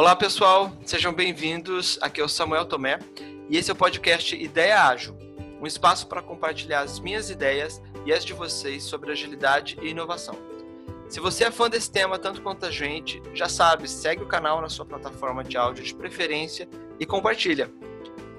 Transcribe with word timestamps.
Olá 0.00 0.16
pessoal, 0.16 0.72
sejam 0.82 1.12
bem-vindos. 1.12 1.98
Aqui 2.00 2.22
é 2.22 2.24
o 2.24 2.28
Samuel 2.28 2.64
Tomé 2.64 2.98
e 3.50 3.58
esse 3.58 3.70
é 3.70 3.74
o 3.74 3.76
podcast 3.76 4.34
Ideia 4.34 4.84
Ágil, 4.84 5.14
um 5.60 5.66
espaço 5.66 6.06
para 6.06 6.22
compartilhar 6.22 6.80
as 6.80 6.98
minhas 6.98 7.28
ideias 7.28 7.82
e 8.06 8.10
as 8.10 8.24
de 8.24 8.32
vocês 8.32 8.82
sobre 8.82 9.12
agilidade 9.12 9.78
e 9.82 9.88
inovação. 9.90 10.34
Se 11.06 11.20
você 11.20 11.44
é 11.44 11.50
fã 11.50 11.68
desse 11.68 11.92
tema 11.92 12.18
tanto 12.18 12.40
quanto 12.40 12.64
a 12.64 12.70
gente, 12.70 13.22
já 13.34 13.46
sabe, 13.46 13.86
segue 13.86 14.22
o 14.22 14.26
canal 14.26 14.62
na 14.62 14.70
sua 14.70 14.86
plataforma 14.86 15.44
de 15.44 15.58
áudio 15.58 15.84
de 15.84 15.94
preferência 15.94 16.66
e 16.98 17.04
compartilha. 17.04 17.70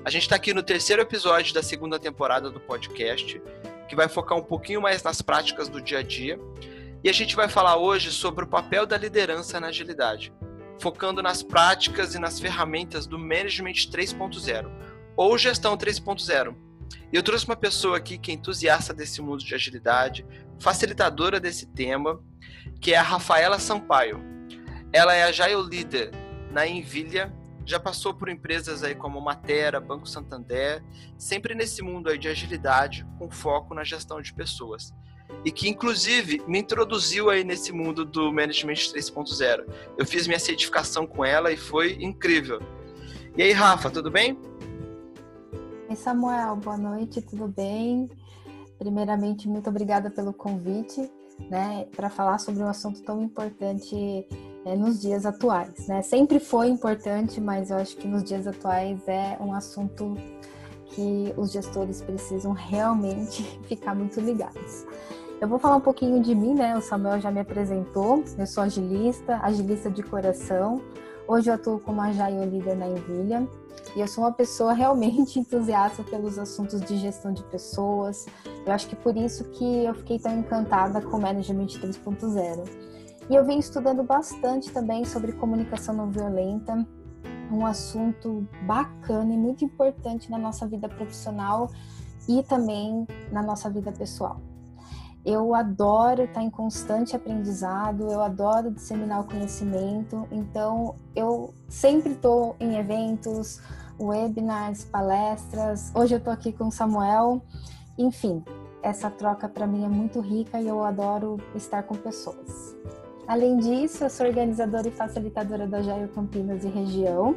A 0.03 0.09
gente 0.09 0.23
está 0.23 0.37
aqui 0.37 0.55
no 0.55 0.63
terceiro 0.63 1.03
episódio 1.03 1.53
da 1.53 1.61
segunda 1.61 1.99
temporada 1.99 2.49
do 2.49 2.59
podcast, 2.59 3.39
que 3.87 3.95
vai 3.95 4.09
focar 4.09 4.35
um 4.35 4.43
pouquinho 4.43 4.81
mais 4.81 5.03
nas 5.03 5.21
práticas 5.21 5.69
do 5.69 5.79
dia 5.79 5.99
a 5.99 6.03
dia. 6.03 6.39
E 7.03 7.09
a 7.09 7.13
gente 7.13 7.35
vai 7.35 7.47
falar 7.47 7.77
hoje 7.77 8.11
sobre 8.11 8.45
o 8.45 8.47
papel 8.47 8.87
da 8.87 8.97
liderança 8.97 9.59
na 9.59 9.67
agilidade 9.67 10.33
focando 10.79 11.21
nas 11.21 11.43
práticas 11.43 12.15
e 12.15 12.19
nas 12.19 12.39
ferramentas 12.39 13.05
do 13.05 13.17
Management 13.17 13.73
3.0 13.73 14.69
ou 15.15 15.37
Gestão 15.37 15.77
3.0. 15.77 16.55
E 17.11 17.15
eu 17.15 17.23
trouxe 17.23 17.45
uma 17.45 17.55
pessoa 17.55 17.97
aqui 17.97 18.17
que 18.17 18.31
é 18.31 18.33
entusiasta 18.33 18.93
desse 18.93 19.21
mundo 19.21 19.43
de 19.43 19.53
agilidade, 19.53 20.25
facilitadora 20.59 21.39
desse 21.39 21.65
tema, 21.65 22.21
que 22.79 22.93
é 22.93 22.97
a 22.97 23.03
Rafaela 23.03 23.59
Sampaio. 23.59 24.21
Ela 24.91 25.13
é 25.13 25.23
Agile 25.23 25.55
Leader 25.55 26.11
na 26.51 26.67
Envilha, 26.67 27.33
já 27.65 27.79
passou 27.79 28.13
por 28.13 28.29
empresas 28.29 28.83
aí 28.83 28.95
como 28.95 29.21
Matera, 29.21 29.79
Banco 29.79 30.07
Santander, 30.07 30.83
sempre 31.17 31.53
nesse 31.53 31.81
mundo 31.81 32.09
aí 32.09 32.17
de 32.17 32.27
agilidade, 32.27 33.05
com 33.17 33.29
foco 33.29 33.73
na 33.73 33.83
gestão 33.83 34.21
de 34.21 34.33
pessoas 34.33 34.93
e 35.43 35.51
que 35.51 35.69
inclusive 35.69 36.41
me 36.47 36.59
introduziu 36.59 37.29
aí 37.29 37.43
nesse 37.43 37.71
mundo 37.71 38.05
do 38.05 38.31
Management 38.31 38.73
3.0. 38.73 39.65
Eu 39.97 40.05
fiz 40.05 40.27
minha 40.27 40.39
certificação 40.39 41.07
com 41.07 41.25
ela 41.25 41.51
e 41.51 41.57
foi 41.57 41.97
incrível. 41.99 42.61
E 43.37 43.43
aí, 43.43 43.51
Rafa, 43.51 43.89
tudo 43.89 44.11
bem? 44.11 44.37
Oi, 45.89 45.95
Samuel, 45.95 46.55
boa 46.57 46.77
noite, 46.77 47.21
tudo 47.21 47.47
bem? 47.47 48.09
Primeiramente, 48.77 49.47
muito 49.47 49.69
obrigada 49.69 50.09
pelo 50.09 50.33
convite, 50.33 51.09
né, 51.49 51.85
para 51.95 52.09
falar 52.09 52.39
sobre 52.39 52.63
um 52.63 52.67
assunto 52.67 53.01
tão 53.03 53.21
importante 53.21 53.95
é, 54.65 54.75
nos 54.75 55.01
dias 55.01 55.25
atuais, 55.25 55.87
né? 55.87 56.01
Sempre 56.01 56.39
foi 56.39 56.67
importante, 56.67 57.41
mas 57.41 57.71
eu 57.71 57.77
acho 57.77 57.95
que 57.97 58.07
nos 58.07 58.23
dias 58.23 58.47
atuais 58.47 59.07
é 59.07 59.37
um 59.39 59.53
assunto 59.53 60.15
que 60.87 61.33
os 61.37 61.51
gestores 61.51 62.01
precisam 62.01 62.51
realmente 62.51 63.43
ficar 63.67 63.95
muito 63.95 64.19
ligados. 64.19 64.85
Eu 65.41 65.47
vou 65.47 65.57
falar 65.57 65.77
um 65.77 65.81
pouquinho 65.81 66.21
de 66.21 66.35
mim, 66.35 66.53
né? 66.53 66.77
O 66.77 66.81
Samuel 66.81 67.19
já 67.19 67.31
me 67.31 67.39
apresentou. 67.39 68.23
Eu 68.37 68.45
sou 68.45 68.61
agilista, 68.61 69.39
agilista 69.41 69.89
de 69.89 70.03
coração. 70.03 70.79
Hoje 71.27 71.49
eu 71.49 71.55
atuo 71.55 71.79
como 71.79 71.99
Agile 71.99 72.45
Líder 72.45 72.77
na 72.77 72.87
Envilha. 72.87 73.47
E 73.95 74.01
eu 74.01 74.07
sou 74.07 74.23
uma 74.23 74.31
pessoa 74.31 74.71
realmente 74.71 75.39
entusiasta 75.41 76.03
pelos 76.03 76.37
assuntos 76.37 76.79
de 76.81 76.95
gestão 76.95 77.33
de 77.33 77.41
pessoas. 77.45 78.27
Eu 78.63 78.71
acho 78.71 78.87
que 78.87 78.95
por 78.95 79.17
isso 79.17 79.43
que 79.45 79.83
eu 79.83 79.95
fiquei 79.95 80.19
tão 80.19 80.37
encantada 80.37 81.01
com 81.01 81.17
o 81.17 81.21
Management 81.21 81.65
3.0. 81.65 82.69
E 83.27 83.33
eu 83.33 83.43
venho 83.43 83.59
estudando 83.59 84.03
bastante 84.03 84.69
também 84.69 85.05
sobre 85.05 85.31
comunicação 85.31 85.95
não 85.95 86.11
violenta, 86.11 86.85
um 87.51 87.65
assunto 87.65 88.47
bacana 88.67 89.33
e 89.33 89.37
muito 89.37 89.65
importante 89.65 90.29
na 90.29 90.37
nossa 90.37 90.67
vida 90.67 90.87
profissional 90.87 91.67
e 92.29 92.43
também 92.43 93.07
na 93.31 93.41
nossa 93.41 93.71
vida 93.71 93.91
pessoal. 93.91 94.39
Eu 95.23 95.53
adoro 95.53 96.23
estar 96.23 96.41
em 96.41 96.49
constante 96.49 97.15
aprendizado, 97.15 98.11
eu 98.11 98.21
adoro 98.21 98.71
disseminar 98.71 99.21
o 99.21 99.23
conhecimento, 99.23 100.27
então 100.31 100.95
eu 101.15 101.53
sempre 101.69 102.13
estou 102.13 102.55
em 102.59 102.75
eventos, 102.75 103.61
webinars, 103.99 104.83
palestras. 104.85 105.91
Hoje 105.93 106.15
eu 106.15 106.17
estou 106.17 106.33
aqui 106.33 106.51
com 106.51 106.67
o 106.67 106.71
Samuel. 106.71 107.41
Enfim, 107.97 108.43
essa 108.81 109.11
troca 109.11 109.47
para 109.47 109.67
mim 109.67 109.85
é 109.85 109.87
muito 109.87 110.19
rica 110.19 110.59
e 110.59 110.67
eu 110.67 110.83
adoro 110.83 111.37
estar 111.53 111.83
com 111.83 111.95
pessoas. 111.95 112.75
Além 113.27 113.57
disso, 113.57 114.03
eu 114.03 114.09
sou 114.09 114.25
organizadora 114.25 114.87
e 114.87 114.91
facilitadora 114.91 115.67
da 115.67 115.83
Jair 115.83 116.09
Campinas 116.09 116.63
e 116.63 116.67
região. 116.67 117.35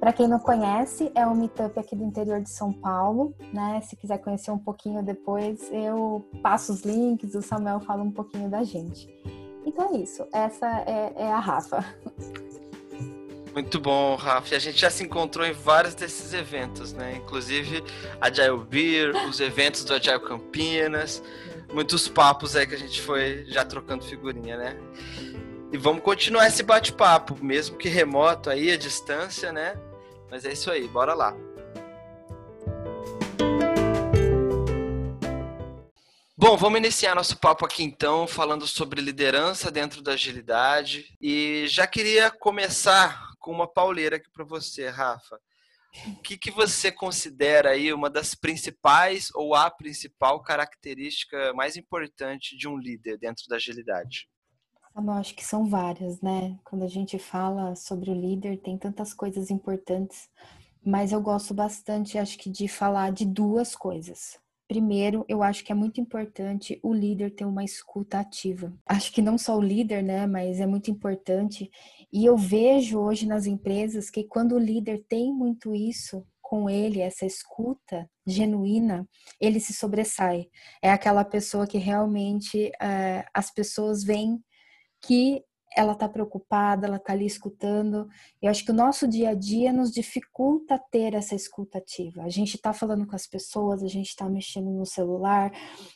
Para 0.00 0.12
quem 0.12 0.28
não 0.28 0.38
conhece, 0.38 1.10
é 1.14 1.26
um 1.26 1.34
meetup 1.34 1.78
aqui 1.78 1.96
do 1.96 2.04
interior 2.04 2.40
de 2.40 2.50
São 2.50 2.72
Paulo, 2.72 3.34
né? 3.52 3.80
Se 3.80 3.96
quiser 3.96 4.18
conhecer 4.18 4.52
um 4.52 4.58
pouquinho 4.58 5.02
depois, 5.02 5.68
eu 5.72 6.24
passo 6.40 6.72
os 6.72 6.82
links, 6.82 7.34
o 7.34 7.42
Samuel 7.42 7.80
fala 7.80 8.02
um 8.02 8.10
pouquinho 8.10 8.48
da 8.48 8.62
gente. 8.62 9.08
Então 9.66 9.92
é 9.92 9.98
isso, 9.98 10.24
essa 10.32 10.66
é, 10.86 11.12
é 11.16 11.32
a 11.32 11.40
Rafa. 11.40 11.84
Muito 13.52 13.80
bom, 13.80 14.14
Rafa. 14.14 14.54
A 14.54 14.58
gente 14.60 14.78
já 14.78 14.88
se 14.88 15.02
encontrou 15.02 15.44
em 15.44 15.52
vários 15.52 15.96
desses 15.96 16.32
eventos, 16.32 16.92
né? 16.92 17.16
Inclusive 17.16 17.82
Agile 18.20 18.64
Beer, 18.70 19.12
os 19.28 19.40
eventos 19.40 19.82
do 19.82 19.94
Agile 19.94 20.20
Campinas, 20.20 21.20
muitos 21.72 22.06
papos 22.06 22.54
aí 22.54 22.68
que 22.68 22.76
a 22.76 22.78
gente 22.78 23.02
foi 23.02 23.44
já 23.48 23.64
trocando 23.64 24.04
figurinha, 24.04 24.56
né? 24.56 24.76
E 25.72 25.76
vamos 25.76 26.02
continuar 26.04 26.46
esse 26.46 26.62
bate-papo, 26.62 27.36
mesmo 27.44 27.76
que 27.76 27.88
remoto 27.88 28.48
aí, 28.48 28.70
a 28.70 28.76
distância, 28.76 29.50
né? 29.52 29.74
Mas 30.30 30.44
é 30.44 30.52
isso 30.52 30.70
aí, 30.70 30.86
bora 30.88 31.14
lá. 31.14 31.34
Bom, 36.36 36.56
vamos 36.56 36.78
iniciar 36.78 37.16
nosso 37.16 37.36
papo 37.36 37.66
aqui 37.66 37.82
então, 37.82 38.26
falando 38.26 38.64
sobre 38.64 39.00
liderança 39.00 39.72
dentro 39.72 40.00
da 40.00 40.12
agilidade. 40.12 41.16
E 41.20 41.66
já 41.66 41.86
queria 41.86 42.30
começar 42.30 43.32
com 43.40 43.50
uma 43.50 43.66
pauleira 43.66 44.16
aqui 44.16 44.30
para 44.30 44.44
você, 44.44 44.88
Rafa. 44.88 45.40
O 46.06 46.22
que, 46.22 46.38
que 46.38 46.50
você 46.50 46.92
considera 46.92 47.70
aí 47.70 47.92
uma 47.92 48.08
das 48.08 48.34
principais 48.34 49.30
ou 49.34 49.54
a 49.54 49.68
principal 49.68 50.40
característica 50.40 51.52
mais 51.54 51.76
importante 51.76 52.56
de 52.56 52.68
um 52.68 52.78
líder 52.78 53.18
dentro 53.18 53.44
da 53.48 53.56
agilidade? 53.56 54.28
Eu 54.98 55.12
acho 55.12 55.34
que 55.36 55.44
são 55.44 55.64
várias, 55.64 56.20
né? 56.20 56.58
Quando 56.64 56.82
a 56.84 56.88
gente 56.88 57.20
fala 57.20 57.76
sobre 57.76 58.10
o 58.10 58.14
líder, 58.14 58.58
tem 58.58 58.76
tantas 58.76 59.14
coisas 59.14 59.48
importantes, 59.48 60.28
mas 60.84 61.12
eu 61.12 61.20
gosto 61.20 61.54
bastante, 61.54 62.18
acho 62.18 62.36
que, 62.36 62.50
de 62.50 62.66
falar 62.66 63.12
de 63.12 63.24
duas 63.24 63.76
coisas. 63.76 64.40
Primeiro, 64.66 65.24
eu 65.28 65.40
acho 65.40 65.64
que 65.64 65.70
é 65.70 65.74
muito 65.74 66.00
importante 66.00 66.80
o 66.82 66.92
líder 66.92 67.30
ter 67.30 67.44
uma 67.44 67.62
escuta 67.62 68.18
ativa. 68.18 68.72
Acho 68.84 69.12
que 69.12 69.22
não 69.22 69.38
só 69.38 69.56
o 69.56 69.62
líder, 69.62 70.02
né, 70.02 70.26
mas 70.26 70.58
é 70.58 70.66
muito 70.66 70.90
importante. 70.90 71.70
E 72.12 72.24
eu 72.24 72.36
vejo 72.36 72.98
hoje 72.98 73.24
nas 73.24 73.46
empresas 73.46 74.10
que 74.10 74.24
quando 74.24 74.56
o 74.56 74.58
líder 74.58 75.04
tem 75.08 75.32
muito 75.32 75.74
isso 75.74 76.26
com 76.42 76.68
ele, 76.68 77.00
essa 77.00 77.24
escuta 77.24 78.10
genuína, 78.26 79.08
ele 79.40 79.60
se 79.60 79.72
sobressai. 79.72 80.48
É 80.82 80.90
aquela 80.90 81.24
pessoa 81.24 81.66
que 81.66 81.78
realmente 81.78 82.72
é, 82.80 83.24
as 83.32 83.50
pessoas 83.50 84.02
veem 84.02 84.42
que 85.00 85.44
ela 85.76 85.92
está 85.92 86.08
preocupada, 86.08 86.86
ela 86.86 86.96
está 86.96 87.12
ali 87.12 87.26
escutando. 87.26 88.08
Eu 88.40 88.50
acho 88.50 88.64
que 88.64 88.70
o 88.70 88.74
nosso 88.74 89.06
dia 89.06 89.30
a 89.30 89.34
dia 89.34 89.72
nos 89.72 89.92
dificulta 89.92 90.80
ter 90.90 91.14
essa 91.14 91.34
escuta 91.34 91.78
ativa. 91.78 92.22
A 92.22 92.28
gente 92.28 92.56
está 92.56 92.72
falando 92.72 93.06
com 93.06 93.14
as 93.14 93.26
pessoas, 93.26 93.82
a 93.82 93.86
gente 93.86 94.08
está 94.08 94.28
mexendo 94.28 94.70
no 94.70 94.86
celular, 94.86 95.52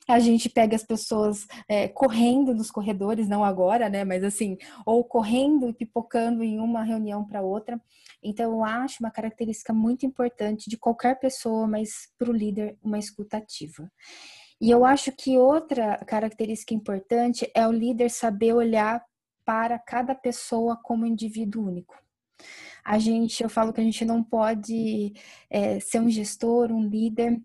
a 0.07 0.19
gente 0.19 0.49
pega 0.49 0.77
as 0.77 0.85
pessoas 0.85 1.47
é, 1.69 1.89
correndo 1.89 2.55
nos 2.55 2.71
corredores, 2.71 3.29
não 3.29 3.43
agora, 3.43 3.89
né? 3.89 4.05
Mas 4.05 4.23
assim, 4.23 4.57
ou 4.87 5.03
correndo 5.05 5.69
e 5.69 5.75
pipocando 5.75 6.43
em 6.45 6.61
uma 6.61 6.85
reunião 6.85 7.25
para 7.25 7.43
outra. 7.43 7.81
Então, 8.23 8.53
eu 8.53 8.65
acho 8.65 8.99
uma 9.01 9.11
característica 9.11 9.73
muito 9.73 10.07
importante 10.07 10.71
de 10.71 10.77
qualquer 10.77 11.19
pessoa, 11.19 11.67
mas 11.67 12.09
para 12.17 12.31
o 12.31 12.33
líder, 12.33 12.77
uma 12.83 12.99
escuta 12.99 13.39
ativa. 13.39 13.91
E 14.63 14.71
eu 14.71 14.85
acho 14.85 15.11
que 15.11 15.37
outra 15.37 15.99
característica 16.07 16.73
importante 16.73 17.51
é 17.53 17.67
o 17.67 17.73
líder 17.73 18.09
saber 18.09 18.53
olhar 18.53 19.05
para 19.45 19.77
cada 19.77 20.15
pessoa 20.15 20.79
como 20.81 21.05
indivíduo 21.05 21.67
único. 21.67 22.01
A 22.85 22.97
gente, 22.97 23.43
eu 23.43 23.49
falo 23.49 23.73
que 23.73 23.81
a 23.81 23.85
gente 23.85 24.05
não 24.05 24.23
pode 24.23 25.15
é, 25.51 25.81
ser 25.81 26.01
um 26.01 26.09
gestor, 26.09 26.71
um 26.71 26.87
líder 26.87 27.43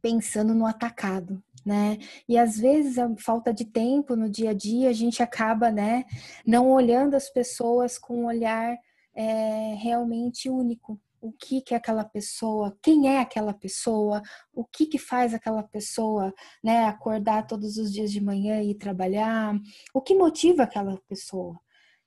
pensando 0.00 0.54
no 0.54 0.66
atacado, 0.66 1.42
né? 1.64 1.98
E 2.28 2.38
às 2.38 2.56
vezes 2.56 2.96
a 2.96 3.12
falta 3.16 3.52
de 3.52 3.64
tempo 3.64 4.14
no 4.14 4.30
dia 4.30 4.50
a 4.50 4.54
dia 4.54 4.88
a 4.88 4.92
gente 4.92 5.24
acaba, 5.24 5.72
né, 5.72 6.04
não 6.46 6.70
olhando 6.70 7.16
as 7.16 7.28
pessoas 7.28 7.98
com 7.98 8.22
um 8.22 8.26
olhar 8.26 8.78
é, 9.16 9.74
realmente 9.80 10.48
único, 10.48 11.00
o 11.26 11.32
que 11.32 11.60
que 11.60 11.74
é 11.74 11.76
aquela 11.76 12.04
pessoa, 12.04 12.76
quem 12.82 13.08
é 13.08 13.20
aquela 13.20 13.52
pessoa, 13.52 14.22
o 14.52 14.64
que 14.64 14.86
que 14.86 14.98
faz 14.98 15.34
aquela 15.34 15.62
pessoa, 15.62 16.32
né, 16.62 16.84
acordar 16.84 17.46
todos 17.46 17.76
os 17.76 17.92
dias 17.92 18.12
de 18.12 18.20
manhã 18.20 18.62
e 18.62 18.74
trabalhar, 18.74 19.54
o 19.92 20.00
que 20.00 20.14
motiva 20.14 20.62
aquela 20.62 20.98
pessoa. 21.08 21.58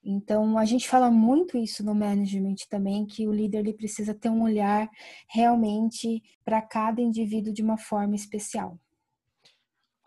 Então, 0.04 0.58
a 0.58 0.66
gente 0.66 0.88
fala 0.88 1.12
muito 1.12 1.58
isso 1.58 1.84
no 1.84 1.94
management 1.94 2.56
também, 2.70 3.06
que 3.06 3.28
o 3.28 3.34
líder 3.34 3.60
ele 3.60 3.74
precisa 3.74 4.14
ter 4.14 4.30
um 4.30 4.44
olhar 4.44 4.90
realmente 5.28 6.24
para 6.44 6.62
cada 6.62 7.02
indivíduo 7.02 7.54
de 7.54 7.62
uma 7.62 7.78
forma 7.78 8.16
especial. 8.16 8.80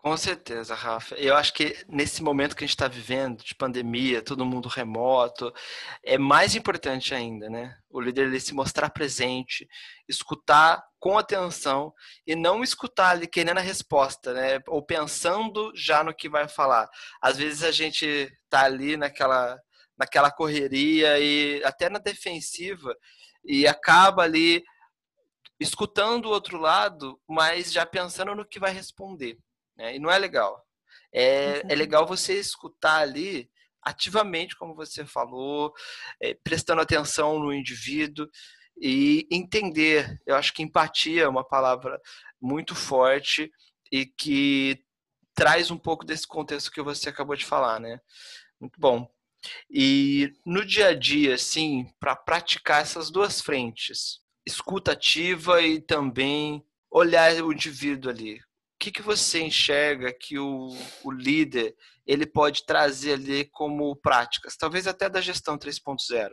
Com 0.03 0.17
certeza, 0.17 0.75
Rafa. 0.75 1.15
Eu 1.15 1.33
acho 1.33 1.53
que 1.53 1.77
nesse 1.87 2.21
momento 2.21 2.57
que 2.57 2.65
a 2.65 2.67
gente 2.67 2.75
está 2.75 2.89
vivendo, 2.89 3.41
de 3.41 3.55
pandemia, 3.55 4.21
todo 4.21 4.45
mundo 4.45 4.67
remoto, 4.67 5.53
é 6.03 6.17
mais 6.17 6.55
importante 6.55 7.15
ainda, 7.15 7.49
né? 7.49 7.77
O 7.89 8.01
líder 8.01 8.27
ele 8.27 8.37
se 8.41 8.53
mostrar 8.53 8.89
presente, 8.89 9.65
escutar 10.05 10.83
com 10.99 11.17
atenção 11.17 11.93
e 12.27 12.35
não 12.35 12.61
escutar 12.61 13.11
ali 13.11 13.27
querendo 13.27 13.59
a 13.59 13.61
resposta, 13.61 14.33
né? 14.33 14.59
Ou 14.67 14.85
pensando 14.85 15.71
já 15.73 16.03
no 16.03 16.13
que 16.13 16.27
vai 16.27 16.49
falar. 16.49 16.89
Às 17.21 17.37
vezes 17.37 17.63
a 17.63 17.71
gente 17.71 18.29
tá 18.49 18.65
ali 18.65 18.97
naquela, 18.97 19.57
naquela 19.97 20.29
correria 20.29 21.17
e 21.17 21.63
até 21.63 21.89
na 21.89 21.99
defensiva 21.99 22.93
e 23.45 23.65
acaba 23.65 24.23
ali 24.23 24.65
escutando 25.61 26.25
o 26.25 26.31
outro 26.31 26.57
lado, 26.57 27.17
mas 27.25 27.71
já 27.71 27.85
pensando 27.85 28.35
no 28.35 28.45
que 28.45 28.59
vai 28.59 28.73
responder. 28.73 29.37
Né? 29.77 29.95
E 29.95 29.99
não 29.99 30.09
é 30.11 30.17
legal. 30.17 30.63
É, 31.13 31.61
é 31.71 31.75
legal 31.75 32.05
você 32.07 32.39
escutar 32.39 32.99
ali 32.99 33.49
ativamente, 33.83 34.55
como 34.55 34.75
você 34.75 35.05
falou, 35.05 35.73
é, 36.21 36.33
prestando 36.33 36.81
atenção 36.81 37.39
no 37.39 37.53
indivíduo 37.53 38.27
e 38.81 39.27
entender. 39.31 40.19
Eu 40.25 40.35
acho 40.35 40.53
que 40.53 40.63
empatia 40.63 41.23
é 41.23 41.27
uma 41.27 41.43
palavra 41.43 41.99
muito 42.41 42.73
forte 42.73 43.51
e 43.91 44.05
que 44.05 44.81
traz 45.35 45.69
um 45.69 45.77
pouco 45.77 46.05
desse 46.05 46.27
contexto 46.27 46.71
que 46.71 46.81
você 46.81 47.09
acabou 47.09 47.35
de 47.35 47.45
falar, 47.45 47.79
né? 47.79 47.99
Muito 48.59 48.79
bom. 48.79 49.07
E 49.69 50.31
no 50.45 50.65
dia 50.65 50.87
a 50.87 50.93
dia, 50.93 51.35
assim, 51.35 51.85
para 51.99 52.15
praticar 52.15 52.81
essas 52.81 53.11
duas 53.11 53.41
frentes, 53.41 54.19
escuta 54.45 54.93
ativa 54.93 55.61
e 55.61 55.81
também 55.81 56.65
olhar 56.89 57.33
o 57.43 57.51
indivíduo 57.51 58.09
ali 58.09 58.39
que, 58.83 58.91
que 58.91 59.01
você 59.01 59.41
enxerga 59.41 60.11
que 60.11 60.37
o, 60.37 60.75
o 61.05 61.11
líder 61.11 61.73
ele 62.05 62.25
pode 62.25 62.65
trazer 62.65 63.13
ali 63.13 63.45
como 63.45 63.95
práticas, 63.95 64.57
talvez 64.57 64.87
até 64.87 65.09
da 65.09 65.21
gestão 65.21 65.57
3.0? 65.57 66.31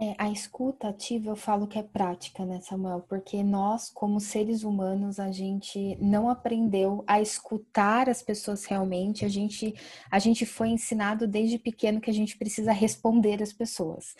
É, 0.00 0.14
a 0.18 0.30
escuta 0.30 0.88
ativa 0.88 1.30
eu 1.30 1.36
falo 1.36 1.66
que 1.66 1.78
é 1.78 1.82
prática, 1.82 2.44
né, 2.44 2.60
Samuel? 2.60 3.00
Porque 3.08 3.42
nós, 3.42 3.90
como 3.90 4.20
seres 4.20 4.62
humanos, 4.62 5.18
a 5.18 5.32
gente 5.32 5.96
não 6.00 6.28
aprendeu 6.28 7.02
a 7.06 7.20
escutar 7.20 8.08
as 8.08 8.22
pessoas 8.22 8.64
realmente. 8.66 9.24
A 9.24 9.28
gente, 9.28 9.74
a 10.10 10.18
gente 10.18 10.44
foi 10.44 10.68
ensinado 10.68 11.26
desde 11.26 11.58
pequeno 11.58 12.00
que 12.00 12.10
a 12.10 12.14
gente 12.14 12.36
precisa 12.36 12.72
responder 12.72 13.42
às 13.42 13.52
pessoas. 13.52 14.14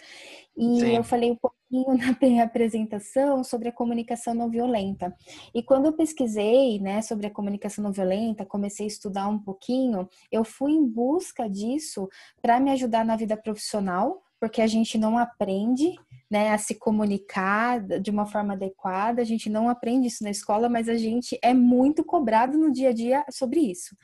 E 0.57 0.81
Sim. 0.81 0.97
eu 0.97 1.05
falei 1.05 1.31
um 1.31 1.37
pouquinho 1.69 1.99
na 1.99 2.17
minha 2.21 2.45
apresentação 2.45 3.45
sobre 3.45 3.69
a 3.69 3.73
comunicação 3.73 4.35
não 4.35 4.51
violenta. 4.51 5.15
E 5.55 5.63
quando 5.63 5.87
eu 5.87 5.93
pesquisei, 5.93 6.79
né, 6.81 7.03
sobre 7.03 7.27
a 7.27 7.31
comunicação 7.31 7.85
não 7.85 7.93
violenta, 7.93 8.45
comecei 8.45 8.87
a 8.87 8.89
estudar 8.89 9.29
um 9.29 9.39
pouquinho, 9.39 10.09
eu 10.33 10.45
fui 10.45 10.73
em 10.73 10.87
busca 10.87 11.49
disso 11.49 12.09
para 12.41 12.59
me 12.59 12.71
ajudar 12.71 13.05
na 13.05 13.17
vida 13.17 13.37
profissional 13.37 14.23
porque 14.41 14.63
a 14.63 14.69
gente 14.69 14.97
não 14.97 15.19
aprende 15.19 15.97
né, 16.31 16.53
a 16.53 16.59
se 16.59 16.77
comunicar 16.77 17.81
de 17.81 18.09
uma 18.09 18.25
forma 18.25 18.55
adequada, 18.55 19.21
a 19.21 19.25
gente 19.25 19.51
não 19.51 19.69
aprende 19.69 20.07
isso 20.07 20.23
na 20.23 20.31
escola, 20.31 20.69
mas 20.69 20.89
a 20.89 20.97
gente 20.97 21.37
é 21.43 21.53
muito 21.53 22.05
cobrado 22.05 22.57
no 22.57 22.71
dia 22.71 22.91
a 22.91 22.93
dia 22.93 23.25
sobre 23.33 23.59
isso. 23.59 23.97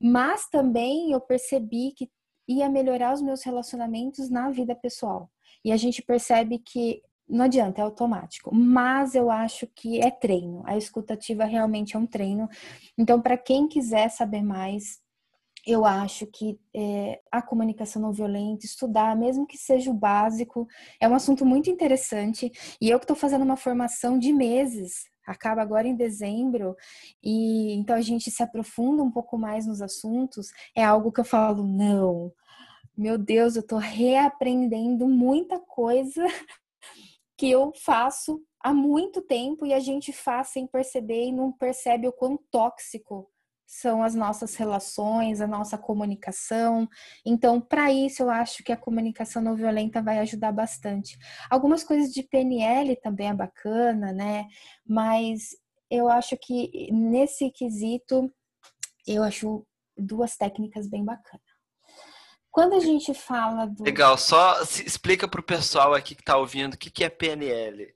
Mas 0.00 0.48
também 0.48 1.12
eu 1.12 1.20
percebi 1.20 1.92
que 1.94 2.08
ia 2.48 2.68
melhorar 2.68 3.12
os 3.12 3.20
meus 3.20 3.42
relacionamentos 3.42 4.30
na 4.30 4.50
vida 4.50 4.74
pessoal. 4.74 5.30
E 5.64 5.72
a 5.72 5.76
gente 5.76 6.02
percebe 6.02 6.58
que 6.58 7.02
não 7.28 7.46
adianta, 7.46 7.80
é 7.80 7.84
automático. 7.84 8.54
Mas 8.54 9.14
eu 9.14 9.30
acho 9.30 9.66
que 9.74 10.00
é 10.00 10.10
treino. 10.10 10.62
A 10.66 10.76
escutativa 10.76 11.44
realmente 11.44 11.96
é 11.96 11.98
um 11.98 12.06
treino. 12.06 12.48
Então, 12.98 13.20
para 13.20 13.38
quem 13.38 13.68
quiser 13.68 14.10
saber 14.10 14.42
mais, 14.42 15.00
eu 15.66 15.84
acho 15.84 16.26
que 16.26 16.58
é, 16.74 17.20
a 17.30 17.40
comunicação 17.40 18.02
não 18.02 18.12
violenta, 18.12 18.66
estudar, 18.66 19.16
mesmo 19.16 19.46
que 19.46 19.56
seja 19.56 19.90
o 19.90 19.94
básico, 19.94 20.66
é 21.00 21.08
um 21.08 21.14
assunto 21.14 21.46
muito 21.46 21.70
interessante. 21.70 22.50
E 22.80 22.90
eu 22.90 22.98
que 22.98 23.04
estou 23.04 23.16
fazendo 23.16 23.42
uma 23.42 23.56
formação 23.56 24.18
de 24.18 24.32
meses, 24.32 25.04
acaba 25.24 25.62
agora 25.62 25.86
em 25.86 25.94
dezembro, 25.94 26.74
e 27.22 27.74
então 27.74 27.94
a 27.94 28.00
gente 28.00 28.28
se 28.28 28.42
aprofunda 28.42 29.02
um 29.04 29.10
pouco 29.10 29.38
mais 29.38 29.64
nos 29.64 29.80
assuntos, 29.80 30.48
é 30.76 30.82
algo 30.84 31.12
que 31.12 31.20
eu 31.20 31.24
falo, 31.24 31.64
não, 31.64 32.32
meu 32.96 33.16
Deus, 33.18 33.56
eu 33.56 33.62
estou 33.62 33.78
reaprendendo 33.78 35.08
muita 35.08 35.58
coisa 35.58 36.24
que 37.36 37.50
eu 37.50 37.72
faço 37.74 38.42
há 38.60 38.72
muito 38.72 39.20
tempo 39.22 39.66
e 39.66 39.72
a 39.72 39.80
gente 39.80 40.12
faz 40.12 40.48
sem 40.48 40.66
perceber 40.66 41.26
e 41.26 41.32
não 41.32 41.52
percebe 41.52 42.06
o 42.06 42.12
quão 42.12 42.38
tóxico 42.50 43.28
são 43.66 44.02
as 44.02 44.14
nossas 44.14 44.54
relações, 44.54 45.40
a 45.40 45.46
nossa 45.46 45.78
comunicação. 45.78 46.86
Então, 47.24 47.58
para 47.58 47.90
isso, 47.90 48.22
eu 48.22 48.28
acho 48.28 48.62
que 48.62 48.70
a 48.70 48.76
comunicação 48.76 49.40
não 49.40 49.56
violenta 49.56 50.02
vai 50.02 50.18
ajudar 50.18 50.52
bastante. 50.52 51.16
Algumas 51.50 51.82
coisas 51.82 52.12
de 52.12 52.22
PNL 52.22 52.94
também 52.96 53.28
é 53.30 53.34
bacana, 53.34 54.12
né? 54.12 54.46
Mas 54.86 55.56
eu 55.90 56.06
acho 56.06 56.36
que 56.36 56.90
nesse 56.92 57.50
quesito, 57.50 58.30
eu 59.06 59.22
acho 59.22 59.66
duas 59.96 60.36
técnicas 60.36 60.86
bem 60.86 61.02
bacanas. 61.02 61.51
Quando 62.52 62.74
a 62.74 62.80
gente 62.80 63.12
fala 63.14 63.66
do. 63.66 63.82
Legal, 63.82 64.16
só 64.16 64.62
explica 64.62 65.26
para 65.26 65.40
o 65.40 65.44
pessoal 65.44 65.94
aqui 65.94 66.14
que 66.14 66.22
está 66.22 66.36
ouvindo 66.36 66.74
o 66.74 66.78
que, 66.78 66.90
que 66.90 67.02
é 67.02 67.08
PNL 67.08 67.92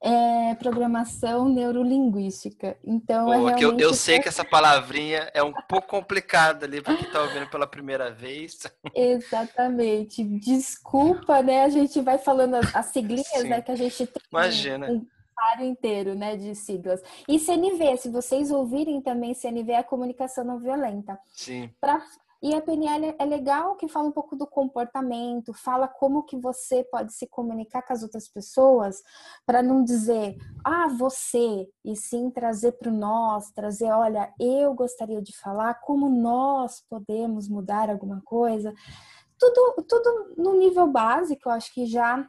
é 0.00 0.54
programação 0.54 1.48
neurolinguística. 1.48 2.76
Então, 2.84 3.32
é 3.32 3.36
realmente... 3.36 3.62
eu, 3.62 3.78
eu 3.78 3.94
sei 3.94 4.20
que 4.20 4.28
essa 4.28 4.44
palavrinha 4.44 5.30
é 5.34 5.42
um 5.42 5.52
pouco 5.52 5.88
complicada 5.88 6.66
ali 6.66 6.80
para 6.80 6.96
quem 6.96 7.06
está 7.06 7.22
ouvindo 7.22 7.48
pela 7.48 7.66
primeira 7.66 8.10
vez. 8.10 8.60
Exatamente. 8.94 10.22
Desculpa, 10.22 11.42
né? 11.42 11.64
A 11.64 11.68
gente 11.68 12.00
vai 12.00 12.18
falando 12.18 12.54
as, 12.54 12.74
as 12.74 12.86
siglinhas, 12.86 13.26
Sim. 13.26 13.48
né? 13.48 13.60
Que 13.60 13.72
a 13.72 13.76
gente 13.76 14.06
tem 14.06 14.22
Imagina. 14.30 14.86
um 14.90 15.04
pário 15.34 15.64
inteiro, 15.64 16.14
né? 16.14 16.36
De 16.36 16.54
siglas. 16.54 17.02
E 17.28 17.38
CNV, 17.38 17.96
se 17.96 18.08
vocês 18.08 18.50
ouvirem 18.50 19.00
também, 19.00 19.34
CNV 19.34 19.72
é 19.72 19.78
a 19.78 19.84
comunicação 19.84 20.44
não 20.44 20.60
violenta. 20.60 21.18
Sim. 21.34 21.70
Para 21.80 22.00
e 22.42 22.54
a 22.54 22.60
PNL 22.60 23.16
é 23.18 23.24
legal 23.24 23.76
que 23.76 23.88
fala 23.88 24.08
um 24.08 24.12
pouco 24.12 24.36
do 24.36 24.46
comportamento, 24.46 25.52
fala 25.54 25.88
como 25.88 26.24
que 26.24 26.36
você 26.36 26.84
pode 26.84 27.12
se 27.14 27.26
comunicar 27.26 27.82
com 27.82 27.92
as 27.92 28.02
outras 28.02 28.28
pessoas 28.28 29.02
para 29.46 29.62
não 29.62 29.82
dizer, 29.82 30.36
ah, 30.64 30.88
você, 30.88 31.68
e 31.84 31.96
sim 31.96 32.30
trazer 32.30 32.72
para 32.72 32.90
nós, 32.90 33.50
trazer, 33.52 33.90
olha, 33.90 34.32
eu 34.38 34.74
gostaria 34.74 35.22
de 35.22 35.36
falar 35.36 35.74
como 35.80 36.08
nós 36.08 36.84
podemos 36.88 37.48
mudar 37.48 37.88
alguma 37.88 38.20
coisa. 38.24 38.72
Tudo, 39.38 39.82
tudo 39.88 40.34
no 40.36 40.58
nível 40.58 40.86
básico, 40.86 41.48
eu 41.48 41.52
acho 41.52 41.72
que 41.72 41.86
já 41.86 42.28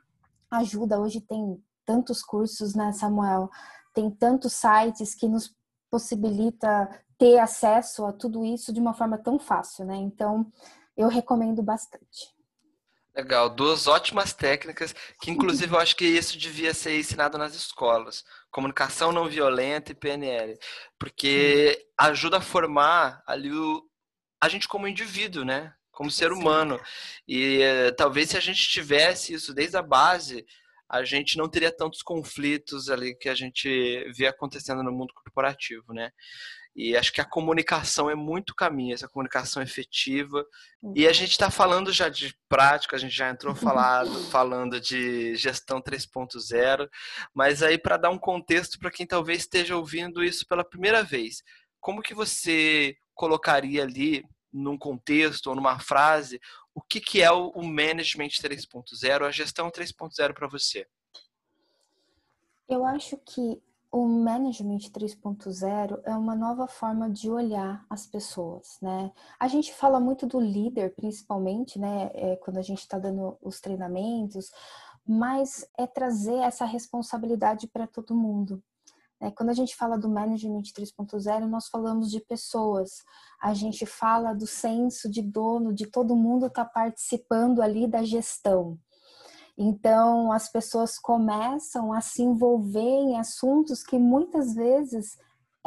ajuda. 0.51 1.00
Hoje 1.00 1.22
tem 1.22 1.62
tantos 1.86 2.22
cursos, 2.22 2.75
né, 2.75 2.91
Samuel? 2.93 3.50
Tem 3.93 4.10
tantos 4.10 4.53
sites 4.53 5.13
que 5.15 5.27
nos 5.27 5.55
possibilita 5.89 6.89
ter 7.17 7.39
acesso 7.39 8.05
a 8.05 8.13
tudo 8.13 8.45
isso 8.45 8.71
de 8.71 8.79
uma 8.79 8.93
forma 8.93 9.17
tão 9.17 9.39
fácil, 9.39 9.86
né? 9.86 9.95
Então, 9.95 10.51
eu 10.95 11.07
recomendo 11.07 11.62
bastante. 11.63 12.36
Legal, 13.15 13.50
duas 13.50 13.88
ótimas 13.88 14.31
técnicas 14.31 14.93
que 15.19 15.31
inclusive 15.31 15.74
eu 15.74 15.79
acho 15.79 15.95
que 15.95 16.05
isso 16.05 16.38
devia 16.38 16.71
ser 16.71 17.00
ensinado 17.00 17.36
nas 17.36 17.55
escolas. 17.55 18.24
Comunicação 18.51 19.12
não 19.12 19.27
violenta 19.27 19.91
e 19.91 19.95
PNL, 19.95 20.55
porque 21.00 21.88
ajuda 21.97 22.38
a 22.38 22.41
formar 22.41 23.24
ali 23.25 23.51
o, 23.51 23.83
a 24.39 24.47
gente 24.47 24.67
como 24.67 24.88
indivíduo, 24.88 25.43
né? 25.43 25.74
Como 25.91 26.12
ser 26.12 26.31
humano. 26.31 26.79
E 27.27 27.63
eh, 27.63 27.91
talvez 27.93 28.29
se 28.29 28.38
a 28.38 28.39
gente 28.39 28.69
tivesse 28.69 29.33
isso 29.33 29.51
desde 29.51 29.77
a 29.77 29.81
base, 29.81 30.45
a 30.88 31.03
gente 31.03 31.38
não 31.38 31.50
teria 31.50 31.75
tantos 31.75 32.03
conflitos 32.03 32.88
ali 32.88 33.15
que 33.15 33.29
a 33.29 33.36
gente 33.36 33.67
vê 34.15 34.27
acontecendo 34.27 34.83
no 34.83 34.91
mundo 34.91 35.12
corporativo, 35.15 35.91
né? 35.91 36.12
E 36.77 36.96
acho 36.96 37.12
que 37.12 37.19
a 37.19 37.25
comunicação 37.25 38.07
é 38.07 38.13
muito 38.13 38.53
caminho, 38.53 38.93
essa 38.93 39.07
comunicação 39.07 39.63
efetiva. 39.63 40.46
E 40.96 41.07
a 41.07 41.12
gente 41.12 41.31
está 41.31 41.50
falando 41.50 41.91
já 41.91 42.07
de 42.07 42.38
prática, 42.48 42.96
a 42.96 43.00
gente 43.00 43.15
já 43.15 43.31
entrou 43.31 43.55
falado, 43.57 44.12
falando 44.29 44.79
de 44.79 45.36
gestão 45.36 45.81
3.0, 45.81 46.88
mas 47.34 47.63
aí 47.63 47.79
para 47.79 47.98
dar 47.98 48.12
um 48.12 48.19
contexto 48.19 48.77
para 48.77 48.91
quem 48.91 49.07
talvez 49.07 49.39
esteja 49.39 49.75
ouvindo 49.75 50.24
isso 50.24 50.48
pela 50.48 50.63
primeira 50.63 51.01
vez, 51.03 51.41
como 51.79 52.03
que 52.03 52.13
você 52.13 52.96
colocaria 53.15 53.81
ali 53.81 54.24
num 54.53 54.77
contexto 54.77 55.48
ou 55.48 55.55
numa 55.55 55.79
frase 55.79 56.39
o 56.77 56.81
que, 56.81 57.01
que 57.01 57.24
é 57.24 57.31
o 57.31 57.63
Management 57.63 58.27
3.0, 58.27 59.25
a 59.25 59.31
gestão 59.31 59.72
3.0 59.72 60.31
para 60.36 60.48
você? 60.48 60.88
Eu 62.69 62.86
acho 62.86 63.17
que 63.17 63.60
o 63.91 64.06
Management 64.06 64.89
3.0 64.91 66.01
é 66.03 66.15
uma 66.15 66.36
nova 66.36 66.67
forma 66.67 67.10
de 67.10 67.29
olhar 67.29 67.86
as 67.89 68.06
pessoas, 68.06 68.77
né? 68.82 69.12
A 69.39 69.48
gente 69.48 69.74
fala 69.74 70.00
muito 70.00 70.25
do 70.25 70.39
líder, 70.39 70.94
principalmente, 70.96 71.79
né? 71.79 72.10
É, 72.13 72.36
quando 72.38 72.58
a 72.58 72.62
gente 72.62 72.79
está 72.79 73.00
dando 73.00 73.38
os 73.41 73.62
treinamentos, 73.62 74.51
mas 75.08 75.65
é 75.77 75.88
trazer 75.88 76.36
essa 76.36 76.65
responsabilidade 76.65 77.67
para 77.67 77.88
todo 77.88 78.13
mundo. 78.13 78.62
É, 79.20 79.32
quando 79.32 79.50
a 79.50 79.53
gente 79.53 79.75
fala 79.75 79.98
do 79.98 80.10
Management 80.10 80.63
3.0, 80.77 81.48
nós 81.48 81.67
falamos 81.67 82.12
de 82.12 82.20
pessoas, 82.20 83.03
a 83.41 83.53
gente 83.53 83.86
fala 83.86 84.34
do 84.34 84.46
senso 84.46 85.10
de 85.10 85.22
dono, 85.22 85.74
de 85.74 85.88
todo 85.88 86.15
mundo 86.15 86.48
estar 86.48 86.65
tá 86.65 86.72
participando 86.72 87.62
ali 87.62 87.88
da 87.88 88.03
gestão. 88.03 88.77
Então, 89.58 90.32
as 90.32 90.50
pessoas 90.50 91.00
começam 91.00 91.92
a 91.92 92.00
se 92.00 92.22
envolver 92.22 92.80
em 92.80 93.18
assuntos 93.18 93.82
que 93.82 93.98
muitas 93.98 94.54
vezes 94.54 95.18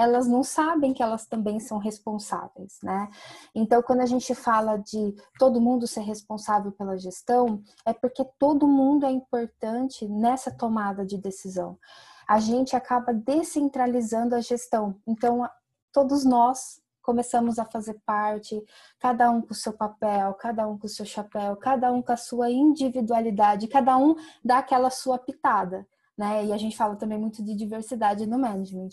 elas 0.00 0.26
não 0.26 0.42
sabem 0.42 0.94
que 0.94 1.02
elas 1.02 1.26
também 1.26 1.60
são 1.60 1.76
responsáveis, 1.76 2.78
né? 2.82 3.10
Então, 3.54 3.82
quando 3.82 4.00
a 4.00 4.06
gente 4.06 4.34
fala 4.34 4.78
de 4.78 5.14
todo 5.38 5.60
mundo 5.60 5.86
ser 5.86 6.00
responsável 6.00 6.72
pela 6.72 6.96
gestão, 6.96 7.62
é 7.84 7.92
porque 7.92 8.24
todo 8.38 8.66
mundo 8.66 9.04
é 9.04 9.10
importante 9.10 10.08
nessa 10.08 10.50
tomada 10.50 11.04
de 11.04 11.18
decisão. 11.18 11.78
A 12.26 12.40
gente 12.40 12.74
acaba 12.74 13.12
descentralizando 13.12 14.34
a 14.34 14.40
gestão. 14.40 14.96
Então, 15.06 15.46
todos 15.92 16.24
nós 16.24 16.79
começamos 17.02 17.58
a 17.58 17.64
fazer 17.64 18.00
parte, 18.04 18.62
cada 18.98 19.30
um 19.30 19.40
com 19.40 19.52
o 19.52 19.54
seu 19.54 19.72
papel, 19.72 20.34
cada 20.34 20.66
um 20.68 20.78
com 20.78 20.86
o 20.86 20.90
seu 20.90 21.04
chapéu, 21.04 21.56
cada 21.56 21.92
um 21.92 22.02
com 22.02 22.12
a 22.12 22.16
sua 22.16 22.50
individualidade, 22.50 23.68
cada 23.68 23.96
um 23.96 24.14
dá 24.44 24.58
aquela 24.58 24.90
sua 24.90 25.18
pitada, 25.18 25.86
né? 26.16 26.44
E 26.46 26.52
a 26.52 26.56
gente 26.56 26.76
fala 26.76 26.96
também 26.96 27.18
muito 27.18 27.44
de 27.44 27.54
diversidade 27.54 28.26
no 28.26 28.38
management 28.38 28.90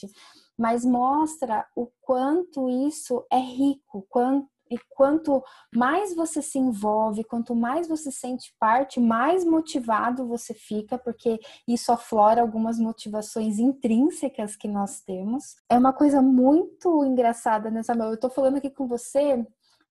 mas 0.57 0.83
mostra 0.83 1.67
o 1.75 1.87
quanto 2.01 2.67
isso 2.87 3.25
é 3.31 3.37
rico, 3.37 4.05
quanto, 4.09 4.49
e 4.69 4.77
quanto 4.89 5.43
mais 5.73 6.15
você 6.15 6.41
se 6.41 6.57
envolve, 6.57 7.23
quanto 7.23 7.55
mais 7.55 7.87
você 7.87 8.11
sente 8.11 8.53
parte, 8.59 8.99
mais 8.99 9.45
motivado 9.45 10.27
você 10.27 10.53
fica, 10.53 10.97
porque 10.97 11.39
isso 11.67 11.91
aflora 11.91 12.41
algumas 12.41 12.79
motivações 12.79 13.59
intrínsecas 13.59 14.55
que 14.55 14.67
nós 14.67 15.01
temos. 15.01 15.55
É 15.69 15.77
uma 15.77 15.93
coisa 15.93 16.21
muito 16.21 17.03
engraçada, 17.05 17.69
né, 17.69 17.83
Samuel? 17.83 18.11
Eu 18.11 18.19
tô 18.19 18.29
falando 18.29 18.57
aqui 18.57 18.69
com 18.69 18.87
você 18.87 19.45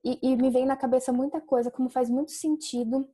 e, 0.04 0.18
e 0.22 0.36
me 0.36 0.50
vem 0.50 0.66
na 0.66 0.76
cabeça 0.76 1.12
muita 1.12 1.40
coisa, 1.40 1.70
como 1.70 1.88
faz 1.88 2.08
muito 2.08 2.32
sentido 2.32 3.08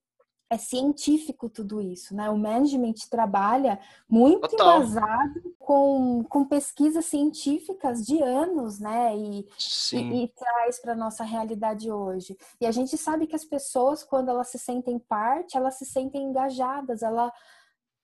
é 0.53 0.59
científico 0.59 1.49
tudo 1.49 1.81
isso, 1.81 2.15
né? 2.15 2.29
O 2.29 2.37
management 2.37 2.93
trabalha 3.11 3.81
muito 4.07 4.49
Total. 4.49 4.83
embasado 4.83 5.55
com, 5.59 6.23
com 6.29 6.45
pesquisas 6.45 7.07
científicas 7.07 8.05
de 8.05 8.23
anos, 8.23 8.79
né? 8.79 9.17
E, 9.17 9.49
e, 9.95 10.25
e 10.25 10.29
traz 10.29 10.79
para 10.79 10.95
nossa 10.95 11.25
realidade 11.25 11.91
hoje. 11.91 12.37
E 12.61 12.67
a 12.67 12.71
gente 12.71 12.99
sabe 12.99 13.27
que 13.27 13.35
as 13.35 13.47
pessoas, 13.47 14.05
quando 14.05 14.29
elas 14.29 14.49
se 14.49 14.59
sentem 14.59 14.99
parte, 14.99 15.57
elas 15.57 15.79
se 15.79 15.87
sentem 15.87 16.23
engajadas, 16.23 17.03
ela, 17.03 17.33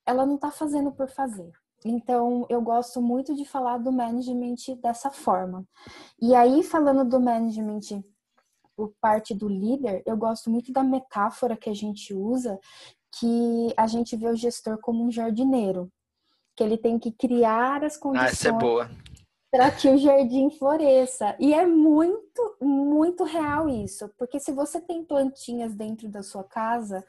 ela 0.06 0.24
não 0.24 0.36
está 0.36 0.50
fazendo 0.50 0.90
por 0.90 1.10
fazer. 1.10 1.52
Então, 1.84 2.46
eu 2.48 2.62
gosto 2.62 3.02
muito 3.02 3.34
de 3.34 3.44
falar 3.44 3.76
do 3.76 3.92
management 3.92 4.56
dessa 4.80 5.10
forma. 5.10 5.66
E 6.18 6.34
aí, 6.34 6.62
falando 6.62 7.04
do 7.04 7.20
management 7.20 8.02
por 8.78 8.94
parte 9.00 9.34
do 9.34 9.48
líder, 9.48 10.04
eu 10.06 10.16
gosto 10.16 10.48
muito 10.48 10.72
da 10.72 10.84
metáfora 10.84 11.56
que 11.56 11.68
a 11.68 11.74
gente 11.74 12.14
usa, 12.14 12.60
que 13.18 13.74
a 13.76 13.88
gente 13.88 14.14
vê 14.14 14.28
o 14.28 14.36
gestor 14.36 14.78
como 14.80 15.04
um 15.04 15.10
jardineiro, 15.10 15.90
que 16.54 16.62
ele 16.62 16.78
tem 16.78 16.96
que 16.96 17.10
criar 17.10 17.82
as 17.82 17.96
condições. 17.96 18.46
Ah, 18.46 18.48
é 18.50 18.52
boa. 18.52 18.88
Para 19.50 19.72
que 19.72 19.88
o 19.88 19.98
jardim 19.98 20.48
floresça. 20.50 21.34
E 21.40 21.52
é 21.52 21.66
muito, 21.66 22.56
muito 22.62 23.24
real 23.24 23.68
isso. 23.68 24.08
Porque 24.16 24.38
se 24.38 24.52
você 24.52 24.80
tem 24.80 25.02
plantinhas 25.02 25.74
dentro 25.74 26.08
da 26.08 26.22
sua 26.22 26.44
casa, 26.44 27.04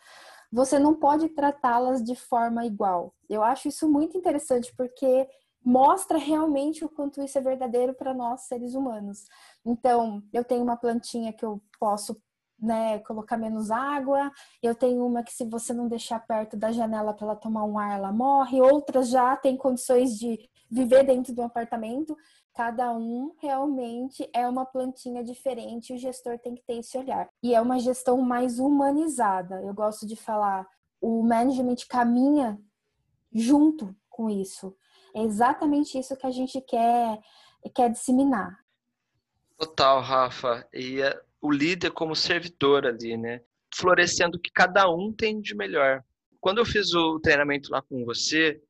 você 0.52 0.80
não 0.80 0.96
pode 0.96 1.30
tratá-las 1.30 2.04
de 2.04 2.16
forma 2.16 2.66
igual. 2.66 3.14
Eu 3.30 3.44
acho 3.44 3.68
isso 3.68 3.88
muito 3.88 4.18
interessante, 4.18 4.74
porque 4.76 5.28
mostra 5.64 6.18
realmente 6.18 6.84
o 6.84 6.90
quanto 6.90 7.22
isso 7.22 7.38
é 7.38 7.42
verdadeiro 7.42 7.94
para 7.94 8.14
nós 8.14 8.42
seres 8.42 8.74
humanos. 8.74 9.26
Então, 9.66 10.24
eu 10.34 10.44
tenho 10.44 10.64
uma 10.64 10.78
plantinha 10.78 11.34
que 11.34 11.46
eu 11.46 11.62
posso 11.80 12.16
né, 12.62 13.00
colocar 13.00 13.38
menos 13.38 13.72
água. 13.72 14.32
Eu 14.62 14.76
tenho 14.76 15.06
uma 15.06 15.24
que 15.24 15.34
se 15.34 15.46
você 15.46 15.74
não 15.74 15.88
deixar 15.88 16.20
perto 16.26 16.58
da 16.58 16.72
janela 16.72 17.14
para 17.14 17.28
ela 17.28 17.36
tomar 17.36 17.64
um 17.64 17.78
ar, 17.78 17.98
ela 17.98 18.12
morre. 18.12 18.62
Outras 18.62 19.10
já 19.10 19.36
têm 19.38 19.58
condições 19.58 20.18
de 20.18 20.40
viver 20.70 21.04
dentro 21.04 21.34
de 21.34 21.40
um 21.40 21.46
apartamento. 21.46 22.16
Cada 22.54 22.92
um 22.92 23.34
realmente 23.40 24.30
é 24.34 24.48
uma 24.48 24.66
plantinha 24.66 25.24
diferente. 25.24 25.94
O 25.94 25.98
gestor 25.98 26.38
tem 26.40 26.56
que 26.56 26.64
ter 26.64 26.78
esse 26.80 26.98
olhar. 26.98 27.30
E 27.42 27.56
é 27.56 27.62
uma 27.62 27.80
gestão 27.80 28.22
mais 28.22 28.60
humanizada. 28.60 29.62
Eu 29.62 29.74
gosto 29.74 30.06
de 30.06 30.16
falar, 30.16 30.68
o 31.02 31.24
management 31.24 31.78
caminha 31.88 32.60
junto 33.32 33.96
com 34.10 34.30
isso. 34.30 34.76
É 35.16 35.24
exatamente 35.24 35.98
isso 35.98 36.16
que 36.16 36.26
a 36.26 36.32
gente 36.32 36.62
quer, 36.62 37.20
quer 37.76 37.90
disseminar. 37.90 38.60
Total, 39.58 40.02
Rafa. 40.02 40.68
E 40.74 41.02
é 41.02 41.22
o 41.42 41.52
líder 41.52 41.92
como 41.92 42.16
servidor 42.16 42.86
ali, 42.86 43.18
né? 43.18 43.42
Florescendo 43.74 44.38
o 44.38 44.40
que 44.40 44.52
cada 44.52 44.90
um 44.90 45.12
tem 45.12 45.42
de 45.42 45.56
melhor. 45.56 46.04
Quando 46.40 46.60
eu 46.60 46.66
fiz 46.66 46.94
o 46.94 47.20
treinamento 47.20 47.72
lá 47.72 47.82
com 47.82 48.06
você, 48.06 48.62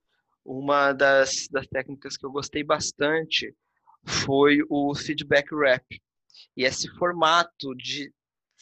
uma 0.43 0.93
das, 0.93 1.47
das 1.51 1.67
técnicas 1.67 2.17
que 2.17 2.25
eu 2.25 2.31
gostei 2.31 2.63
bastante 2.63 3.55
foi 4.05 4.59
o 4.69 4.95
feedback 4.95 5.53
rap. 5.55 6.01
E 6.55 6.63
esse 6.63 6.89
formato 6.97 7.75
de 7.75 8.11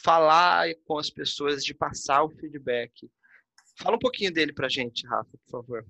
falar 0.04 0.68
com 0.86 0.98
as 0.98 1.10
pessoas, 1.10 1.64
de 1.64 1.74
passar 1.74 2.24
o 2.24 2.30
feedback. 2.30 2.92
Fala 3.78 3.96
um 3.96 4.00
pouquinho 4.00 4.34
dele 4.34 4.54
pra 4.54 4.70
gente, 4.70 5.08
Rafa, 5.08 5.38
por 5.46 5.50
favor. 5.50 5.86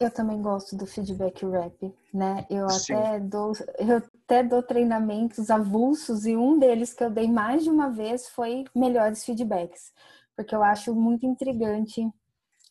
Eu 0.00 0.10
também 0.10 0.40
gosto 0.40 0.76
do 0.76 0.86
feedback 0.86 1.44
rap, 1.46 1.94
né? 2.12 2.46
Eu 2.50 2.66
até 2.66 3.20
dou, 3.20 3.52
eu 3.78 3.98
até 3.98 4.42
dou 4.42 4.62
treinamentos 4.62 5.50
avulsos 5.50 6.26
e 6.26 6.36
um 6.36 6.58
deles 6.58 6.92
que 6.92 7.04
eu 7.04 7.10
dei 7.10 7.30
mais 7.30 7.62
de 7.62 7.70
uma 7.70 7.90
vez 7.90 8.28
foi 8.28 8.64
melhores 8.74 9.24
feedbacks, 9.24 9.92
porque 10.34 10.54
eu 10.54 10.62
acho 10.62 10.94
muito 10.94 11.26
intrigante 11.26 12.10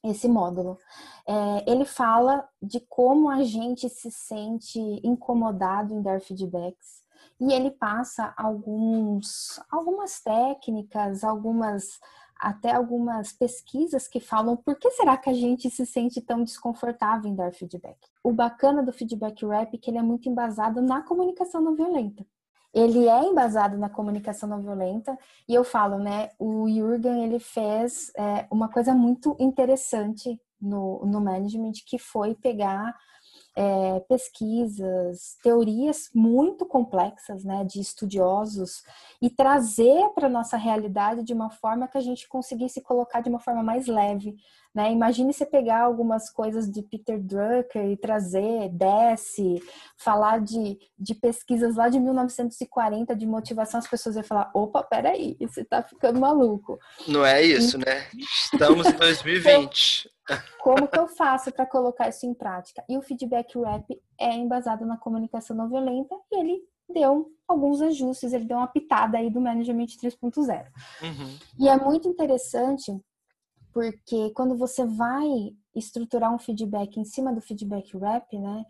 esse 0.04 0.28
módulo. 0.28 0.78
É, 1.28 1.72
ele 1.72 1.86
fala 1.86 2.48
de 2.62 2.80
como 2.80 3.30
a 3.30 3.44
gente 3.44 3.88
se 3.88 4.12
sente 4.12 4.80
incomodado 5.04 5.94
em 5.94 6.02
dar 6.02 6.20
feedbacks 6.20 7.02
e 7.40 7.54
ele 7.54 7.72
passa 7.72 8.34
alguns, 8.38 9.60
algumas 9.70 10.20
técnicas, 10.22 11.24
algumas 11.24 12.00
até 12.42 12.72
algumas 12.72 13.32
pesquisas 13.32 14.08
que 14.08 14.20
falam 14.20 14.58
por 14.58 14.76
que 14.76 14.90
será 14.92 15.16
que 15.16 15.30
a 15.30 15.34
gente 15.34 15.70
se 15.70 15.86
sente 15.86 16.20
tão 16.20 16.44
desconfortável 16.44 17.30
em 17.30 17.36
dar 17.36 17.54
feedback. 17.54 18.00
O 18.24 18.34
bacana 18.34 18.82
do 18.82 18.92
feedback 18.92 19.46
rap 19.46 19.76
é 19.76 19.78
que 19.78 19.92
ele 19.92 20.00
é 20.00 20.02
muito 20.02 20.28
embasado 20.28 20.82
na 20.82 21.04
comunicação 21.04 21.62
não 21.62 21.76
violenta. 21.76 22.26
Ele 22.74 23.08
é 23.08 23.24
embasado 23.24 23.78
na 23.78 23.90
comunicação 23.90 24.50
não 24.50 24.62
violenta 24.62 25.16
e 25.48 25.54
eu 25.54 25.64
falo, 25.64 26.00
né? 26.00 26.30
O 26.40 26.68
Jürgen 26.68 27.24
ele 27.24 27.38
fez 27.38 28.12
é, 28.18 28.48
uma 28.50 28.70
coisa 28.70 28.96
muito 28.96 29.36
interessante 29.40 30.42
no, 30.60 31.06
no 31.06 31.22
management 31.22 31.74
que 31.86 32.00
foi 32.00 32.34
pegar 32.34 32.96
é, 33.56 34.00
pesquisas, 34.02 35.38
teorias 35.44 36.10
muito 36.14 36.66
complexas, 36.66 37.44
né, 37.44 37.66
de 37.66 37.80
estudiosos 37.80 38.84
e 39.22 39.30
trazer 39.30 40.10
para 40.16 40.30
nossa 40.30 40.56
realidade 40.56 41.24
de 41.24 41.34
uma 41.34 41.50
forma 41.50 41.88
que 41.88 41.98
a 41.98 42.02
gente 42.02 42.28
conseguisse 42.28 42.82
colocar 42.82 43.22
de 43.22 43.30
uma 43.30 43.40
forma 43.40 43.62
mais 43.62 43.88
leve, 43.88 44.36
né? 44.74 44.92
Imagine 44.92 45.34
você 45.34 45.46
pegar 45.46 45.82
algumas 45.82 46.30
coisas 46.30 46.70
de 46.72 46.82
Peter 46.82 47.20
Drucker 47.22 47.86
e 47.86 47.98
trazer, 47.98 48.70
desce, 48.70 49.62
falar 49.98 50.40
de, 50.40 50.80
de 50.98 51.14
pesquisas 51.14 51.76
lá 51.76 51.90
de 51.90 52.00
1940 52.00 53.16
de 53.16 53.26
motivação, 53.26 53.80
as 53.80 53.88
pessoas 53.88 54.16
iam 54.16 54.24
falar: 54.24 54.50
opa, 54.54 54.82
peraí, 54.82 55.36
você 55.40 55.66
tá 55.66 55.84
ficando 55.84 56.20
maluco. 56.20 56.80
Não 57.08 57.26
é 57.26 57.42
isso, 57.42 57.78
e... 57.78 57.86
né? 57.86 58.08
Estamos 58.52 58.88
em 58.88 58.94
2020. 58.94 60.10
Como 60.62 60.88
que 60.88 60.98
eu 60.98 61.08
faço 61.08 61.52
para 61.52 61.66
colocar 61.66 62.08
isso 62.08 62.26
em 62.26 62.34
prática? 62.34 62.84
E 62.88 62.98
o 62.98 63.02
feedback 63.02 63.60
rap 63.60 64.02
é 64.18 64.34
embasado 64.34 64.86
na 64.86 64.98
comunicação 64.98 65.56
não 65.56 65.68
violenta 65.68 66.16
e 66.32 66.40
ele 66.40 66.62
deu 66.94 67.32
alguns 67.48 67.82
ajustes, 67.82 68.32
ele 68.32 68.46
deu 68.46 68.58
uma 68.58 68.68
pitada 68.68 69.18
aí 69.18 69.30
do 69.30 69.42
Management 69.42 69.88
3.0. 70.02 70.66
Uhum. 71.02 71.38
E 71.60 71.68
é 71.68 71.78
muito 71.78 72.08
interessante 72.08 72.98
porque 73.74 74.32
quando 74.32 74.58
você 74.58 74.86
vai 74.86 75.28
estruturar 75.76 76.34
um 76.34 76.40
feedback 76.40 77.00
em 77.00 77.06
cima 77.06 77.34
do 77.34 77.42
feedback 77.42 77.98
rap, 77.98 78.38
né? 78.38 78.66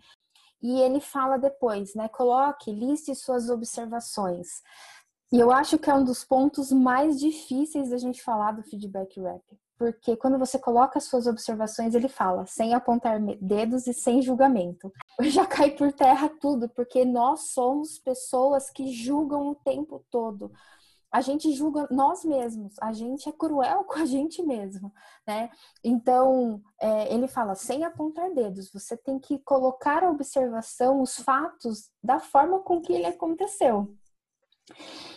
E 0.62 0.79
ele 0.79 1.00
fala 1.00 1.38
depois, 1.38 1.96
né? 1.96 2.08
Coloque, 2.10 2.72
liste 2.72 3.15
suas 3.15 3.50
observações. 3.50 4.48
E 5.31 5.39
eu 5.39 5.51
acho 5.51 5.79
que 5.79 5.89
é 5.89 5.93
um 5.93 6.03
dos 6.03 6.24
pontos 6.24 6.72
mais 6.72 7.20
difíceis 7.20 7.89
da 7.89 7.98
gente 7.98 8.22
falar 8.22 8.51
do 8.51 8.63
feedback 8.63 9.20
rap. 9.20 9.41
Porque 9.77 10.15
quando 10.15 10.38
você 10.38 10.60
coloca 10.60 11.00
as 11.00 11.05
suas 11.05 11.25
observações, 11.25 11.96
ele 11.96 12.08
fala, 12.08 12.46
sem 12.46 12.75
apontar 12.75 13.20
dedos 13.41 13.88
e 13.88 13.93
sem 13.93 14.22
julgamento. 14.22 14.93
Já 15.22 15.46
cai 15.46 15.72
por 15.72 15.91
terra 15.91 16.29
tudo, 16.29 16.70
porque 16.70 17.03
nós 17.03 17.51
somos 17.53 17.98
pessoas 17.98 18.70
que 18.70 18.91
julgam 18.91 19.50
o 19.50 19.55
tempo 19.55 20.05
todo. 20.12 20.51
A 21.12 21.20
gente 21.20 21.51
julga 21.51 21.88
nós 21.91 22.24
mesmos, 22.24 22.75
a 22.82 22.94
gente 22.94 23.27
é 23.27 23.32
cruel 23.32 23.84
com 23.86 24.00
a 24.00 24.06
gente 24.06 24.41
mesmo, 24.41 24.94
né? 25.27 25.50
Então, 25.84 26.62
é, 26.80 27.13
ele 27.13 27.27
fala, 27.27 27.53
sem 27.53 27.84
apontar 27.84 28.34
dedos, 28.34 28.72
você 28.72 28.96
tem 28.96 29.20
que 29.20 29.38
colocar 29.39 30.03
a 30.03 30.10
observação, 30.10 31.01
os 31.01 31.18
fatos, 31.18 31.91
da 32.01 32.20
forma 32.20 32.60
com 32.60 32.82
que 32.82 32.94
ele 32.94 33.06
aconteceu. 33.06 33.94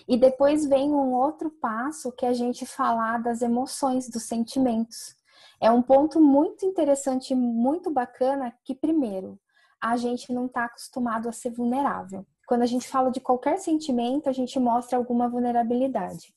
E 0.09 0.17
depois 0.17 0.67
vem 0.67 0.91
um 0.91 1.15
outro 1.15 1.51
passo 1.51 2.11
que 2.11 2.27
é 2.27 2.31
a 2.31 2.35
gente 2.35 2.67
falar 2.67 3.23
das 3.23 3.41
emoções, 3.41 4.09
dos 4.09 4.25
sentimentos. 4.25 5.15
É 5.61 5.71
um 5.71 5.81
ponto 5.81 6.21
muito 6.21 6.67
interessante, 6.67 7.35
muito 7.35 7.91
bacana, 7.91 8.53
que 8.65 8.75
primeiro, 8.75 9.39
a 9.81 9.97
gente 9.97 10.33
não 10.33 10.47
está 10.47 10.65
acostumado 10.65 11.29
a 11.29 11.33
ser 11.33 11.51
vulnerável. 11.51 12.27
Quando 12.47 12.63
a 12.63 12.67
gente 12.67 12.89
fala 12.89 13.11
de 13.11 13.21
qualquer 13.21 13.59
sentimento, 13.59 14.29
a 14.29 14.33
gente 14.33 14.59
mostra 14.59 14.99
alguma 14.99 15.29
vulnerabilidade. 15.29 16.33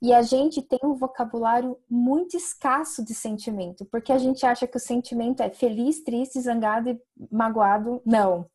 E 0.00 0.12
a 0.12 0.22
gente 0.22 0.62
tem 0.62 0.78
um 0.84 0.94
vocabulário 0.94 1.76
muito 1.90 2.36
escasso 2.36 3.04
de 3.04 3.14
sentimento, 3.14 3.84
porque 3.84 4.12
a 4.12 4.18
gente 4.18 4.46
acha 4.46 4.66
que 4.66 4.76
o 4.76 4.80
sentimento 4.80 5.42
é 5.42 5.50
feliz, 5.50 6.04
triste, 6.04 6.40
zangado 6.40 6.90
e 6.90 7.00
magoado. 7.30 8.00
Não. 8.06 8.48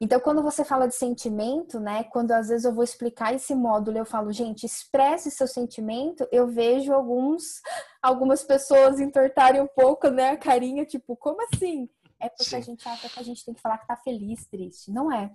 Então, 0.00 0.18
quando 0.18 0.42
você 0.42 0.64
fala 0.64 0.88
de 0.88 0.94
sentimento, 0.94 1.78
né? 1.78 2.04
Quando 2.04 2.32
às 2.32 2.48
vezes 2.48 2.64
eu 2.64 2.74
vou 2.74 2.82
explicar 2.82 3.34
esse 3.34 3.54
módulo, 3.54 3.98
eu 3.98 4.04
falo, 4.04 4.32
gente, 4.32 4.66
expresse 4.66 5.30
seu 5.30 5.46
sentimento, 5.46 6.26
eu 6.32 6.46
vejo 6.46 6.92
alguns, 6.92 7.60
algumas 8.02 8.42
pessoas 8.42 9.00
entortarem 9.00 9.60
um 9.60 9.68
pouco, 9.68 10.08
né, 10.08 10.30
a 10.30 10.36
carinha, 10.36 10.84
tipo, 10.84 11.16
como 11.16 11.38
assim? 11.42 11.88
É 12.20 12.28
porque 12.28 12.44
Sim. 12.44 12.56
a 12.56 12.60
gente 12.60 12.88
acha 12.88 13.08
que 13.08 13.20
a 13.20 13.22
gente 13.22 13.44
tem 13.44 13.54
que 13.54 13.60
falar 13.60 13.78
que 13.78 13.86
tá 13.86 13.96
feliz, 13.96 14.46
triste. 14.46 14.90
Não 14.90 15.12
é. 15.12 15.30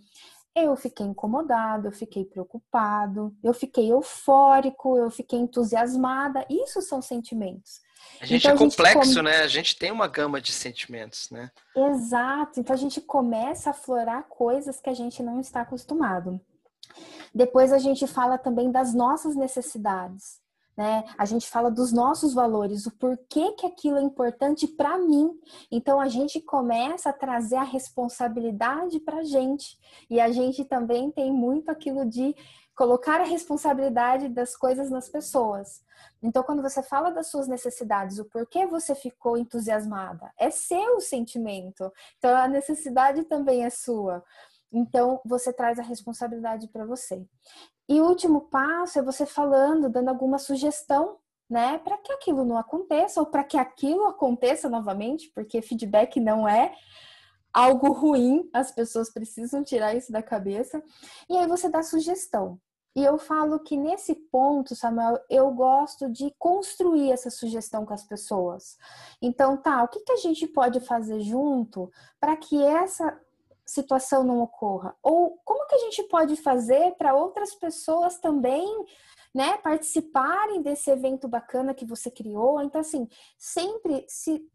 Eu 0.55 0.75
fiquei 0.75 1.05
incomodado, 1.05 1.87
eu 1.87 1.91
fiquei 1.91 2.25
preocupado, 2.25 3.35
eu 3.43 3.53
fiquei 3.53 3.91
eufórico, 3.91 4.97
eu 4.97 5.09
fiquei 5.09 5.39
entusiasmada. 5.39 6.45
Isso 6.49 6.81
são 6.81 7.01
sentimentos. 7.01 7.81
A 8.19 8.25
gente 8.25 8.45
então, 8.45 8.55
é 8.55 8.57
complexo, 8.57 9.03
gente 9.03 9.15
come... 9.15 9.29
né? 9.29 9.37
A 9.41 9.47
gente 9.47 9.77
tem 9.77 9.91
uma 9.91 10.07
gama 10.07 10.41
de 10.41 10.51
sentimentos, 10.51 11.29
né? 11.29 11.51
Exato. 11.75 12.59
Então 12.59 12.73
a 12.73 12.79
gente 12.79 12.99
começa 12.99 13.69
a 13.69 13.71
aflorar 13.71 14.23
coisas 14.27 14.81
que 14.81 14.89
a 14.89 14.93
gente 14.93 15.21
não 15.21 15.39
está 15.39 15.61
acostumado. 15.61 16.39
Depois 17.33 17.71
a 17.71 17.77
gente 17.77 18.07
fala 18.07 18.37
também 18.37 18.71
das 18.71 18.93
nossas 18.93 19.35
necessidades 19.35 20.39
né? 20.79 21.03
A 21.17 21.25
gente 21.25 21.45
fala 21.49 21.69
dos 21.69 21.91
nossos 21.91 22.33
valores, 22.33 22.85
o 22.85 22.91
porquê 22.91 23.51
que 23.51 23.65
aquilo 23.65 23.97
é 23.97 24.01
importante 24.01 24.65
para 24.65 24.97
mim. 24.97 25.29
Então 25.69 25.99
a 25.99 26.07
gente 26.07 26.39
começa 26.39 27.09
a 27.09 27.13
trazer 27.13 27.57
a 27.57 27.63
responsabilidade 27.63 28.97
para 29.01 29.17
a 29.17 29.23
gente. 29.23 29.77
E 30.09 30.21
a 30.21 30.31
gente 30.31 30.63
também 30.63 31.11
tem 31.11 31.33
muito 31.33 31.69
aquilo 31.69 32.05
de 32.05 32.33
colocar 32.77 33.19
a 33.19 33.25
responsabilidade 33.25 34.29
das 34.29 34.55
coisas 34.55 34.89
nas 34.89 35.09
pessoas. 35.09 35.83
Então, 36.23 36.43
quando 36.43 36.61
você 36.61 36.81
fala 36.81 37.09
das 37.09 37.27
suas 37.27 37.45
necessidades, 37.45 38.17
o 38.17 38.23
porquê 38.23 38.65
você 38.65 38.95
ficou 38.95 39.37
entusiasmada, 39.37 40.31
é 40.39 40.49
seu 40.49 41.01
sentimento. 41.01 41.91
Então, 42.17 42.33
a 42.37 42.47
necessidade 42.47 43.25
também 43.25 43.65
é 43.65 43.69
sua. 43.69 44.23
Então, 44.71 45.19
você 45.25 45.51
traz 45.51 45.77
a 45.77 45.83
responsabilidade 45.83 46.69
para 46.69 46.85
você. 46.85 47.27
E 47.89 47.99
o 47.99 48.05
último 48.05 48.41
passo 48.41 48.99
é 48.99 49.01
você 49.01 49.25
falando, 49.25 49.89
dando 49.89 50.09
alguma 50.09 50.37
sugestão, 50.37 51.17
né, 51.49 51.79
para 51.79 51.97
que 51.97 52.13
aquilo 52.13 52.45
não 52.45 52.55
aconteça 52.55 53.19
ou 53.19 53.25
para 53.25 53.43
que 53.43 53.57
aquilo 53.57 54.05
aconteça 54.05 54.69
novamente, 54.69 55.31
porque 55.33 55.59
feedback 55.59 56.19
não 56.19 56.47
é 56.47 56.71
algo 57.51 57.91
ruim, 57.91 58.47
as 58.53 58.71
pessoas 58.71 59.11
precisam 59.11 59.63
tirar 59.63 59.95
isso 59.95 60.11
da 60.11 60.21
cabeça. 60.21 60.83
E 61.27 61.35
aí 61.35 61.47
você 61.47 61.67
dá 61.67 61.81
sugestão. 61.81 62.61
E 62.95 63.03
eu 63.03 63.17
falo 63.17 63.59
que 63.59 63.75
nesse 63.75 64.13
ponto, 64.13 64.75
Samuel, 64.75 65.19
eu 65.27 65.49
gosto 65.51 66.09
de 66.11 66.31
construir 66.37 67.11
essa 67.11 67.31
sugestão 67.31 67.85
com 67.87 67.93
as 67.93 68.03
pessoas. 68.03 68.77
Então, 69.19 69.57
tá, 69.57 69.83
o 69.83 69.87
que, 69.87 70.01
que 70.01 70.11
a 70.11 70.17
gente 70.17 70.47
pode 70.47 70.79
fazer 70.79 71.21
junto 71.21 71.91
para 72.19 72.35
que 72.35 72.61
essa 72.61 73.19
situação 73.69 74.23
não 74.23 74.41
ocorra? 74.41 74.95
Ou 75.01 75.39
como 75.45 75.67
que 75.67 75.75
a 75.75 75.79
gente 75.79 76.03
pode 76.03 76.35
fazer 76.35 76.95
para 76.95 77.13
outras 77.13 77.55
pessoas 77.55 78.19
também, 78.19 78.85
né, 79.33 79.57
participarem 79.57 80.61
desse 80.61 80.89
evento 80.89 81.27
bacana 81.27 81.73
que 81.73 81.85
você 81.85 82.09
criou? 82.11 82.61
Então, 82.61 82.81
assim, 82.81 83.07
sempre 83.37 84.05
se, 84.07 84.45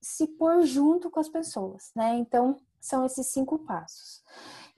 se 0.00 0.26
pôr 0.26 0.62
junto 0.64 1.10
com 1.10 1.20
as 1.20 1.28
pessoas, 1.28 1.90
né? 1.94 2.16
Então, 2.16 2.56
são 2.80 3.06
esses 3.06 3.26
cinco 3.28 3.58
passos. 3.60 4.22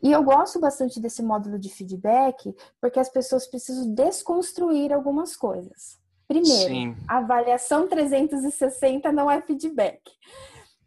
E 0.01 0.13
eu 0.13 0.23
gosto 0.23 0.61
bastante 0.61 1.01
desse 1.01 1.23
módulo 1.23 1.59
de 1.59 1.69
feedback, 1.69 2.55
porque 2.81 3.01
as 3.01 3.09
pessoas 3.09 3.47
precisam 3.47 3.93
desconstruir 3.93 4.93
algumas 4.93 5.35
coisas. 5.35 5.99
Primeiro, 6.29 6.75
Sim. 6.75 6.97
avaliação 7.09 7.89
360 7.89 9.11
não 9.13 9.31
é 9.31 9.41
feedback. 9.41 10.01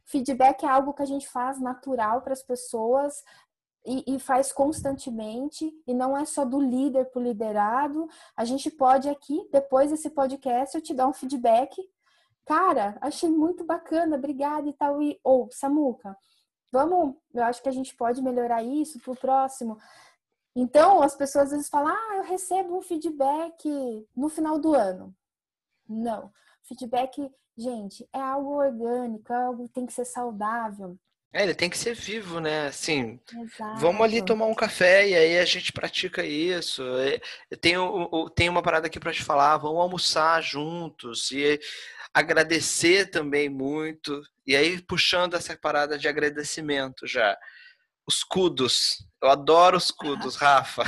Feedback 0.09 0.63
é 0.63 0.67
algo 0.67 0.93
que 0.93 1.03
a 1.03 1.05
gente 1.05 1.29
faz 1.29 1.61
natural 1.61 2.21
para 2.21 2.33
as 2.33 2.41
pessoas 2.41 3.23
e, 3.85 4.15
e, 4.15 4.19
faz 4.19 4.51
constantemente, 4.51 5.71
e 5.85 5.93
não 5.93 6.17
é 6.17 6.25
só 6.25 6.43
do 6.43 6.59
líder 6.59 7.05
para 7.05 7.19
o 7.19 7.23
liderado. 7.23 8.09
A 8.35 8.43
gente 8.43 8.71
pode 8.71 9.07
aqui, 9.07 9.47
depois 9.51 9.91
desse 9.91 10.09
podcast, 10.09 10.75
eu 10.75 10.81
te 10.81 10.95
dar 10.95 11.07
um 11.07 11.13
feedback. 11.13 11.77
Cara, 12.43 12.97
achei 13.01 13.29
muito 13.29 13.63
bacana, 13.63 14.17
obrigada 14.17 14.67
e 14.67 14.73
tal. 14.73 15.01
E, 15.01 15.19
ou, 15.23 15.45
oh, 15.45 15.51
Samuca, 15.51 16.17
vamos, 16.71 17.15
eu 17.31 17.43
acho 17.43 17.61
que 17.61 17.69
a 17.69 17.73
gente 17.73 17.95
pode 17.95 18.19
melhorar 18.21 18.63
isso 18.63 18.99
para 18.99 19.13
o 19.13 19.17
próximo. 19.17 19.77
Então, 20.55 21.03
as 21.03 21.15
pessoas 21.15 21.45
às 21.45 21.51
vezes 21.51 21.69
falam, 21.69 21.93
ah, 21.93 22.17
eu 22.17 22.23
recebo 22.23 22.75
um 22.75 22.81
feedback 22.81 24.07
no 24.15 24.27
final 24.27 24.57
do 24.57 24.73
ano. 24.73 25.15
Não. 25.87 26.31
Feedback 26.63 27.31
Gente, 27.59 28.07
é 28.13 28.21
algo 28.21 28.55
orgânico, 28.57 29.33
é 29.33 29.35
algo 29.35 29.67
que 29.67 29.73
tem 29.73 29.85
que 29.85 29.91
ser 29.91 30.05
saudável. 30.05 30.97
É, 31.33 31.43
ele 31.43 31.53
tem 31.53 31.69
que 31.69 31.77
ser 31.77 31.93
vivo, 31.93 32.39
né? 32.39 32.67
Assim, 32.67 33.19
Exato. 33.31 33.79
vamos 33.79 34.01
ali 34.01 34.23
tomar 34.23 34.45
um 34.45 34.55
café 34.55 35.07
e 35.07 35.13
aí 35.13 35.37
a 35.37 35.45
gente 35.45 35.71
pratica 35.71 36.25
isso. 36.25 36.81
É, 36.97 37.19
eu 37.51 37.57
tenho, 37.57 38.09
eu 38.11 38.29
tenho 38.29 38.51
uma 38.51 38.63
parada 38.63 38.87
aqui 38.87 38.99
para 38.99 39.11
te 39.11 39.23
falar, 39.23 39.57
vamos 39.57 39.79
almoçar 39.79 40.41
juntos 40.41 41.31
e 41.31 41.59
agradecer 42.13 43.11
também 43.11 43.49
muito. 43.49 44.21
E 44.47 44.55
aí, 44.55 44.81
puxando 44.81 45.35
essa 45.35 45.55
parada 45.55 45.97
de 45.97 46.07
agradecimento 46.07 47.05
já. 47.05 47.37
Os 48.07 48.23
cudos. 48.23 49.05
Eu 49.21 49.29
adoro 49.29 49.77
os 49.77 49.91
cudos, 49.91 50.35
Rafa. 50.37 50.83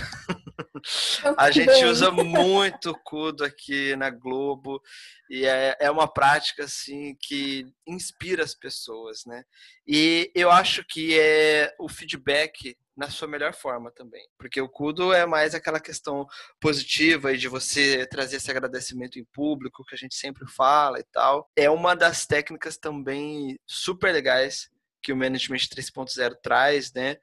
A 1.37 1.51
gente 1.51 1.85
usa 1.85 2.11
muito 2.11 2.93
cudo 3.03 3.43
aqui 3.43 3.95
na 3.95 4.09
Globo 4.09 4.81
e 5.29 5.45
é, 5.45 5.77
é 5.79 5.91
uma 5.91 6.07
prática 6.07 6.65
assim 6.65 7.15
que 7.19 7.65
inspira 7.87 8.43
as 8.43 8.53
pessoas, 8.53 9.25
né? 9.25 9.43
E 9.87 10.31
eu 10.35 10.51
acho 10.51 10.83
que 10.83 11.19
é 11.19 11.73
o 11.79 11.87
feedback 11.89 12.77
na 12.95 13.09
sua 13.09 13.27
melhor 13.27 13.53
forma 13.53 13.89
também, 13.91 14.27
porque 14.37 14.61
o 14.61 14.69
cudo 14.69 15.13
é 15.13 15.25
mais 15.25 15.55
aquela 15.55 15.79
questão 15.79 16.27
positiva 16.59 17.33
e 17.33 17.37
de 17.37 17.47
você 17.47 18.05
trazer 18.05 18.37
esse 18.37 18.51
agradecimento 18.51 19.17
em 19.17 19.23
público 19.23 19.83
que 19.85 19.95
a 19.95 19.97
gente 19.97 20.13
sempre 20.15 20.45
fala 20.47 20.99
e 20.99 21.03
tal. 21.03 21.49
É 21.55 21.69
uma 21.69 21.95
das 21.95 22.25
técnicas 22.25 22.77
também 22.77 23.59
super 23.65 24.11
legais 24.13 24.69
que 25.01 25.11
o 25.11 25.17
Management 25.17 25.57
3.0 25.57 26.35
traz, 26.41 26.93
né? 26.93 27.17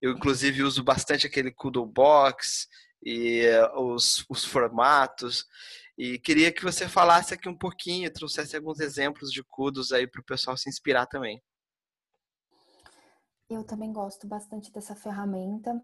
Eu, 0.00 0.12
inclusive, 0.12 0.62
uso 0.62 0.82
bastante 0.82 1.26
aquele 1.26 1.50
Kudo 1.50 1.84
Box 1.86 2.68
e 3.02 3.46
uh, 3.46 3.80
os, 3.80 4.24
os 4.28 4.44
formatos. 4.44 5.46
E 5.96 6.18
queria 6.18 6.52
que 6.52 6.62
você 6.62 6.88
falasse 6.88 7.34
aqui 7.34 7.48
um 7.48 7.56
pouquinho, 7.56 8.12
trouxesse 8.12 8.56
alguns 8.56 8.80
exemplos 8.80 9.30
de 9.30 9.42
Kudos 9.44 9.92
aí 9.92 10.06
para 10.06 10.20
o 10.20 10.24
pessoal 10.24 10.56
se 10.56 10.68
inspirar 10.68 11.06
também. 11.06 11.42
Eu 13.48 13.62
também 13.62 13.92
gosto 13.92 14.26
bastante 14.26 14.72
dessa 14.72 14.96
ferramenta. 14.96 15.80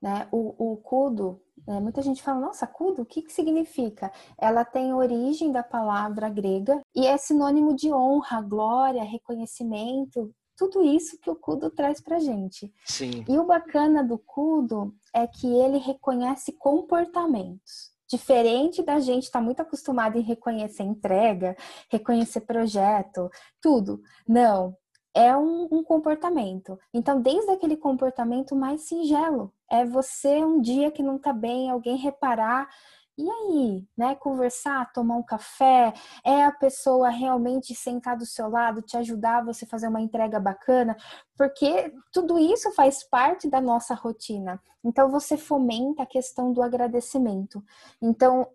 Né? 0.00 0.28
O, 0.30 0.72
o 0.72 0.76
Kudo, 0.76 1.42
né? 1.66 1.80
muita 1.80 2.02
gente 2.02 2.22
fala, 2.22 2.40
nossa, 2.40 2.66
Kudo, 2.66 3.02
o 3.02 3.06
que, 3.06 3.22
que 3.22 3.32
significa? 3.32 4.12
Ela 4.38 4.64
tem 4.64 4.92
origem 4.92 5.50
da 5.50 5.62
palavra 5.62 6.28
grega 6.28 6.80
e 6.94 7.06
é 7.06 7.16
sinônimo 7.16 7.74
de 7.74 7.90
honra, 7.92 8.42
glória, 8.42 9.02
reconhecimento, 9.02 10.34
tudo 10.56 10.82
isso 10.82 11.18
que 11.18 11.30
o 11.30 11.36
Kudo 11.36 11.70
traz 11.70 12.00
pra 12.00 12.18
gente. 12.18 12.72
Sim. 12.84 13.24
E 13.28 13.38
o 13.38 13.44
bacana 13.44 14.02
do 14.02 14.18
Kudo 14.18 14.94
é 15.14 15.26
que 15.26 15.46
ele 15.46 15.78
reconhece 15.78 16.52
comportamentos. 16.52 17.94
Diferente 18.08 18.82
da 18.82 19.00
gente 19.00 19.24
estar 19.24 19.40
tá 19.40 19.44
muito 19.44 19.60
acostumado 19.60 20.16
em 20.16 20.22
reconhecer 20.22 20.84
entrega, 20.84 21.56
reconhecer 21.90 22.40
projeto, 22.42 23.28
tudo. 23.60 24.00
Não, 24.26 24.76
é 25.12 25.36
um, 25.36 25.66
um, 25.72 25.82
comportamento. 25.82 26.78
Então, 26.92 27.20
desde 27.20 27.50
aquele 27.50 27.76
comportamento 27.76 28.54
mais 28.54 28.82
singelo, 28.82 29.52
é 29.70 29.84
você 29.84 30.44
um 30.44 30.60
dia 30.60 30.90
que 30.90 31.02
não 31.02 31.18
tá 31.18 31.32
bem, 31.32 31.70
alguém 31.70 31.96
reparar 31.96 32.68
e 33.18 33.30
aí, 33.30 33.86
né? 33.96 34.14
Conversar, 34.16 34.92
tomar 34.92 35.16
um 35.16 35.22
café, 35.22 35.92
é 36.24 36.44
a 36.44 36.52
pessoa 36.52 37.08
realmente 37.08 37.74
sentar 37.74 38.16
do 38.16 38.26
seu 38.26 38.48
lado, 38.48 38.82
te 38.82 38.96
ajudar 38.96 39.44
você 39.44 39.64
fazer 39.66 39.88
uma 39.88 40.00
entrega 40.00 40.38
bacana, 40.38 40.96
porque 41.36 41.92
tudo 42.12 42.38
isso 42.38 42.70
faz 42.72 43.02
parte 43.02 43.48
da 43.48 43.60
nossa 43.60 43.94
rotina. 43.94 44.60
Então 44.84 45.10
você 45.10 45.36
fomenta 45.36 46.02
a 46.02 46.06
questão 46.06 46.52
do 46.52 46.62
agradecimento. 46.62 47.62
Então, 48.00 48.48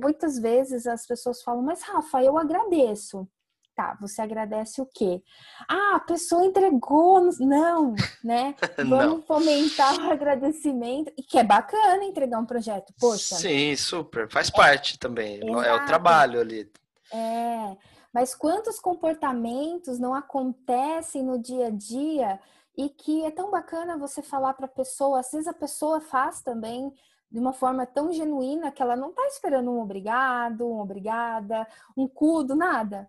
muitas 0.00 0.38
vezes 0.38 0.86
as 0.86 1.06
pessoas 1.06 1.42
falam: 1.42 1.62
"Mas 1.62 1.82
Rafa, 1.82 2.22
eu 2.22 2.38
agradeço". 2.38 3.28
Tá, 3.74 3.96
você 4.00 4.22
agradece 4.22 4.80
o 4.80 4.86
quê? 4.86 5.20
Ah, 5.68 5.96
a 5.96 6.00
pessoa 6.00 6.44
entregou. 6.44 7.28
Não, 7.40 7.94
né? 8.22 8.54
Vamos 8.78 8.88
Não. 8.88 9.22
fomentar 9.22 9.98
o 9.98 10.12
agradecimento. 10.12 11.12
E 11.18 11.22
que 11.22 11.38
é 11.38 11.42
bacana 11.42 12.04
entregar 12.04 12.38
um 12.38 12.46
projeto. 12.46 12.94
Poxa. 13.00 13.34
Sim, 13.34 13.74
super. 13.74 14.30
Faz 14.30 14.48
é, 14.48 14.52
parte 14.52 14.98
também. 14.98 15.40
Exato. 15.42 15.62
É 15.62 15.74
o 15.74 15.86
trabalho 15.86 16.40
ali. 16.40 16.70
É. 17.12 17.76
Mas 18.12 18.32
quantos 18.32 18.78
comportamentos 18.78 19.98
não 19.98 20.14
acontecem 20.14 21.24
no 21.24 21.36
dia 21.36 21.66
a 21.66 21.70
dia 21.70 22.38
e 22.76 22.88
que 22.88 23.24
é 23.24 23.30
tão 23.32 23.50
bacana 23.50 23.98
você 23.98 24.22
falar 24.22 24.54
para 24.54 24.66
a 24.66 24.68
pessoa, 24.68 25.18
às 25.18 25.32
vezes 25.32 25.48
a 25.48 25.52
pessoa 25.52 26.00
faz 26.00 26.40
também 26.40 26.92
de 27.28 27.40
uma 27.40 27.52
forma 27.52 27.84
tão 27.84 28.12
genuína 28.12 28.70
que 28.70 28.80
ela 28.80 28.94
não 28.94 29.10
está 29.10 29.26
esperando 29.26 29.68
um 29.68 29.80
obrigado, 29.80 30.64
um 30.64 30.78
obrigada, 30.78 31.66
um 31.96 32.06
cudo, 32.06 32.54
nada. 32.54 33.08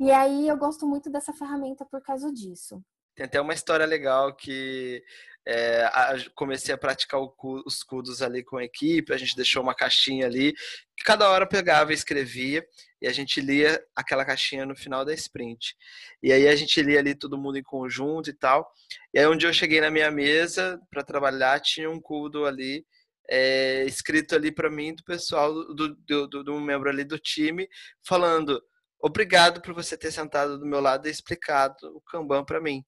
E 0.00 0.10
aí 0.10 0.48
eu 0.48 0.56
gosto 0.56 0.86
muito 0.86 1.10
dessa 1.10 1.30
ferramenta 1.30 1.84
por 1.84 2.00
causa 2.00 2.32
disso. 2.32 2.82
Tem 3.14 3.26
até 3.26 3.38
uma 3.38 3.52
história 3.52 3.84
legal 3.84 4.34
que 4.34 5.04
é, 5.46 5.84
a, 5.84 6.14
comecei 6.34 6.74
a 6.74 6.78
praticar 6.78 7.20
os 7.20 7.82
cudos 7.82 8.22
ali 8.22 8.42
com 8.42 8.56
a 8.56 8.64
equipe, 8.64 9.12
a 9.12 9.18
gente 9.18 9.36
deixou 9.36 9.62
uma 9.62 9.74
caixinha 9.74 10.24
ali, 10.24 10.54
que 10.96 11.04
cada 11.04 11.28
hora 11.28 11.46
pegava 11.46 11.90
e 11.90 11.94
escrevia, 11.94 12.66
e 13.02 13.06
a 13.06 13.12
gente 13.12 13.42
lia 13.42 13.78
aquela 13.94 14.24
caixinha 14.24 14.64
no 14.64 14.74
final 14.74 15.04
da 15.04 15.12
sprint. 15.12 15.76
E 16.22 16.32
aí 16.32 16.48
a 16.48 16.56
gente 16.56 16.80
lia 16.80 16.98
ali 16.98 17.14
todo 17.14 17.36
mundo 17.36 17.58
em 17.58 17.62
conjunto 17.62 18.30
e 18.30 18.32
tal. 18.32 18.72
E 19.12 19.18
aí 19.18 19.26
um 19.26 19.36
dia 19.36 19.50
eu 19.50 19.54
cheguei 19.54 19.82
na 19.82 19.90
minha 19.90 20.10
mesa 20.10 20.80
para 20.90 21.04
trabalhar, 21.04 21.60
tinha 21.60 21.90
um 21.90 22.00
cudo 22.00 22.46
ali, 22.46 22.86
é, 23.28 23.84
escrito 23.84 24.34
ali 24.34 24.50
para 24.50 24.70
mim 24.70 24.94
do 24.94 25.04
pessoal, 25.04 25.52
do, 25.74 25.94
do, 25.94 26.26
do, 26.26 26.44
do 26.44 26.60
membro 26.60 26.88
ali 26.88 27.04
do 27.04 27.18
time, 27.18 27.68
falando 28.02 28.62
obrigado 29.00 29.60
por 29.60 29.74
você 29.74 29.96
ter 29.96 30.12
sentado 30.12 30.58
do 30.58 30.66
meu 30.66 30.80
lado 30.80 31.06
e 31.06 31.10
explicado 31.10 31.96
o 31.96 32.00
Kanban 32.00 32.44
para 32.44 32.60
mim. 32.60 32.84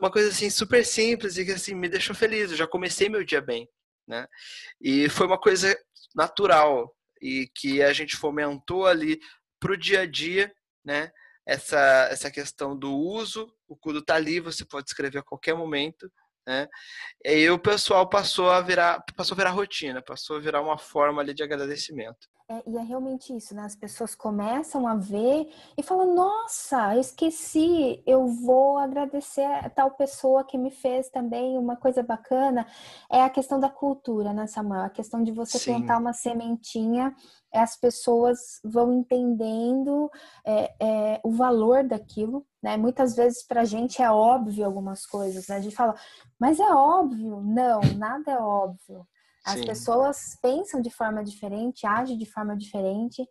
Uma 0.00 0.10
coisa 0.10 0.30
assim 0.30 0.50
super 0.50 0.84
simples 0.84 1.36
e 1.36 1.44
que 1.44 1.52
assim 1.52 1.74
me 1.74 1.88
deixou 1.88 2.14
feliz. 2.14 2.50
Eu 2.50 2.56
já 2.56 2.66
comecei 2.66 3.08
meu 3.08 3.24
dia 3.24 3.40
bem, 3.40 3.68
né? 4.06 4.26
E 4.80 5.08
foi 5.08 5.26
uma 5.26 5.38
coisa 5.38 5.78
natural 6.14 6.94
e 7.20 7.48
que 7.54 7.82
a 7.82 7.92
gente 7.92 8.16
fomentou 8.16 8.86
ali 8.86 9.20
para 9.60 9.72
o 9.72 9.76
dia 9.76 10.00
a 10.00 10.06
dia, 10.06 10.52
né? 10.84 11.10
Essa 11.46 12.08
essa 12.10 12.30
questão 12.30 12.76
do 12.76 12.94
uso, 12.94 13.52
o 13.66 13.76
Kudo 13.76 14.02
tá 14.02 14.14
ali, 14.14 14.40
você 14.40 14.64
pode 14.64 14.88
escrever 14.88 15.18
a 15.18 15.22
qualquer 15.22 15.54
momento, 15.54 16.10
né? 16.46 16.68
E 17.24 17.28
aí 17.28 17.50
o 17.50 17.58
pessoal 17.58 18.08
passou 18.08 18.50
a 18.50 18.60
virar 18.60 19.02
passou 19.16 19.34
a 19.34 19.38
virar 19.38 19.50
rotina, 19.50 20.02
passou 20.02 20.36
a 20.36 20.40
virar 20.40 20.62
uma 20.62 20.78
forma 20.78 21.20
ali 21.20 21.34
de 21.34 21.42
agradecimento. 21.42 22.28
É, 22.50 22.62
e 22.66 22.78
é 22.78 22.80
realmente 22.80 23.36
isso, 23.36 23.54
né? 23.54 23.62
As 23.62 23.76
pessoas 23.76 24.14
começam 24.14 24.88
a 24.88 24.94
ver 24.94 25.52
e 25.76 25.82
falam: 25.82 26.14
Nossa, 26.14 26.94
eu 26.94 27.00
esqueci, 27.00 28.02
eu 28.06 28.26
vou 28.26 28.78
agradecer 28.78 29.44
a 29.44 29.68
tal 29.68 29.90
pessoa 29.90 30.42
que 30.42 30.56
me 30.56 30.70
fez 30.70 31.10
também 31.10 31.58
uma 31.58 31.76
coisa 31.76 32.02
bacana. 32.02 32.66
É 33.10 33.22
a 33.22 33.28
questão 33.28 33.60
da 33.60 33.68
cultura, 33.68 34.32
né, 34.32 34.46
Samuel? 34.46 34.84
A 34.84 34.88
questão 34.88 35.22
de 35.22 35.30
você 35.30 35.58
Sim. 35.58 35.72
plantar 35.74 35.98
uma 35.98 36.14
sementinha, 36.14 37.14
as 37.52 37.76
pessoas 37.76 38.60
vão 38.64 38.94
entendendo 38.94 40.10
é, 40.42 40.74
é, 40.80 41.20
o 41.22 41.30
valor 41.30 41.84
daquilo, 41.84 42.46
né? 42.62 42.78
Muitas 42.78 43.14
vezes 43.14 43.46
para 43.46 43.60
a 43.60 43.66
gente 43.66 44.00
é 44.00 44.10
óbvio 44.10 44.64
algumas 44.64 45.04
coisas, 45.04 45.48
né? 45.48 45.56
A 45.56 45.60
gente 45.60 45.76
fala, 45.76 45.94
mas 46.40 46.58
é 46.58 46.72
óbvio? 46.72 47.42
Não, 47.42 47.80
nada 47.98 48.32
é 48.32 48.38
óbvio. 48.38 49.06
As 49.44 49.60
Sim. 49.60 49.66
pessoas 49.66 50.38
pensam 50.42 50.80
de 50.80 50.90
forma 50.90 51.22
diferente, 51.24 51.86
agem 51.86 52.18
de 52.18 52.26
forma 52.26 52.56
diferente. 52.56 53.26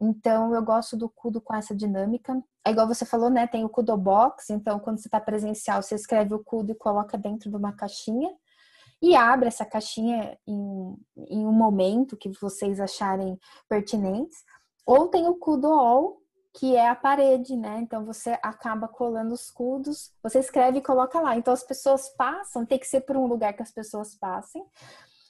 Então, 0.00 0.52
eu 0.52 0.62
gosto 0.62 0.96
do 0.96 1.08
Kudo 1.08 1.40
com 1.40 1.54
essa 1.54 1.74
dinâmica. 1.74 2.42
É 2.66 2.70
igual 2.70 2.88
você 2.88 3.04
falou, 3.04 3.30
né? 3.30 3.46
Tem 3.46 3.64
o 3.64 3.68
Kudo 3.68 3.96
Box. 3.96 4.50
Então, 4.50 4.80
quando 4.80 4.98
você 4.98 5.06
está 5.06 5.20
presencial, 5.20 5.80
você 5.80 5.94
escreve 5.94 6.34
o 6.34 6.42
Kudo 6.42 6.72
e 6.72 6.74
coloca 6.74 7.16
dentro 7.16 7.48
de 7.48 7.56
uma 7.56 7.72
caixinha. 7.72 8.34
E 9.00 9.14
abre 9.14 9.48
essa 9.48 9.64
caixinha 9.64 10.36
em, 10.46 10.96
em 11.28 11.46
um 11.46 11.52
momento 11.52 12.16
que 12.16 12.30
vocês 12.40 12.80
acharem 12.80 13.38
pertinentes. 13.68 14.38
Ou 14.84 15.08
tem 15.08 15.28
o 15.28 15.36
Kudo 15.36 15.68
All, 15.68 16.20
que 16.54 16.76
é 16.76 16.88
a 16.88 16.94
parede, 16.96 17.56
né? 17.56 17.78
Então 17.80 18.04
você 18.04 18.38
acaba 18.42 18.86
colando 18.86 19.32
os 19.32 19.50
cudos, 19.50 20.12
você 20.22 20.38
escreve 20.38 20.78
e 20.78 20.82
coloca 20.82 21.20
lá. 21.20 21.36
Então 21.36 21.54
as 21.54 21.62
pessoas 21.62 22.08
passam, 22.16 22.66
tem 22.66 22.78
que 22.78 22.86
ser 22.86 23.02
por 23.02 23.16
um 23.16 23.26
lugar 23.26 23.54
que 23.54 23.62
as 23.62 23.70
pessoas 23.70 24.14
passem 24.16 24.64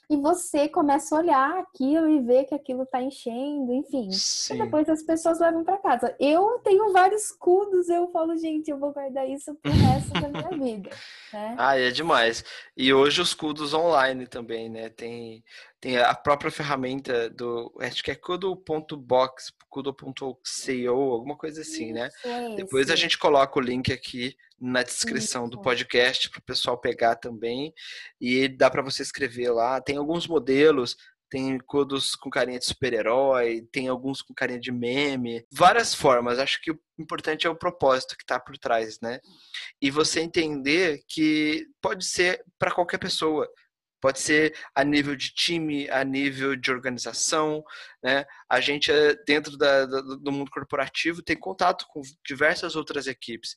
e 0.09 0.17
você 0.17 0.67
começa 0.67 1.15
a 1.15 1.19
olhar 1.19 1.57
aquilo 1.59 2.09
e 2.09 2.19
ver 2.19 2.45
que 2.45 2.53
aquilo 2.53 2.83
está 2.83 3.01
enchendo, 3.01 3.73
enfim. 3.73 4.11
Sim. 4.11 4.55
E 4.55 4.57
depois 4.59 4.87
as 4.89 5.01
pessoas 5.01 5.39
levam 5.39 5.63
para 5.63 5.77
casa. 5.77 6.15
Eu 6.19 6.59
tenho 6.63 6.91
vários 6.91 7.25
escudos, 7.25 7.89
eu 7.89 8.09
falo, 8.11 8.37
gente, 8.37 8.69
eu 8.69 8.77
vou 8.77 8.91
guardar 8.91 9.27
isso 9.27 9.55
pro 9.55 9.71
resto 9.71 10.13
da 10.13 10.29
minha 10.29 10.49
vida. 10.75 10.89
Né? 11.31 11.55
Ah, 11.57 11.77
é 11.77 11.89
demais. 11.89 12.43
E 12.75 12.93
hoje 12.93 13.21
os 13.21 13.33
cudos 13.33 13.73
online 13.73 14.27
também, 14.27 14.69
né? 14.69 14.89
Tem, 14.89 15.43
tem 15.83 15.97
a 15.97 16.15
própria 16.15 16.49
ferramenta 16.49 17.29
do. 17.29 17.69
Acho 17.81 18.01
que 18.01 18.09
é 18.09 18.15
kudo.box, 18.15 19.51
kudo.co, 19.67 20.31
alguma 21.11 21.35
coisa 21.35 21.59
assim, 21.59 21.91
né? 21.91 22.09
né? 22.23 22.55
Depois 22.55 22.89
a 22.89 22.95
gente 22.95 23.17
coloca 23.17 23.59
o 23.59 23.61
link 23.61 23.91
aqui 23.91 24.33
na 24.57 24.81
descrição 24.81 25.49
do 25.49 25.59
podcast 25.59 26.29
para 26.29 26.39
o 26.39 26.43
pessoal 26.43 26.77
pegar 26.77 27.17
também. 27.17 27.73
E 28.21 28.47
dá 28.47 28.69
para 28.69 28.81
você 28.81 29.01
escrever 29.01 29.51
lá. 29.51 29.81
Tem 29.81 29.97
alguns 29.97 30.25
modelos, 30.25 30.95
tem 31.29 31.57
codos 31.57 32.15
com 32.15 32.29
carinha 32.29 32.59
de 32.59 32.65
super-herói, 32.65 33.67
tem 33.69 33.89
alguns 33.89 34.21
com 34.21 34.33
carinha 34.33 34.61
de 34.61 34.71
meme, 34.71 35.45
várias 35.51 35.93
formas. 35.93 36.39
Acho 36.39 36.61
que 36.61 36.71
o 36.71 36.79
importante 36.97 37.45
é 37.45 37.49
o 37.49 37.57
propósito 37.57 38.15
que 38.15 38.23
está 38.23 38.39
por 38.39 38.57
trás, 38.57 39.01
né? 39.01 39.19
E 39.81 39.91
você 39.91 40.21
entender 40.21 41.01
que 41.09 41.65
pode 41.81 42.05
ser 42.05 42.41
para 42.57 42.71
qualquer 42.71 42.99
pessoa. 42.99 43.49
Pode 44.03 44.19
ser 44.19 44.53
a 44.75 44.83
nível 44.83 45.15
de 45.15 45.33
time, 45.33 45.89
a 45.89 46.03
nível 46.03 46.57
de 46.57 46.69
organização, 46.69 47.63
né? 48.03 48.25
A 48.49 48.59
gente, 48.59 48.91
é 48.91 49.15
dentro 49.25 49.57
da, 49.57 49.85
do 49.85 50.29
mundo 50.29 50.51
corporativo, 50.51 51.21
tem 51.21 51.37
contato 51.37 51.85
com 51.87 52.01
diversas 52.27 52.75
outras 52.75 53.07
equipes. 53.07 53.55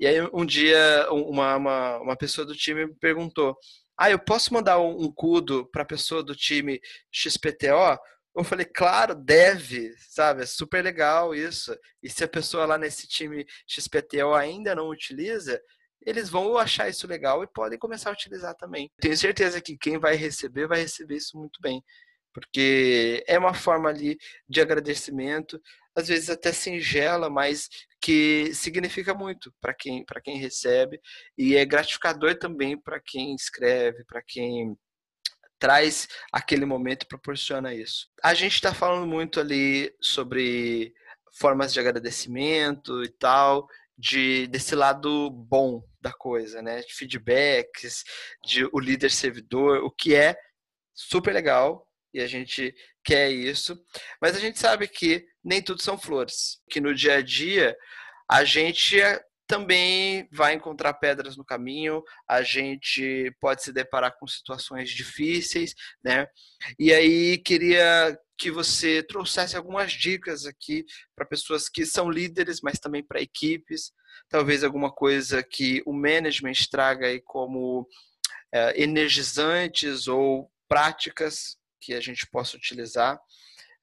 E 0.00 0.04
aí, 0.04 0.16
um 0.32 0.44
dia, 0.44 1.06
uma, 1.12 1.54
uma, 1.54 1.98
uma 1.98 2.16
pessoa 2.16 2.44
do 2.44 2.56
time 2.56 2.86
me 2.86 2.94
perguntou, 2.96 3.56
ah, 3.96 4.10
eu 4.10 4.18
posso 4.18 4.52
mandar 4.52 4.80
um, 4.80 5.04
um 5.04 5.12
CUDO 5.12 5.70
para 5.70 5.82
a 5.82 5.86
pessoa 5.86 6.24
do 6.24 6.34
time 6.34 6.80
XPTO? 7.12 7.96
Eu 8.36 8.42
falei, 8.42 8.66
claro, 8.66 9.14
deve, 9.14 9.94
sabe? 10.10 10.42
É 10.42 10.46
super 10.46 10.82
legal 10.82 11.36
isso. 11.36 11.72
E 12.02 12.10
se 12.10 12.24
a 12.24 12.28
pessoa 12.28 12.66
lá 12.66 12.76
nesse 12.76 13.06
time 13.06 13.46
XPTO 13.64 14.34
ainda 14.34 14.74
não 14.74 14.88
utiliza, 14.88 15.62
eles 16.04 16.28
vão 16.28 16.56
achar 16.56 16.88
isso 16.88 17.06
legal 17.06 17.42
e 17.42 17.46
podem 17.46 17.78
começar 17.78 18.10
a 18.10 18.12
utilizar 18.12 18.54
também. 18.54 18.90
Tenho 19.00 19.16
certeza 19.16 19.60
que 19.60 19.76
quem 19.76 19.98
vai 19.98 20.14
receber 20.14 20.66
vai 20.66 20.80
receber 20.80 21.16
isso 21.16 21.36
muito 21.36 21.60
bem, 21.60 21.82
porque 22.32 23.24
é 23.26 23.38
uma 23.38 23.54
forma 23.54 23.88
ali 23.88 24.18
de 24.48 24.60
agradecimento, 24.60 25.60
às 25.96 26.08
vezes 26.08 26.28
até 26.28 26.52
singela, 26.52 27.30
mas 27.30 27.68
que 28.00 28.52
significa 28.54 29.14
muito 29.14 29.52
para 29.60 29.72
quem 29.72 30.04
para 30.04 30.20
quem 30.20 30.36
recebe 30.38 31.00
e 31.38 31.56
é 31.56 31.64
gratificador 31.64 32.36
também 32.36 32.78
para 32.78 33.00
quem 33.00 33.34
escreve, 33.34 34.04
para 34.04 34.22
quem 34.22 34.76
traz 35.58 36.08
aquele 36.32 36.66
momento 36.66 37.04
e 37.04 37.08
proporciona 37.08 37.72
isso. 37.72 38.08
A 38.22 38.34
gente 38.34 38.54
está 38.54 38.74
falando 38.74 39.06
muito 39.06 39.40
ali 39.40 39.94
sobre 40.00 40.92
formas 41.38 41.72
de 41.72 41.80
agradecimento 41.80 43.02
e 43.02 43.08
tal, 43.08 43.66
de 43.96 44.46
desse 44.48 44.74
lado 44.74 45.30
bom 45.30 45.82
da 46.00 46.12
coisa, 46.12 46.60
né? 46.60 46.80
De 46.80 46.94
feedbacks, 46.94 48.04
de 48.44 48.64
o 48.72 48.80
líder 48.80 49.10
servidor, 49.10 49.84
o 49.84 49.90
que 49.90 50.14
é 50.14 50.36
super 50.94 51.32
legal 51.32 51.88
e 52.12 52.20
a 52.20 52.26
gente 52.26 52.72
quer 53.04 53.30
isso, 53.30 53.76
mas 54.20 54.36
a 54.36 54.40
gente 54.40 54.58
sabe 54.58 54.86
que 54.86 55.26
nem 55.44 55.60
tudo 55.60 55.82
são 55.82 55.98
flores, 55.98 56.60
que 56.70 56.80
no 56.80 56.94
dia 56.94 57.16
a 57.16 57.20
dia 57.20 57.76
a 58.30 58.44
gente 58.44 58.96
também 59.46 60.28
vai 60.32 60.54
encontrar 60.54 60.94
pedras 60.94 61.36
no 61.36 61.44
caminho, 61.44 62.02
a 62.28 62.42
gente 62.42 63.30
pode 63.40 63.62
se 63.62 63.72
deparar 63.72 64.16
com 64.18 64.26
situações 64.26 64.90
difíceis, 64.90 65.74
né? 66.02 66.26
E 66.78 66.92
aí 66.92 67.38
queria 67.38 68.18
que 68.38 68.50
você 68.50 69.02
trouxesse 69.02 69.56
algumas 69.56 69.92
dicas 69.92 70.46
aqui 70.46 70.84
para 71.14 71.26
pessoas 71.26 71.68
que 71.68 71.86
são 71.86 72.10
líderes, 72.10 72.60
mas 72.62 72.78
também 72.78 73.02
para 73.02 73.20
equipes, 73.20 73.92
talvez 74.28 74.64
alguma 74.64 74.90
coisa 74.90 75.42
que 75.42 75.82
o 75.86 75.92
management 75.92 76.68
traga 76.70 77.06
aí 77.06 77.20
como 77.20 77.86
é, 78.52 78.82
energizantes 78.82 80.08
ou 80.08 80.50
práticas 80.68 81.56
que 81.80 81.94
a 81.94 82.00
gente 82.00 82.26
possa 82.30 82.56
utilizar. 82.56 83.20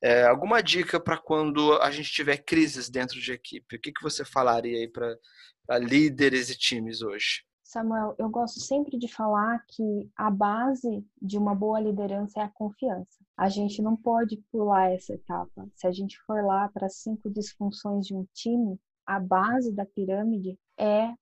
É, 0.04 0.26
alguma 0.26 0.64
dica 0.64 1.00
para 1.00 1.18
quando 1.18 1.74
a 1.74 1.92
gente 1.92 2.12
tiver 2.12 2.38
crises 2.38 2.90
dentro 2.90 3.20
de 3.20 3.32
equipe? 3.32 3.76
O 3.76 3.80
que, 3.80 3.92
que 3.92 4.02
você 4.02 4.26
falaria 4.26 4.78
aí 4.78 4.88
para 4.88 5.78
líderes 5.80 6.50
e 6.50 6.58
times 6.58 7.02
hoje? 7.02 7.44
Samuel, 7.64 8.16
eu 8.18 8.30
gosto 8.30 8.60
sempre 8.60 8.98
de 8.98 9.08
falar 9.08 9.64
que 9.70 10.10
a 10.18 10.30
base 10.30 11.06
de 11.22 11.38
uma 11.38 11.56
boa 11.56 11.80
liderança 11.80 12.42
é 12.42 12.44
a 12.44 12.50
confiança. 12.50 13.24
A 13.38 13.48
gente 13.48 13.82
não 13.82 13.96
pode 13.96 14.38
pular 14.52 14.92
essa 14.92 15.14
etapa. 15.14 15.66
Se 15.76 15.88
a 15.88 15.92
gente 15.92 16.20
for 16.26 16.44
lá 16.44 16.68
para 16.68 16.90
cinco 16.90 17.30
disfunções 17.30 18.06
de 18.06 18.14
um 18.14 18.28
time, 18.34 18.78
a 19.06 19.20
base 19.22 19.72
da 19.74 19.86
pirâmide 19.86 20.60
é 20.78 21.14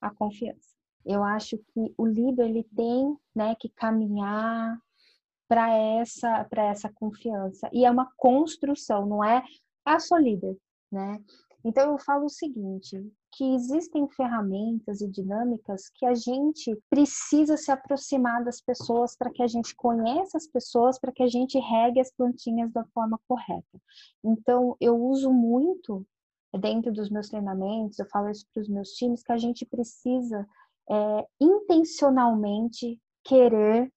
a 0.00 0.10
confiança. 0.10 0.74
Eu 1.04 1.22
acho 1.22 1.56
que 1.58 1.94
o 1.96 2.06
líder 2.06 2.48
ele 2.48 2.64
tem, 2.74 3.16
né, 3.34 3.54
que 3.54 3.68
caminhar 3.68 4.78
para 5.48 5.74
essa 5.74 6.44
para 6.44 6.64
essa 6.64 6.90
confiança 6.92 7.68
e 7.72 7.84
é 7.84 7.90
uma 7.90 8.10
construção, 8.16 9.06
não 9.06 9.24
é 9.24 9.42
ah, 9.84 9.98
sou 9.98 10.18
líder, 10.18 10.56
né? 10.92 11.18
Então 11.64 11.92
eu 11.92 11.98
falo 11.98 12.26
o 12.26 12.30
seguinte, 12.30 12.96
que 13.32 13.54
existem 13.54 14.08
ferramentas 14.10 15.00
e 15.00 15.08
dinâmicas 15.08 15.90
que 15.94 16.06
a 16.06 16.14
gente 16.14 16.78
precisa 16.88 17.56
se 17.56 17.70
aproximar 17.70 18.44
das 18.44 18.60
pessoas 18.60 19.16
para 19.16 19.30
que 19.30 19.42
a 19.42 19.46
gente 19.46 19.74
conheça 19.74 20.36
as 20.36 20.46
pessoas, 20.46 20.98
para 20.98 21.12
que 21.12 21.22
a 21.22 21.26
gente 21.26 21.58
regue 21.58 22.00
as 22.00 22.12
plantinhas 22.12 22.72
da 22.72 22.84
forma 22.94 23.18
correta. 23.26 23.80
Então 24.24 24.76
eu 24.80 24.96
uso 24.96 25.32
muito 25.32 26.06
dentro 26.60 26.92
dos 26.92 27.10
meus 27.10 27.28
treinamentos, 27.28 27.98
eu 27.98 28.06
falo 28.06 28.30
isso 28.30 28.46
para 28.52 28.62
os 28.62 28.68
meus 28.68 28.90
times, 28.90 29.22
que 29.22 29.32
a 29.32 29.38
gente 29.38 29.66
precisa 29.66 30.46
é, 30.90 31.26
intencionalmente 31.40 32.98
querer 33.24 33.92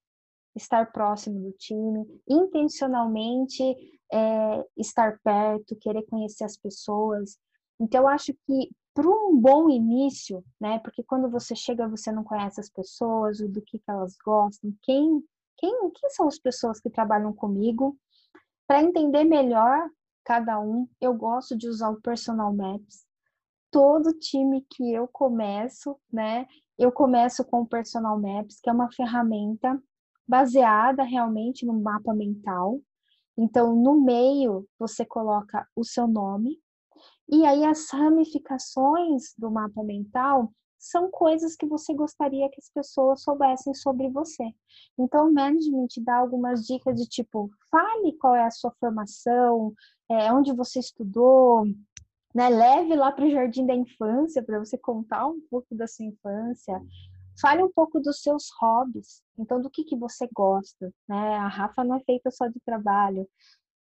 estar 0.55 0.91
próximo 0.91 1.39
do 1.41 1.51
time, 1.53 2.05
intencionalmente 2.27 3.63
é, 4.11 4.65
estar 4.77 5.19
perto, 5.23 5.75
querer 5.77 6.03
conhecer 6.03 6.43
as 6.43 6.57
pessoas. 6.57 7.37
Então, 7.79 8.01
eu 8.01 8.07
acho 8.07 8.33
que 8.45 8.69
para 8.93 9.07
um 9.07 9.37
bom 9.39 9.69
início, 9.69 10.43
né? 10.59 10.79
Porque 10.79 11.01
quando 11.03 11.29
você 11.29 11.55
chega, 11.55 11.87
você 11.87 12.11
não 12.11 12.23
conhece 12.23 12.59
as 12.59 12.69
pessoas, 12.69 13.39
do 13.39 13.61
que, 13.61 13.79
que 13.79 13.89
elas 13.89 14.17
gostam, 14.23 14.73
quem, 14.81 15.23
quem, 15.57 15.89
quem 15.91 16.09
são 16.09 16.27
as 16.27 16.37
pessoas 16.37 16.79
que 16.79 16.89
trabalham 16.89 17.33
comigo. 17.33 17.97
Para 18.67 18.83
entender 18.83 19.23
melhor 19.23 19.89
cada 20.23 20.59
um, 20.59 20.87
eu 20.99 21.13
gosto 21.13 21.57
de 21.57 21.67
usar 21.67 21.89
o 21.89 22.01
Personal 22.01 22.53
Maps. 22.53 23.05
Todo 23.71 24.17
time 24.17 24.65
que 24.69 24.93
eu 24.93 25.07
começo, 25.07 25.97
né? 26.11 26.45
Eu 26.77 26.91
começo 26.91 27.43
com 27.45 27.61
o 27.61 27.67
Personal 27.67 28.19
Maps, 28.19 28.59
que 28.59 28.69
é 28.69 28.73
uma 28.73 28.91
ferramenta 28.91 29.81
baseada 30.31 31.03
realmente 31.03 31.65
no 31.65 31.73
mapa 31.73 32.13
mental. 32.13 32.79
Então, 33.37 33.75
no 33.75 33.99
meio, 33.99 34.65
você 34.79 35.05
coloca 35.05 35.67
o 35.75 35.83
seu 35.83 36.07
nome, 36.07 36.57
e 37.27 37.45
aí 37.45 37.65
as 37.65 37.89
ramificações 37.91 39.33
do 39.37 39.51
mapa 39.51 39.83
mental 39.83 40.49
são 40.79 41.11
coisas 41.11 41.55
que 41.55 41.65
você 41.65 41.93
gostaria 41.93 42.49
que 42.49 42.59
as 42.59 42.69
pessoas 42.69 43.23
soubessem 43.23 43.73
sobre 43.73 44.09
você. 44.09 44.45
Então, 44.97 45.27
o 45.27 45.33
management 45.33 45.89
dá 45.99 46.17
algumas 46.17 46.65
dicas 46.65 46.95
de 46.95 47.07
tipo, 47.07 47.51
fale 47.69 48.13
qual 48.17 48.33
é 48.33 48.45
a 48.45 48.51
sua 48.51 48.71
formação, 48.79 49.73
é, 50.09 50.31
onde 50.31 50.53
você 50.53 50.79
estudou, 50.79 51.65
né? 52.33 52.47
Leve 52.47 52.95
lá 52.95 53.11
para 53.11 53.25
o 53.25 53.29
jardim 53.29 53.65
da 53.65 53.75
infância 53.75 54.41
para 54.41 54.59
você 54.59 54.77
contar 54.77 55.27
um 55.27 55.41
pouco 55.49 55.75
da 55.75 55.87
sua 55.87 56.05
infância. 56.05 56.81
Fale 57.39 57.63
um 57.63 57.71
pouco 57.71 57.99
dos 57.99 58.21
seus 58.21 58.49
hobbies. 58.59 59.23
Então, 59.37 59.61
do 59.61 59.69
que, 59.69 59.83
que 59.83 59.95
você 59.95 60.27
gosta, 60.33 60.93
né? 61.07 61.35
A 61.37 61.47
Rafa 61.47 61.83
não 61.83 61.95
é 61.95 62.03
feita 62.03 62.29
só 62.31 62.47
de 62.47 62.59
trabalho. 62.65 63.27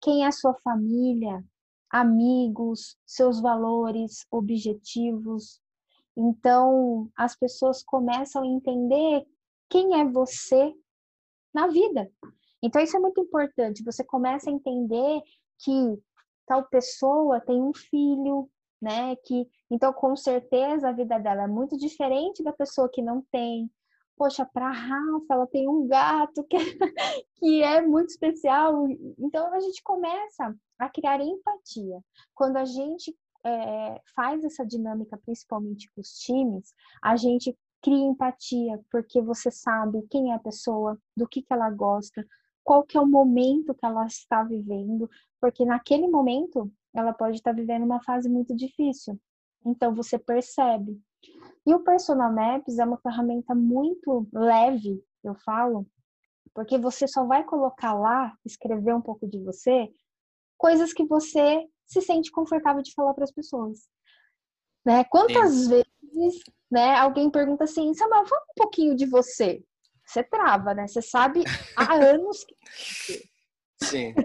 Quem 0.02 0.24
é 0.24 0.28
a 0.28 0.32
sua 0.32 0.54
família? 0.56 1.44
amigos, 1.90 2.98
seus 3.06 3.42
valores, 3.42 4.26
objetivos. 4.32 5.62
Então, 6.16 7.10
as 7.16 7.36
pessoas 7.36 7.84
começam 7.84 8.44
a 8.44 8.48
entender 8.48 9.26
quem 9.70 10.00
é 10.00 10.06
você 10.06 10.74
na 11.54 11.68
vida. 11.68 12.12
Então, 12.62 12.82
isso 12.82 12.98
é 12.98 13.00
muito 13.00 13.22
importante. 13.22 13.84
Você 13.84 14.04
começa 14.04 14.50
a 14.50 14.54
entender 14.54 15.22
que 15.60 16.00
tal 16.46 16.68
pessoa 16.68 17.40
tem 17.42 17.62
um 17.62 17.74
filho, 17.74 18.50
né? 18.82 19.16
Que 19.18 19.48
então, 19.70 19.92
com 19.94 20.16
certeza, 20.16 20.90
a 20.90 20.94
vida 20.94 21.20
dela 21.20 21.44
é 21.44 21.48
muito 21.48 21.78
diferente 21.78 22.44
da 22.44 22.54
pessoa 22.54 22.90
que 22.90 23.02
não 23.02 23.22
tem 23.32 23.70
poxa, 24.18 24.44
para 24.52 24.72
Rafa, 24.72 25.26
ela 25.30 25.48
tem 25.48 25.70
um 25.70 25.88
gato 25.88 26.44
que, 26.46 26.58
que 27.38 27.62
é 27.62 27.82
muito 27.82 28.10
especial. 28.10 28.88
Então 29.20 29.54
a 29.54 29.60
gente 29.60 29.82
começa 29.84 30.56
a 30.80 30.90
criar 30.90 31.22
empatia. 31.22 32.02
Quando 32.34 32.58
a 32.58 32.66
gente 32.66 33.16
é, 33.46 34.02
faz 34.16 34.44
essa 34.44 34.66
dinâmica, 34.66 35.18
principalmente 35.24 35.90
com 35.92 36.02
os 36.02 36.18
times, 36.20 36.74
a 37.02 37.16
gente 37.16 37.56
cria 37.82 38.08
empatia, 38.08 38.80
porque 38.92 39.22
você 39.22 39.52
sabe 39.52 40.06
quem 40.10 40.32
é 40.32 40.36
a 40.36 40.40
pessoa, 40.40 41.00
do 41.16 41.28
que, 41.28 41.44
que 41.44 41.54
ela 41.54 41.70
gosta, 41.70 42.26
qual 42.63 42.84
que 42.84 42.98
é 42.98 43.02
o 43.02 43.08
momento 43.08 43.74
que 43.74 43.86
ela 43.86 44.06
está 44.08 44.44
vivendo, 44.44 45.10
porque 45.40 45.63
naquele 45.63 46.08
momento 46.08 46.70
ela 46.93 47.13
pode 47.13 47.38
estar 47.38 47.54
vivendo 47.54 47.84
uma 47.84 48.02
fase 48.04 48.30
muito 48.30 48.56
difícil. 48.56 49.19
Então 49.65 49.93
você 49.93 50.17
percebe. 50.17 51.00
E 51.65 51.73
o 51.73 51.84
Personal 51.84 52.32
Maps 52.32 52.80
é 52.80 52.86
uma 52.86 52.97
ferramenta 52.97 53.54
muito 53.54 54.28
leve, 54.32 55.04
eu 55.23 55.36
falo, 55.36 55.86
porque 56.54 56.78
você 56.78 57.08
só 57.08 57.26
vai 57.26 57.43
colocar 57.43 57.93
lá, 57.93 58.34
escrever 58.45 58.95
um 58.95 59.02
pouco 59.02 59.28
de 59.28 59.43
você, 59.43 59.89
coisas 60.58 60.93
que 60.93 61.06
você 61.06 61.67
se 61.86 62.02
sente 62.02 62.32
confortável 62.32 62.82
de 62.82 62.93
falar 62.93 63.13
para 63.13 63.23
as 63.23 63.32
pessoas. 63.32 63.89
Né? 64.86 65.04
Quantas 65.06 65.54
Sim. 65.54 65.69
vezes 65.69 66.43
né, 66.71 66.95
alguém 66.95 67.30
pergunta 67.30 67.63
assim, 67.63 67.93
Samuel, 67.93 68.26
fala 68.26 68.41
um 68.41 68.63
pouquinho 68.63 68.95
de 68.95 69.06
você. 69.06 69.63
Você 70.06 70.23
trava, 70.23 70.73
né? 70.73 70.88
Você 70.88 71.02
sabe 71.02 71.43
há 71.76 71.93
anos 72.02 72.45
que. 72.45 73.30
Sim. 73.84 74.15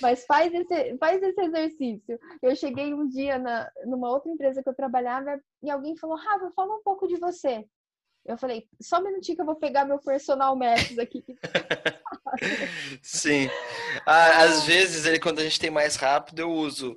Mas 0.00 0.24
faz 0.24 0.52
esse, 0.52 0.96
faz 0.98 1.22
esse 1.22 1.40
exercício. 1.40 2.18
Eu 2.40 2.56
cheguei 2.56 2.94
um 2.94 3.06
dia 3.08 3.38
na, 3.38 3.70
numa 3.84 4.10
outra 4.10 4.30
empresa 4.30 4.62
que 4.62 4.68
eu 4.68 4.74
trabalhava 4.74 5.40
e 5.62 5.70
alguém 5.70 5.96
falou, 5.96 6.16
Rafa, 6.16 6.50
fala 6.52 6.76
um 6.76 6.82
pouco 6.82 7.06
de 7.06 7.16
você. 7.16 7.64
Eu 8.24 8.38
falei, 8.38 8.68
só 8.80 9.00
um 9.00 9.04
minutinho 9.04 9.36
que 9.36 9.42
eu 9.42 9.46
vou 9.46 9.56
pegar 9.56 9.84
meu 9.84 9.98
personal 9.98 10.54
maps 10.54 10.96
aqui. 10.98 11.24
Sim. 13.02 13.48
Às 14.06 14.64
vezes, 14.64 15.06
ele, 15.06 15.18
quando 15.18 15.40
a 15.40 15.42
gente 15.42 15.58
tem 15.58 15.70
mais 15.70 15.96
rápido, 15.96 16.38
eu 16.38 16.50
uso. 16.50 16.96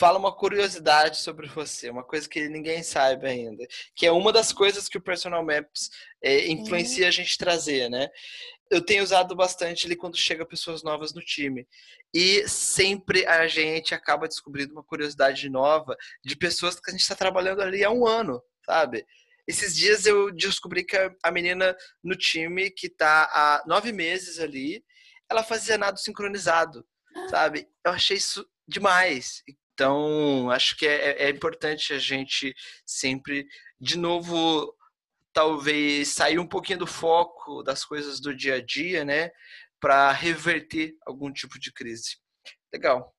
Fala 0.00 0.18
uma 0.18 0.34
curiosidade 0.34 1.18
sobre 1.18 1.46
você, 1.46 1.90
uma 1.90 2.02
coisa 2.02 2.26
que 2.26 2.48
ninguém 2.48 2.82
sabe 2.82 3.28
ainda. 3.28 3.66
Que 3.94 4.06
é 4.06 4.10
uma 4.10 4.32
das 4.32 4.50
coisas 4.50 4.88
que 4.88 4.96
o 4.96 5.02
Personal 5.02 5.44
Maps 5.44 5.90
é, 6.24 6.48
influencia 6.48 7.06
a 7.06 7.10
gente 7.10 7.36
trazer, 7.36 7.90
né? 7.90 8.08
eu 8.70 8.80
tenho 8.80 9.02
usado 9.02 9.34
bastante 9.34 9.86
ele 9.86 9.96
quando 9.96 10.16
chega 10.16 10.46
pessoas 10.46 10.82
novas 10.82 11.12
no 11.12 11.20
time. 11.20 11.66
E 12.14 12.48
sempre 12.48 13.26
a 13.26 13.46
gente 13.48 13.94
acaba 13.94 14.28
descobrindo 14.28 14.72
uma 14.72 14.84
curiosidade 14.84 15.50
nova 15.50 15.96
de 16.24 16.36
pessoas 16.36 16.78
que 16.78 16.88
a 16.88 16.92
gente 16.92 17.02
está 17.02 17.16
trabalhando 17.16 17.60
ali 17.60 17.84
há 17.84 17.90
um 17.90 18.06
ano, 18.06 18.40
sabe? 18.64 19.04
Esses 19.46 19.74
dias 19.74 20.06
eu 20.06 20.30
descobri 20.30 20.84
que 20.84 20.96
a 21.22 21.30
menina 21.32 21.76
no 22.02 22.14
time 22.14 22.70
que 22.70 22.86
está 22.86 23.24
há 23.24 23.64
nove 23.66 23.92
meses 23.92 24.38
ali, 24.38 24.84
ela 25.28 25.42
fazia 25.42 25.76
nado 25.76 25.98
sincronizado, 25.98 26.86
sabe? 27.28 27.68
Eu 27.84 27.90
achei 27.90 28.16
isso 28.16 28.48
demais. 28.68 29.42
Então, 29.80 30.50
acho 30.50 30.76
que 30.76 30.86
é, 30.86 31.24
é 31.24 31.30
importante 31.30 31.94
a 31.94 31.98
gente 31.98 32.54
sempre, 32.84 33.48
de 33.80 33.96
novo, 33.96 34.76
talvez 35.32 36.08
sair 36.08 36.38
um 36.38 36.46
pouquinho 36.46 36.80
do 36.80 36.86
foco 36.86 37.62
das 37.62 37.82
coisas 37.82 38.20
do 38.20 38.36
dia 38.36 38.56
a 38.56 38.60
dia, 38.60 39.06
né, 39.06 39.30
para 39.80 40.12
reverter 40.12 40.94
algum 41.06 41.32
tipo 41.32 41.58
de 41.58 41.72
crise. 41.72 42.18
Legal. 42.70 43.16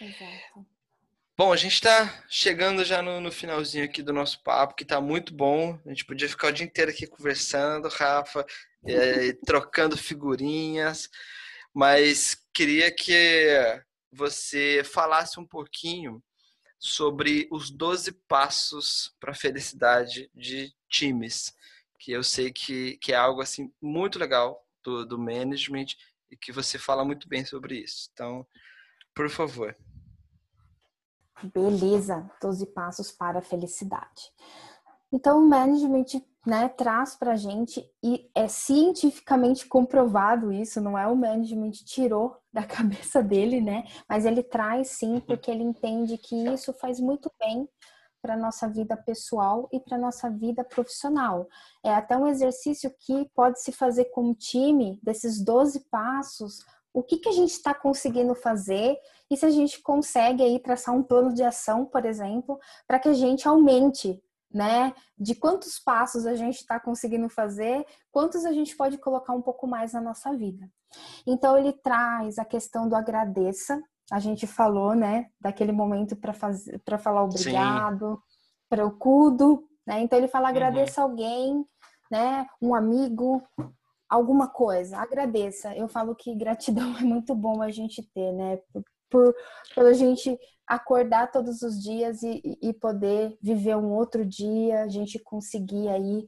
Exato. 0.00 0.66
Bom, 1.36 1.52
a 1.52 1.56
gente 1.56 1.74
está 1.74 2.24
chegando 2.30 2.82
já 2.82 3.02
no, 3.02 3.20
no, 3.20 3.30
finalzinho 3.30 3.84
aqui 3.84 4.02
do 4.02 4.12
nosso 4.12 4.42
papo, 4.42 4.74
que 4.74 4.84
está 4.84 5.02
muito 5.02 5.34
bom. 5.34 5.78
A 5.84 5.90
gente 5.90 6.06
podia 6.06 6.30
ficar 6.30 6.48
o 6.48 6.52
dia 6.52 6.64
inteiro 6.64 6.90
aqui 6.90 7.06
conversando, 7.06 7.88
Rafa, 7.88 8.46
é, 8.86 9.34
trocando 9.44 9.98
figurinhas, 9.98 11.10
mas 11.74 12.42
queria 12.54 12.90
que 12.90 13.84
você 14.14 14.82
falasse 14.84 15.38
um 15.40 15.46
pouquinho 15.46 16.22
sobre 16.78 17.48
os 17.50 17.70
12 17.70 18.12
passos 18.28 19.14
para 19.18 19.32
a 19.32 19.34
felicidade 19.34 20.30
de 20.34 20.74
times, 20.88 21.54
que 21.98 22.12
eu 22.12 22.22
sei 22.22 22.52
que, 22.52 22.98
que 22.98 23.12
é 23.12 23.16
algo 23.16 23.40
assim 23.40 23.72
muito 23.80 24.18
legal 24.18 24.64
do, 24.82 25.04
do 25.04 25.18
management 25.18 25.86
e 26.30 26.36
que 26.36 26.52
você 26.52 26.78
fala 26.78 27.04
muito 27.04 27.28
bem 27.28 27.44
sobre 27.44 27.78
isso. 27.78 28.10
Então, 28.12 28.46
por 29.14 29.30
favor. 29.30 29.76
Beleza, 31.42 32.30
12 32.40 32.66
passos 32.66 33.10
para 33.10 33.38
a 33.38 33.42
felicidade. 33.42 34.32
Então, 35.12 35.38
o 35.38 35.48
management 35.48 36.20
né, 36.46 36.68
traz 36.68 37.16
para 37.16 37.32
a 37.32 37.36
gente 37.36 37.88
e 38.02 38.30
é 38.34 38.46
cientificamente 38.48 39.66
comprovado 39.66 40.52
isso, 40.52 40.80
não 40.80 40.98
é 40.98 41.06
o 41.06 41.16
management 41.16 41.70
tirou 41.70 42.36
da 42.52 42.62
cabeça 42.62 43.22
dele, 43.22 43.60
né? 43.60 43.84
Mas 44.08 44.24
ele 44.24 44.42
traz 44.42 44.88
sim, 44.88 45.20
porque 45.20 45.50
ele 45.50 45.62
entende 45.62 46.18
que 46.18 46.36
isso 46.48 46.72
faz 46.74 47.00
muito 47.00 47.30
bem 47.40 47.68
para 48.22 48.36
nossa 48.38 48.66
vida 48.66 48.96
pessoal 48.96 49.68
e 49.70 49.78
para 49.78 49.98
nossa 49.98 50.30
vida 50.30 50.64
profissional. 50.64 51.46
É 51.84 51.92
até 51.92 52.16
um 52.16 52.26
exercício 52.26 52.90
que 53.00 53.28
pode 53.34 53.60
se 53.60 53.70
fazer 53.70 54.06
com 54.06 54.30
o 54.30 54.34
time 54.34 54.98
desses 55.02 55.44
12 55.44 55.80
passos. 55.90 56.64
O 56.90 57.02
que, 57.02 57.18
que 57.18 57.28
a 57.28 57.32
gente 57.32 57.50
está 57.50 57.74
conseguindo 57.74 58.34
fazer 58.34 58.96
e 59.30 59.36
se 59.36 59.44
a 59.44 59.50
gente 59.50 59.82
consegue 59.82 60.42
aí 60.42 60.58
traçar 60.58 60.94
um 60.94 61.02
plano 61.02 61.34
de 61.34 61.42
ação, 61.42 61.84
por 61.84 62.06
exemplo, 62.06 62.58
para 62.86 62.98
que 62.98 63.08
a 63.08 63.12
gente 63.12 63.46
aumente 63.46 64.22
né? 64.54 64.94
De 65.18 65.34
quantos 65.34 65.80
passos 65.80 66.24
a 66.26 66.36
gente 66.36 66.58
está 66.58 66.78
conseguindo 66.78 67.28
fazer, 67.28 67.84
quantos 68.12 68.44
a 68.44 68.52
gente 68.52 68.76
pode 68.76 68.96
colocar 68.98 69.32
um 69.32 69.42
pouco 69.42 69.66
mais 69.66 69.92
na 69.92 70.00
nossa 70.00 70.32
vida. 70.32 70.70
Então 71.26 71.58
ele 71.58 71.72
traz 71.72 72.38
a 72.38 72.44
questão 72.44 72.88
do 72.88 72.94
agradeça. 72.94 73.82
A 74.12 74.20
gente 74.20 74.46
falou, 74.46 74.94
né, 74.94 75.26
daquele 75.40 75.72
momento 75.72 76.14
para 76.14 76.32
fazer, 76.32 76.78
para 76.84 76.98
falar 76.98 77.24
obrigado, 77.24 78.22
para 78.68 78.86
o 78.86 78.96
cudo, 78.96 79.68
né? 79.84 80.00
Então 80.00 80.16
ele 80.16 80.28
fala 80.28 80.50
agradeça 80.50 81.00
uhum. 81.02 81.10
alguém, 81.10 81.66
né? 82.08 82.46
Um 82.62 82.74
amigo, 82.74 83.42
alguma 84.08 84.46
coisa, 84.46 84.98
agradeça. 84.98 85.74
Eu 85.74 85.88
falo 85.88 86.14
que 86.14 86.34
gratidão 86.36 86.94
é 86.98 87.02
muito 87.02 87.34
bom 87.34 87.60
a 87.60 87.70
gente 87.70 88.02
ter, 88.14 88.32
né? 88.32 88.60
Por, 89.10 89.34
por 89.74 89.86
a 89.86 89.92
gente 89.92 90.38
acordar 90.66 91.30
todos 91.30 91.62
os 91.62 91.82
dias 91.82 92.22
e, 92.22 92.58
e, 92.62 92.72
poder 92.72 93.36
viver 93.42 93.76
um 93.76 93.92
outro 93.92 94.24
dia, 94.24 94.82
a 94.82 94.88
gente 94.88 95.18
conseguir 95.18 95.88
aí 95.88 96.26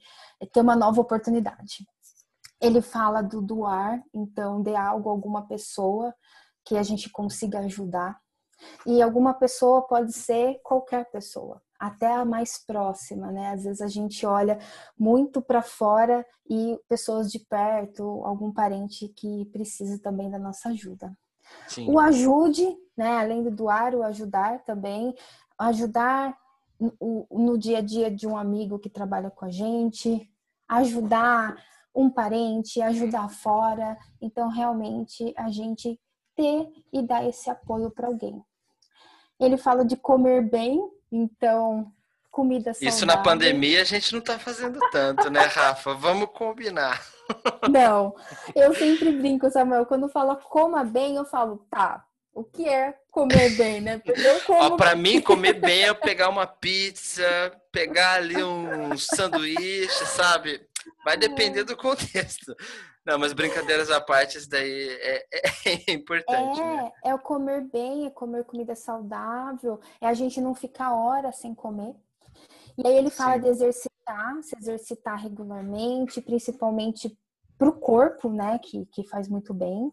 ter 0.53 0.61
uma 0.61 0.77
nova 0.77 1.01
oportunidade. 1.01 1.87
Ele 2.61 2.81
fala 2.81 3.22
do 3.22 3.40
doar, 3.40 4.03
então 4.14 4.62
dê 4.62 4.75
algo 4.75 5.09
a 5.09 5.12
alguma 5.12 5.46
pessoa 5.46 6.14
que 6.64 6.77
a 6.77 6.83
gente 6.83 7.11
consiga 7.11 7.61
ajudar. 7.61 8.18
E 8.87 9.03
alguma 9.03 9.35
pessoa 9.35 9.87
pode 9.87 10.12
ser 10.12 10.59
qualquer 10.62 11.11
pessoa, 11.11 11.62
até 11.79 12.11
a 12.11 12.25
mais 12.25 12.59
próxima, 12.64 13.31
né? 13.31 13.53
Às 13.53 13.64
vezes 13.64 13.81
a 13.83 13.88
gente 13.88 14.25
olha 14.25 14.59
muito 14.99 15.42
para 15.42 15.61
fora 15.61 16.27
e 16.49 16.79
pessoas 16.88 17.31
de 17.31 17.38
perto, 17.38 18.03
algum 18.25 18.53
parente 18.53 19.09
que 19.09 19.44
precisa 19.53 19.99
também 20.01 20.31
da 20.31 20.38
nossa 20.38 20.70
ajuda. 20.70 21.14
Sim. 21.69 21.91
O 21.91 21.99
ajude, 21.99 22.67
né? 22.97 23.19
Além 23.19 23.43
do 23.43 23.51
doar, 23.51 23.95
o 23.95 24.03
ajudar 24.03 24.61
também. 24.65 25.15
Ajudar 25.59 26.37
no, 26.79 27.27
no 27.31 27.59
dia 27.59 27.79
a 27.79 27.83
dia 27.83 28.11
de 28.11 28.27
um 28.27 28.37
amigo 28.37 28.79
que 28.79 28.91
trabalha 28.91 29.31
com 29.31 29.45
a 29.45 29.51
gente, 29.51 30.31
ajudar 30.69 31.57
um 31.95 32.11
parente, 32.11 32.83
ajudar 32.83 33.29
fora. 33.31 33.97
Então, 34.21 34.49
realmente, 34.49 35.33
a 35.37 35.51
gente 35.51 35.99
ter 36.35 36.69
e 36.93 37.03
dar 37.03 37.27
esse 37.27 37.49
apoio 37.49 37.91
para 37.91 38.09
alguém. 38.09 38.45
Ele 39.41 39.57
fala 39.57 39.85
de 39.85 39.97
comer 39.97 40.43
bem, 40.49 40.81
então 41.11 41.91
comida 42.37 42.75
saudável. 42.75 42.88
Isso 42.94 43.07
na 43.07 43.16
pandemia 43.16 43.81
a 43.81 43.85
gente 43.85 44.12
não 44.12 44.18
está 44.18 44.38
fazendo 44.38 44.79
tanto, 44.92 45.31
né, 45.31 45.40
Rafa? 45.40 45.94
Vamos 45.94 46.29
combinar. 46.35 47.03
Não, 47.70 48.14
eu 48.55 48.75
sempre 48.75 49.11
brinco, 49.11 49.51
Samuel, 49.51 49.87
quando 49.87 50.07
fala 50.07 50.37
coma 50.37 50.85
bem, 50.85 51.16
eu 51.16 51.25
falo, 51.25 51.66
tá, 51.70 52.05
o 52.35 52.44
que 52.44 52.68
é 52.68 52.94
comer 53.11 53.57
bem, 53.57 53.81
né? 53.81 54.03
Como... 54.46 54.77
Para 54.77 54.94
mim, 54.94 55.22
comer 55.22 55.55
bem 55.55 55.85
é 55.85 55.94
pegar 55.94 56.29
uma 56.29 56.46
pizza, 56.46 57.25
pegar 57.72 58.16
ali 58.16 58.44
um 58.44 58.96
sanduíche, 58.99 60.05
sabe? 60.05 60.61
Vai 61.05 61.16
depender 61.16 61.64
do 61.64 61.77
contexto. 61.77 62.55
Não, 63.05 63.18
mas 63.18 63.33
brincadeiras 63.33 63.90
à 63.90 64.01
parte, 64.01 64.37
isso 64.37 64.51
daí 64.51 64.88
é, 65.01 65.27
é, 65.33 65.42
é 65.88 65.92
importante. 65.92 66.61
É, 66.61 66.64
né? 66.64 66.92
é 67.05 67.14
o 67.14 67.18
comer 67.18 67.62
bem, 67.62 68.05
é 68.05 68.11
comer 68.11 68.44
comida 68.44 68.75
saudável, 68.75 69.81
é 70.01 70.07
a 70.07 70.14
gente 70.14 70.40
não 70.40 70.55
ficar 70.55 70.92
horas 70.92 71.37
sem 71.37 71.55
comer. 71.55 71.94
E 72.79 72.87
aí 72.87 72.97
ele 72.97 73.11
fala 73.11 73.35
Sim. 73.35 73.41
de 73.41 73.49
exercitar, 73.49 74.43
se 74.43 74.57
exercitar 74.57 75.21
regularmente, 75.21 76.21
principalmente 76.21 77.17
para 77.59 77.69
o 77.69 77.79
corpo, 77.79 78.29
né, 78.29 78.59
que, 78.59 78.87
que 78.87 79.05
faz 79.05 79.29
muito 79.29 79.55
bem. 79.55 79.91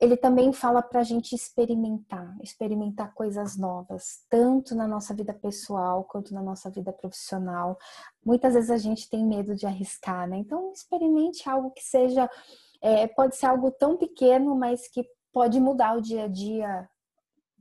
Ele 0.00 0.16
também 0.16 0.52
fala 0.52 0.82
para 0.82 0.98
a 0.98 1.04
gente 1.04 1.32
experimentar, 1.32 2.36
experimentar 2.42 3.14
coisas 3.14 3.56
novas, 3.56 4.24
tanto 4.28 4.74
na 4.74 4.88
nossa 4.88 5.14
vida 5.14 5.32
pessoal 5.32 6.02
quanto 6.02 6.34
na 6.34 6.42
nossa 6.42 6.68
vida 6.68 6.92
profissional. 6.92 7.78
Muitas 8.24 8.54
vezes 8.54 8.70
a 8.70 8.78
gente 8.78 9.08
tem 9.08 9.24
medo 9.24 9.54
de 9.54 9.64
arriscar, 9.64 10.28
né? 10.28 10.38
Então, 10.38 10.72
experimente 10.72 11.48
algo 11.48 11.70
que 11.70 11.84
seja, 11.84 12.28
é, 12.80 13.06
pode 13.06 13.36
ser 13.36 13.46
algo 13.46 13.70
tão 13.70 13.96
pequeno, 13.96 14.56
mas 14.56 14.88
que 14.88 15.06
pode 15.32 15.60
mudar 15.60 15.96
o 15.96 16.02
dia 16.02 16.24
a 16.24 16.28
dia 16.28 16.90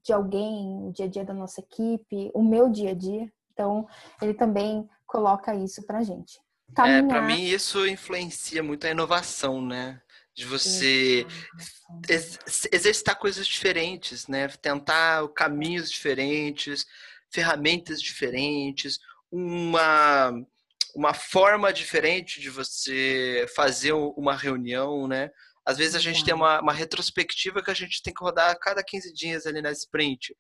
de 0.04 0.12
alguém, 0.12 0.88
o 0.88 0.91
dia 0.91 1.06
a 1.06 1.10
dia 1.10 1.23
da 1.23 1.36
nossa 1.36 1.62
equipe, 1.62 2.32
o 2.34 2.41
meu 2.41 2.69
dia 2.69 2.89
a 2.89 2.95
dia. 2.95 3.32
Então, 3.62 3.88
ele 4.19 4.34
também 4.34 4.89
coloca 5.06 5.54
isso 5.54 5.86
pra 5.86 6.02
gente. 6.02 6.39
Caminhar... 6.76 7.04
É, 7.04 7.08
para 7.08 7.21
mim 7.21 7.43
isso 7.43 7.86
influencia 7.86 8.63
muito 8.63 8.88
a 8.88 8.89
inovação, 8.89 9.62
né? 9.62 10.02
De 10.34 10.45
você 10.45 11.28
ex 12.10 12.39
exercitar 12.71 13.19
coisas 13.19 13.45
diferentes, 13.45 14.28
né? 14.28 14.47
Tentar 14.47 15.28
caminhos 15.36 15.91
diferentes, 15.91 16.88
ferramentas 17.30 18.02
diferentes, 18.02 19.00
uma 19.32 20.34
uma 20.93 21.13
forma 21.13 21.71
diferente 21.71 22.41
de 22.41 22.50
você 22.50 23.45
fazer 23.56 23.93
uma 23.93 24.36
reunião, 24.36 25.08
né? 25.08 25.30
Às 25.65 25.78
vezes 25.78 25.95
a 25.95 26.00
gente 26.00 26.26
tem 26.26 26.34
uma, 26.34 26.60
uma 26.60 26.74
retrospectiva 26.74 27.62
que 27.63 27.71
a 27.71 27.74
gente 27.74 28.02
tem 28.02 28.13
que 28.13 28.24
rodar 28.24 28.50
a 28.50 28.60
cada 28.60 28.84
15 28.84 29.13
dias 29.13 29.45
ali 29.45 29.62
na 29.62 29.71
sprint 29.71 30.36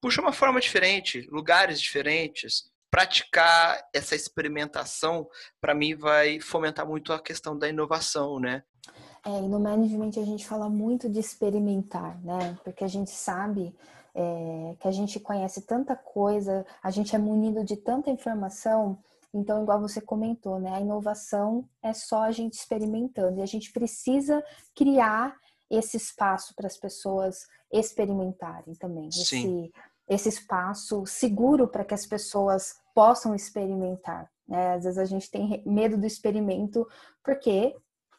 puxa 0.00 0.20
uma 0.20 0.32
forma 0.32 0.60
diferente, 0.60 1.28
lugares 1.30 1.80
diferentes. 1.80 2.70
Praticar 2.90 3.80
essa 3.94 4.16
experimentação, 4.16 5.28
para 5.60 5.74
mim, 5.74 5.94
vai 5.94 6.40
fomentar 6.40 6.86
muito 6.86 7.12
a 7.12 7.22
questão 7.22 7.56
da 7.56 7.68
inovação, 7.68 8.40
né? 8.40 8.64
É, 9.24 9.30
e 9.38 9.48
no 9.48 9.60
management 9.60 10.20
a 10.20 10.24
gente 10.24 10.46
fala 10.46 10.68
muito 10.68 11.08
de 11.08 11.20
experimentar, 11.20 12.20
né? 12.24 12.58
Porque 12.64 12.82
a 12.82 12.88
gente 12.88 13.10
sabe 13.10 13.74
é, 14.14 14.76
que 14.80 14.88
a 14.88 14.90
gente 14.90 15.20
conhece 15.20 15.62
tanta 15.62 15.94
coisa, 15.94 16.66
a 16.82 16.90
gente 16.90 17.14
é 17.14 17.18
munido 17.18 17.64
de 17.64 17.76
tanta 17.76 18.10
informação. 18.10 18.98
Então, 19.32 19.62
igual 19.62 19.80
você 19.80 20.00
comentou, 20.00 20.58
né? 20.58 20.74
A 20.74 20.80
inovação 20.80 21.68
é 21.82 21.92
só 21.92 22.22
a 22.22 22.32
gente 22.32 22.54
experimentando 22.54 23.38
e 23.38 23.42
a 23.42 23.46
gente 23.46 23.72
precisa 23.72 24.42
criar 24.74 25.36
esse 25.70 25.96
espaço 25.96 26.54
para 26.56 26.66
as 26.66 26.76
pessoas 26.76 27.46
experimentarem 27.72 28.74
também. 28.74 29.10
Sim. 29.12 29.20
Esse, 29.22 29.72
esse 30.10 30.28
espaço 30.28 31.06
seguro 31.06 31.68
para 31.68 31.84
que 31.84 31.94
as 31.94 32.04
pessoas 32.04 32.74
possam 32.92 33.32
experimentar. 33.32 34.28
Né? 34.46 34.74
Às 34.74 34.82
vezes 34.82 34.98
a 34.98 35.04
gente 35.04 35.30
tem 35.30 35.62
medo 35.64 35.96
do 35.96 36.04
experimento 36.04 36.84
porque 37.22 37.72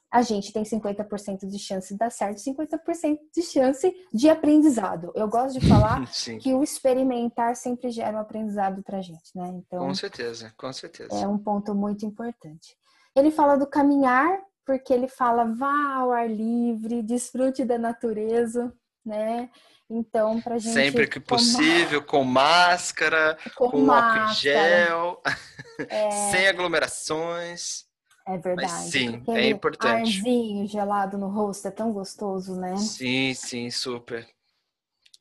a 0.10 0.21
gente 0.21 0.54
tem 0.54 0.63
50% 0.63 1.45
de 1.47 1.60
chance 1.60 1.93
de 1.93 1.99
dar 1.99 2.10
certo, 2.10 2.38
50% 2.38 3.19
de 3.34 3.41
chance 3.43 3.93
de 4.13 4.30
aprendizado. 4.30 5.12
Eu 5.15 5.27
gosto 5.27 5.60
de 5.60 5.67
falar 5.67 6.06
que 6.41 6.54
o 6.54 6.63
experimentar 6.63 7.56
sempre 7.58 7.91
gera 7.91 8.17
um 8.17 8.21
aprendizado 8.21 8.82
para 8.84 8.99
a 8.99 9.01
gente, 9.01 9.36
né? 9.36 9.47
Então, 9.49 9.86
com 9.86 9.93
certeza, 9.93 10.54
com 10.58 10.71
certeza. 10.71 11.13
É 11.13 11.27
um 11.27 11.38
ponto 11.38 11.75
muito 11.75 12.06
importante. 12.06 12.75
Ele 13.15 13.32
fala 13.32 13.58
do 13.58 13.67
caminhar, 13.67 14.38
porque 14.65 14.93
ele 14.93 15.08
fala 15.08 15.45
vá 15.45 15.95
ao 15.95 16.12
ar 16.12 16.30
livre, 16.30 17.01
desfrute 17.01 17.63
da 17.63 17.77
natureza, 17.77 18.73
né? 19.05 19.49
Então, 19.89 20.39
para 20.39 20.57
gente. 20.57 20.73
Sempre 20.73 21.07
que 21.07 21.19
possível, 21.19 22.01
com 22.05 22.23
máscara, 22.23 23.37
com, 23.55 23.69
com 23.69 23.79
máscara. 23.81 24.21
álcool 24.21 24.33
gel, 24.35 25.21
é... 25.89 26.11
sem 26.31 26.47
aglomerações. 26.47 27.85
É 28.25 28.37
verdade. 28.37 28.71
Mas, 28.71 28.91
sim, 28.91 29.23
é 29.29 29.49
importante. 29.49 30.17
Arzinho 30.17 30.67
gelado 30.67 31.17
no 31.17 31.27
rosto 31.27 31.67
é 31.67 31.71
tão 31.71 31.91
gostoso, 31.91 32.55
né? 32.55 32.77
Sim, 32.77 33.33
sim, 33.33 33.69
super. 33.69 34.27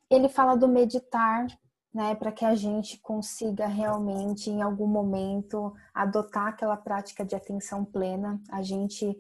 Ele 0.09 0.29
fala 0.29 0.57
do 0.57 0.69
meditar, 0.69 1.47
né, 1.93 2.15
para 2.15 2.31
que 2.31 2.45
a 2.45 2.55
gente 2.55 2.99
consiga 2.99 3.67
realmente, 3.67 4.51
em 4.51 4.61
algum 4.61 4.87
momento, 4.87 5.73
adotar 5.95 6.49
aquela 6.49 6.77
prática 6.77 7.25
de 7.25 7.35
atenção 7.35 7.85
plena. 7.85 8.41
A 8.51 8.63
gente 8.63 9.17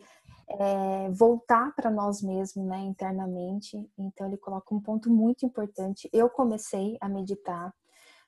é, 0.58 1.10
voltar 1.10 1.74
para 1.74 1.90
nós 1.90 2.22
mesmos, 2.22 2.66
né, 2.66 2.78
internamente. 2.78 3.76
Então 3.96 4.26
ele 4.26 4.36
coloca 4.36 4.74
um 4.74 4.80
ponto 4.80 5.10
muito 5.10 5.46
importante. 5.46 6.08
Eu 6.12 6.28
comecei 6.28 6.96
a 7.00 7.08
meditar 7.08 7.72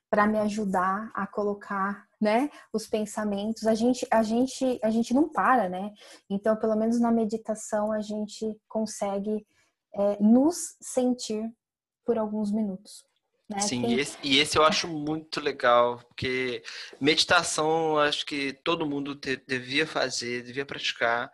para 0.09 0.27
me 0.27 0.37
ajudar 0.39 1.11
a 1.13 1.25
colocar, 1.25 2.07
né, 2.21 2.49
os 2.71 2.87
pensamentos. 2.87 3.65
A 3.65 3.73
gente, 3.73 4.07
a 4.11 4.21
gente, 4.21 4.79
a 4.83 4.89
gente 4.91 5.13
não 5.13 5.27
para, 5.27 5.67
né? 5.67 5.91
Então, 6.29 6.55
pelo 6.55 6.75
menos 6.75 6.99
na 6.99 7.11
meditação 7.11 7.91
a 7.91 7.99
gente 7.99 8.55
consegue 8.67 9.45
é, 9.95 10.17
nos 10.21 10.75
sentir 10.79 11.51
por 12.05 12.17
alguns 12.17 12.51
minutos. 12.51 13.05
Né? 13.49 13.59
Sim, 13.59 13.81
Tem... 13.81 13.93
e, 13.93 13.99
esse, 13.99 14.17
e, 14.23 14.39
esse, 14.39 14.57
eu 14.57 14.63
acho 14.63 14.87
muito 14.87 15.41
legal, 15.41 15.97
porque 16.07 16.63
meditação 17.01 17.97
acho 17.97 18.25
que 18.25 18.53
todo 18.53 18.85
mundo 18.85 19.15
te, 19.15 19.35
devia 19.47 19.85
fazer, 19.85 20.43
devia 20.43 20.65
praticar. 20.65 21.31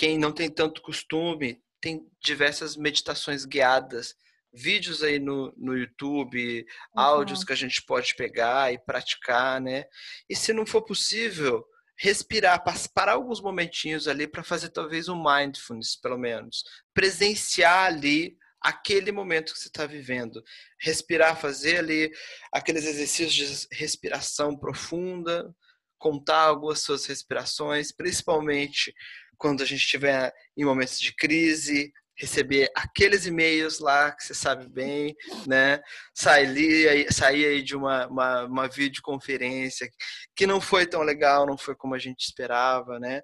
Quem 0.00 0.16
não 0.16 0.32
tem 0.32 0.48
tanto 0.48 0.80
costume, 0.80 1.62
tem 1.78 2.10
diversas 2.24 2.74
meditações 2.74 3.44
guiadas, 3.44 4.14
vídeos 4.50 5.02
aí 5.02 5.18
no, 5.18 5.52
no 5.58 5.76
YouTube, 5.76 6.64
uhum. 6.96 7.02
áudios 7.02 7.44
que 7.44 7.52
a 7.52 7.56
gente 7.56 7.82
pode 7.82 8.14
pegar 8.14 8.72
e 8.72 8.78
praticar, 8.78 9.60
né? 9.60 9.84
E 10.26 10.34
se 10.34 10.54
não 10.54 10.64
for 10.64 10.80
possível, 10.80 11.62
respirar, 11.98 12.64
parar 12.94 13.12
alguns 13.12 13.42
momentinhos 13.42 14.08
ali 14.08 14.26
para 14.26 14.42
fazer 14.42 14.70
talvez 14.70 15.06
um 15.06 15.22
mindfulness, 15.22 15.96
pelo 15.96 16.16
menos. 16.16 16.64
Presenciar 16.94 17.84
ali 17.84 18.38
aquele 18.58 19.12
momento 19.12 19.52
que 19.52 19.58
você 19.58 19.68
está 19.68 19.84
vivendo. 19.84 20.42
Respirar, 20.80 21.38
fazer 21.38 21.76
ali 21.76 22.10
aqueles 22.50 22.86
exercícios 22.86 23.34
de 23.34 23.76
respiração 23.76 24.56
profunda, 24.56 25.54
contar 26.00 26.40
algumas 26.40 26.80
suas 26.80 27.04
respirações, 27.06 27.92
principalmente 27.92 28.92
quando 29.36 29.62
a 29.62 29.66
gente 29.66 29.80
estiver 29.80 30.32
em 30.56 30.64
momentos 30.64 30.98
de 30.98 31.14
crise, 31.14 31.92
receber 32.16 32.70
aqueles 32.74 33.26
e-mails 33.26 33.78
lá 33.78 34.10
que 34.12 34.24
você 34.24 34.34
sabe 34.34 34.68
bem, 34.68 35.14
né? 35.46 35.80
Sair, 36.14 37.10
sair 37.12 37.46
aí 37.46 37.62
de 37.62 37.76
uma, 37.76 38.06
uma, 38.08 38.44
uma 38.44 38.68
videoconferência 38.68 39.88
que 40.34 40.46
não 40.46 40.60
foi 40.60 40.86
tão 40.86 41.02
legal, 41.02 41.46
não 41.46 41.56
foi 41.56 41.74
como 41.74 41.94
a 41.94 41.98
gente 41.98 42.20
esperava, 42.20 42.98
né? 42.98 43.22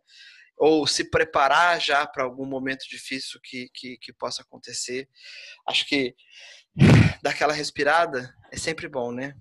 Ou 0.57 0.87
se 0.87 1.11
preparar 1.11 1.81
já 1.81 2.07
para 2.07 2.25
algum 2.25 2.47
momento 2.47 2.87
difícil 2.89 3.39
que, 3.43 3.69
que, 3.75 3.99
que 3.99 4.13
possa 4.13 4.43
acontecer. 4.43 5.07
Acho 5.69 5.87
que 5.87 6.15
daquela 7.23 7.53
respirada 7.53 8.35
é 8.51 8.57
sempre 8.57 8.89
bom, 8.89 9.13
né? 9.13 9.35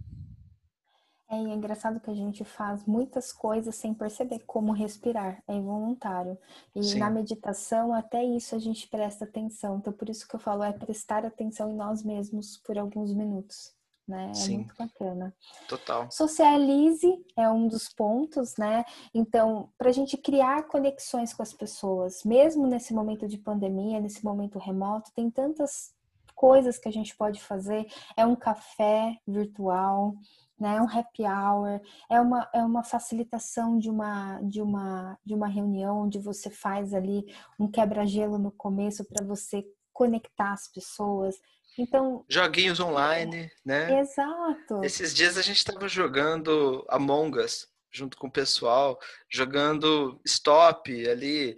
É, 1.29 1.35
é 1.35 1.39
engraçado 1.39 1.99
que 1.99 2.09
a 2.09 2.15
gente 2.15 2.43
faz 2.43 2.85
muitas 2.85 3.31
coisas 3.31 3.75
sem 3.75 3.93
perceber 3.93 4.39
como 4.45 4.71
respirar, 4.71 5.41
é 5.47 5.55
involuntário. 5.55 6.37
E 6.75 6.83
Sim. 6.83 6.99
na 6.99 7.09
meditação, 7.09 7.93
até 7.93 8.23
isso 8.23 8.55
a 8.55 8.59
gente 8.59 8.87
presta 8.87 9.25
atenção. 9.25 9.77
Então, 9.77 9.91
por 9.91 10.09
isso 10.09 10.27
que 10.27 10.35
eu 10.35 10.39
falo, 10.39 10.63
é 10.63 10.71
prestar 10.71 11.25
atenção 11.25 11.71
em 11.71 11.75
nós 11.75 12.03
mesmos 12.03 12.57
por 12.57 12.77
alguns 12.77 13.13
minutos. 13.13 13.73
Né? 14.07 14.29
É 14.29 14.33
Sim. 14.35 14.57
muito 14.57 14.75
bacana. 14.77 15.35
Total. 15.67 16.11
Socialize 16.11 17.25
é 17.35 17.49
um 17.49 17.67
dos 17.67 17.89
pontos, 17.89 18.55
né? 18.55 18.85
Então, 19.11 19.69
para 19.79 19.89
a 19.89 19.91
gente 19.91 20.15
criar 20.15 20.67
conexões 20.67 21.33
com 21.33 21.41
as 21.41 21.51
pessoas, 21.51 22.23
mesmo 22.23 22.67
nesse 22.67 22.93
momento 22.93 23.27
de 23.27 23.39
pandemia, 23.39 23.99
nesse 23.99 24.23
momento 24.23 24.59
remoto, 24.59 25.11
tem 25.15 25.31
tantas 25.31 25.91
coisas 26.35 26.77
que 26.77 26.87
a 26.87 26.91
gente 26.91 27.15
pode 27.15 27.41
fazer. 27.41 27.87
É 28.15 28.23
um 28.23 28.35
café 28.35 29.17
virtual, 29.25 30.13
né? 30.59 30.77
É 30.77 30.81
um 30.81 30.89
happy 30.89 31.23
hour, 31.23 31.81
é 32.09 32.19
uma, 32.19 32.49
é 32.53 32.61
uma 32.63 32.83
facilitação 32.83 33.77
de 33.77 33.89
uma, 33.89 34.39
de, 34.41 34.61
uma, 34.61 35.17
de 35.25 35.33
uma 35.33 35.47
reunião 35.47 36.03
onde 36.03 36.19
você 36.19 36.49
faz 36.49 36.93
ali 36.93 37.25
um 37.59 37.69
quebra-gelo 37.69 38.37
no 38.37 38.51
começo 38.51 39.05
para 39.05 39.25
você 39.25 39.65
conectar 39.93 40.53
as 40.53 40.67
pessoas. 40.67 41.35
Então, 41.77 42.23
joguinhos 42.29 42.79
online, 42.79 43.51
né? 43.65 43.99
Exato. 43.99 44.83
Esses 44.83 45.13
dias 45.13 45.37
a 45.37 45.41
gente 45.41 45.57
estava 45.57 45.87
jogando 45.87 46.85
Among 46.89 47.39
Us 47.39 47.67
junto 47.91 48.17
com 48.17 48.27
o 48.27 48.31
pessoal, 48.31 48.99
jogando 49.29 50.19
stop 50.25 51.09
ali 51.09 51.55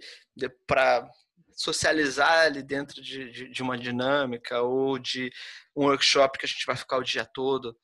para 0.66 1.08
socializar 1.52 2.46
ali 2.46 2.62
dentro 2.62 3.02
de, 3.02 3.30
de, 3.32 3.50
de, 3.50 3.62
uma 3.62 3.76
dinâmica 3.76 4.62
ou 4.62 4.96
de 4.98 5.32
um 5.74 5.86
workshop 5.86 6.38
que 6.38 6.46
a 6.46 6.48
gente 6.48 6.64
vai 6.64 6.76
ficar 6.76 6.98
o 6.98 7.02
dia 7.02 7.24
todo 7.24 7.76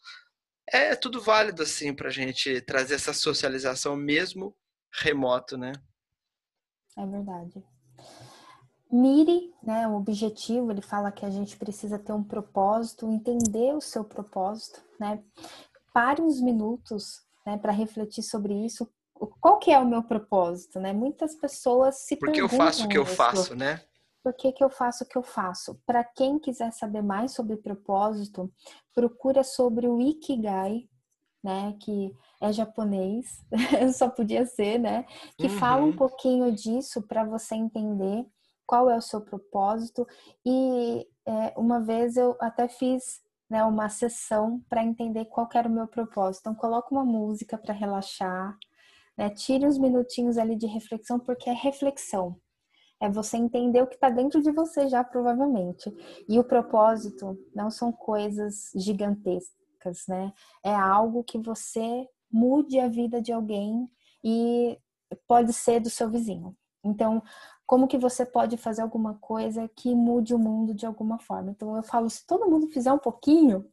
é 0.69 0.95
tudo 0.95 1.21
válido 1.21 1.63
assim 1.63 1.95
para 1.95 2.09
a 2.09 2.13
gente 2.13 2.61
trazer 2.63 2.95
essa 2.95 3.13
socialização 3.13 3.97
mesmo 3.97 4.55
remoto, 4.93 5.57
né? 5.57 5.73
É 6.97 7.07
verdade. 7.07 7.65
Mire, 8.91 9.53
né, 9.63 9.89
o 9.89 9.97
objetivo, 9.97 10.71
ele 10.71 10.81
fala 10.81 11.11
que 11.11 11.27
a 11.27 11.31
gente 11.31 11.57
precisa 11.57 11.99
ter 11.99 12.13
um 12.13 12.23
propósito, 12.23 13.11
entender 13.11 13.75
o 13.75 13.81
seu 13.81 14.05
propósito, 14.05 14.81
né? 15.01 15.21
Pare 15.93 16.23
uns 16.23 16.41
minutos, 16.41 17.23
né, 17.45 17.59
para 17.59 17.73
refletir 17.73 18.23
sobre 18.23 18.55
isso. 18.55 18.89
Qual 19.41 19.59
que 19.59 19.73
é 19.73 19.79
o 19.79 19.87
meu 19.87 20.03
propósito, 20.03 20.79
né? 20.79 20.93
Muitas 20.93 21.35
pessoas 21.35 22.01
se 22.01 22.17
Porque 22.17 22.41
eu 22.41 22.49
faço 22.49 22.85
o 22.85 22.89
que 22.89 22.99
eu 22.99 23.07
faço, 23.07 23.57
né? 23.57 23.81
Por 24.25 24.33
que, 24.33 24.53
que 24.53 24.65
eu 24.65 24.71
faço 24.71 25.05
o 25.05 25.07
que 25.07 25.19
eu 25.19 25.23
faço? 25.23 25.79
Para 25.85 26.03
quem 26.03 26.39
quiser 26.39 26.73
saber 26.73 27.03
mais 27.03 27.33
sobre 27.33 27.59
propósito, 27.59 28.51
procura 28.95 29.45
sobre 29.45 29.87
o 29.87 30.01
Ikigai, 30.01 30.89
né? 31.43 31.77
Que 31.79 32.11
é 32.41 32.51
japonês, 32.51 33.45
só 33.95 34.09
podia 34.09 34.47
ser, 34.47 34.79
né? 34.79 35.05
Que 35.37 35.47
uhum. 35.47 35.59
fala 35.59 35.85
um 35.85 35.95
pouquinho 35.95 36.51
disso 36.51 37.03
para 37.03 37.23
você 37.23 37.55
entender 37.55 38.27
qual 38.67 38.89
é 38.89 38.97
o 38.97 39.03
seu 39.03 39.21
propósito. 39.21 40.07
E 40.43 41.07
é, 41.27 41.53
uma 41.59 41.81
vez 41.81 42.17
eu 42.17 42.35
até 42.41 42.67
fiz 42.67 43.23
né, 43.51 43.63
uma 43.63 43.91
sessão 43.91 44.65
para 44.71 44.83
entender 44.83 45.27
qual 45.27 45.47
era 45.53 45.69
o 45.69 45.71
meu 45.71 45.87
propósito. 45.87 46.41
Então, 46.41 46.55
coloca 46.55 46.89
uma 46.91 47.05
música 47.05 47.59
para 47.59 47.75
relaxar, 47.75 48.57
né? 49.19 49.29
Tire 49.29 49.67
uns 49.67 49.77
minutinhos 49.77 50.39
ali 50.39 50.57
de 50.57 50.67
reflexão, 50.67 51.21
porque 51.21 51.51
é 51.51 51.53
reflexão. 51.53 52.41
É 53.01 53.09
você 53.11 53.37
entender 53.37 53.83
o 53.83 53.87
que 53.87 53.97
está 53.97 54.09
dentro 54.09 54.41
de 54.41 54.51
você 54.51 54.89
já, 54.89 55.05
provavelmente. 55.05 55.93
E 56.29 56.39
o 56.39 56.45
propósito 56.45 57.39
não 57.55 57.71
são 57.71 57.93
coisas 57.93 58.71
gigantescas, 58.75 60.07
né? 60.09 60.33
É 60.63 60.75
algo 60.75 61.25
que 61.25 61.39
você 61.39 62.09
mude 62.31 62.79
a 62.81 62.89
vida 62.89 63.21
de 63.21 63.33
alguém 63.33 63.89
e 64.23 64.79
pode 65.27 65.53
ser 65.53 65.81
do 65.81 65.91
seu 65.91 66.11
vizinho. 66.11 66.57
Então, 66.83 67.23
como 67.67 67.89
que 67.89 67.99
você 67.99 68.27
pode 68.27 68.57
fazer 68.57 68.83
alguma 68.83 69.15
coisa 69.15 69.69
que 69.69 69.95
mude 69.95 70.35
o 70.35 70.39
mundo 70.39 70.75
de 70.75 70.87
alguma 70.87 71.19
forma? 71.19 71.51
Então, 71.51 71.77
eu 71.77 71.83
falo, 71.83 72.09
se 72.11 72.27
todo 72.27 72.49
mundo 72.51 72.69
fizer 72.69 72.93
um 72.93 72.99
pouquinho, 72.99 73.65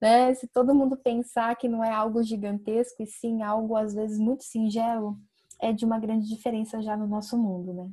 né? 0.00 0.34
Se 0.34 0.46
todo 0.48 0.74
mundo 0.74 0.96
pensar 0.96 1.56
que 1.56 1.68
não 1.68 1.82
é 1.84 1.92
algo 1.92 2.22
gigantesco 2.22 3.02
e 3.02 3.06
sim 3.06 3.42
algo 3.42 3.76
às 3.76 3.94
vezes 3.94 4.18
muito 4.18 4.44
singelo, 4.44 5.18
é 5.60 5.72
de 5.72 5.84
uma 5.84 5.98
grande 5.98 6.28
diferença 6.28 6.80
já 6.82 6.96
no 6.96 7.06
nosso 7.06 7.36
mundo, 7.36 7.72
né? 7.74 7.90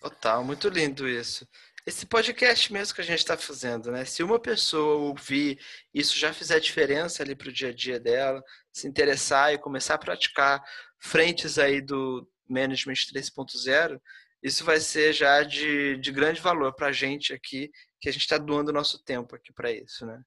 Total, 0.00 0.42
muito 0.42 0.68
lindo 0.70 1.06
isso. 1.06 1.46
Esse 1.86 2.06
podcast 2.06 2.72
mesmo 2.72 2.94
que 2.94 3.02
a 3.02 3.04
gente 3.04 3.18
está 3.18 3.36
fazendo, 3.36 3.92
né? 3.92 4.04
Se 4.06 4.22
uma 4.22 4.40
pessoa 4.40 4.96
ouvir 5.08 5.60
isso 5.92 6.18
já 6.18 6.32
fizer 6.32 6.58
diferença 6.58 7.22
ali 7.22 7.34
para 7.34 7.48
o 7.48 7.52
dia 7.52 7.68
a 7.68 7.74
dia 7.74 8.00
dela, 8.00 8.42
se 8.72 8.88
interessar 8.88 9.52
e 9.52 9.58
começar 9.58 9.94
a 9.94 9.98
praticar 9.98 10.62
frentes 10.98 11.58
aí 11.58 11.82
do 11.82 12.26
Management 12.48 12.94
3.0, 13.12 14.00
isso 14.42 14.64
vai 14.64 14.80
ser 14.80 15.12
já 15.12 15.42
de, 15.42 15.98
de 15.98 16.10
grande 16.10 16.40
valor 16.40 16.74
para 16.74 16.88
a 16.88 16.92
gente 16.92 17.34
aqui, 17.34 17.70
que 18.00 18.08
a 18.08 18.12
gente 18.12 18.22
está 18.22 18.38
doando 18.38 18.72
nosso 18.72 19.02
tempo 19.04 19.36
aqui 19.36 19.52
para 19.52 19.70
isso, 19.70 20.06
né? 20.06 20.22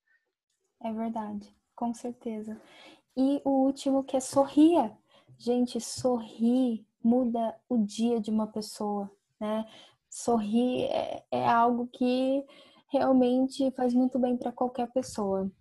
É 0.84 0.94
verdade, 0.94 1.52
com 1.76 1.94
certeza. 1.96 2.62
E 3.18 3.42
o 3.44 3.66
último 3.66 4.04
que 4.04 4.18
é 4.18 4.20
sorria. 4.20 4.96
Gente, 5.40 5.82
sorrir 5.82 6.86
muda 7.04 7.56
o 7.68 7.78
dia 7.78 8.20
de 8.22 8.30
uma 8.30 8.48
pessoa 8.48 9.10
né? 9.44 9.66
Sorrir 10.10 10.86
é, 10.86 11.24
é 11.30 11.46
algo 11.46 11.88
que 11.88 12.42
realmente 12.90 13.70
faz 13.72 13.94
muito 13.94 14.18
bem 14.18 14.38
para 14.38 14.54
qualquer 14.54 14.88
pessoa. 14.94 15.52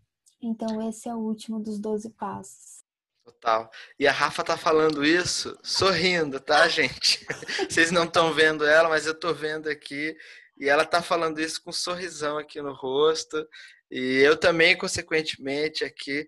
Então, 0.41 0.89
esse 0.89 1.09
é 1.09 1.15
o 1.15 1.19
último 1.19 1.59
dos 1.59 1.81
12 1.81 2.11
passos. 2.11 2.85
Total. 3.25 3.69
E 3.99 4.07
a 4.07 4.13
Rafa 4.13 4.45
tá 4.45 4.57
falando 4.57 5.05
isso 5.05 5.59
sorrindo, 5.63 6.39
tá, 6.39 6.67
gente? 6.71 7.27
Vocês 7.69 7.91
não 7.91 8.05
estão 8.05 8.33
vendo 8.33 8.65
ela, 8.65 8.89
mas 8.89 9.07
eu 9.07 9.19
tô 9.19 9.35
vendo 9.35 9.69
aqui. 9.69 10.17
E 10.57 10.69
ela 10.69 10.85
tá 10.85 11.03
falando 11.03 11.41
isso 11.41 11.63
com 11.63 11.71
um 11.71 11.73
sorrisão 11.73 12.39
aqui 12.39 12.63
no 12.63 12.73
rosto. 12.73 13.45
E 13.91 14.19
eu 14.19 14.37
também, 14.37 14.79
consequentemente, 14.79 15.85
aqui 15.85 16.27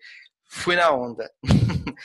fui 0.48 0.74
na 0.74 0.90
onda. 0.90 1.30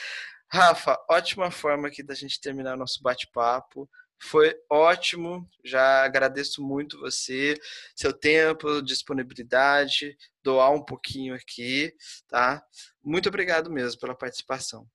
Rafa, 0.52 0.96
ótima 1.08 1.50
forma 1.50 1.88
aqui 1.88 2.02
da 2.02 2.14
gente 2.14 2.40
terminar 2.40 2.76
nosso 2.76 3.02
bate-papo. 3.02 3.88
Foi 4.22 4.54
ótimo, 4.70 5.48
já 5.64 6.04
agradeço 6.04 6.62
muito 6.62 7.00
você, 7.00 7.58
seu 7.96 8.12
tempo, 8.12 8.82
disponibilidade, 8.82 10.16
doar 10.42 10.72
um 10.72 10.84
pouquinho 10.84 11.34
aqui, 11.34 11.92
tá? 12.28 12.62
Muito 13.02 13.28
obrigado 13.28 13.70
mesmo 13.70 13.98
pela 13.98 14.14
participação. 14.14 14.86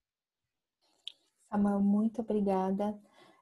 Samuel, 1.49 1.79
muito 1.79 2.21
obrigada. 2.21 2.95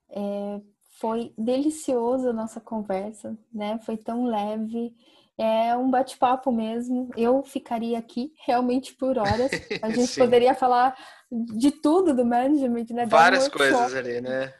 É, 0.09 0.61
foi 0.99 1.33
delicioso 1.37 2.29
a 2.29 2.33
nossa 2.33 2.61
conversa, 2.61 3.37
né? 3.51 3.79
Foi 3.83 3.97
tão 3.97 4.25
leve. 4.25 4.95
É 5.37 5.75
um 5.75 5.89
bate-papo 5.89 6.51
mesmo. 6.51 7.09
Eu 7.17 7.43
ficaria 7.43 7.97
aqui 7.97 8.31
realmente 8.45 8.93
por 8.93 9.17
horas. 9.17 9.51
A 9.81 9.89
gente 9.91 10.15
poderia 10.15 10.53
falar 10.53 10.95
de 11.31 11.71
tudo 11.71 12.13
do 12.13 12.23
management, 12.23 12.85
né? 12.91 13.05
Várias 13.07 13.47
coisas 13.47 13.95
ali, 13.95 14.21
né? 14.21 14.53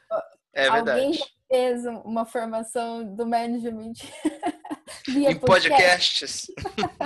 É 0.54 0.70
verdade. 0.70 0.99
Alguém 0.99 1.14
já 1.14 1.26
fez 1.47 1.86
uma 2.06 2.26
formação 2.26 3.16
do 3.16 3.26
management 3.26 3.93
via 5.08 5.32
em 5.32 5.39
podcasts? 5.39 6.47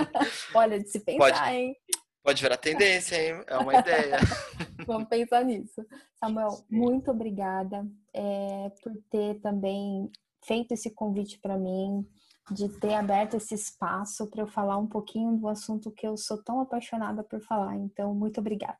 Olha, 0.54 0.78
de 0.78 0.88
se 0.88 1.00
pensar, 1.00 1.18
pode, 1.18 1.54
hein? 1.54 1.76
Pode 2.22 2.42
virar 2.42 2.56
tendência, 2.58 3.16
hein? 3.16 3.42
É 3.46 3.56
uma 3.56 3.74
ideia. 3.76 4.18
Vamos 4.86 5.08
pensar 5.08 5.44
nisso. 5.44 5.84
Samuel, 6.20 6.50
Sim. 6.50 6.64
muito 6.70 7.10
obrigada 7.10 7.86
é, 8.14 8.70
por 8.82 8.92
ter 9.10 9.40
também 9.40 10.10
feito 10.44 10.72
esse 10.72 10.90
convite 10.90 11.38
para 11.40 11.56
mim, 11.56 12.06
de 12.50 12.68
ter 12.80 12.94
aberto 12.94 13.36
esse 13.36 13.54
espaço 13.54 14.26
para 14.30 14.42
eu 14.42 14.46
falar 14.46 14.76
um 14.78 14.86
pouquinho 14.86 15.36
do 15.36 15.48
assunto 15.48 15.90
que 15.90 16.06
eu 16.06 16.16
sou 16.16 16.42
tão 16.42 16.60
apaixonada 16.60 17.22
por 17.22 17.40
falar. 17.40 17.76
Então, 17.76 18.14
muito 18.14 18.40
obrigada. 18.40 18.78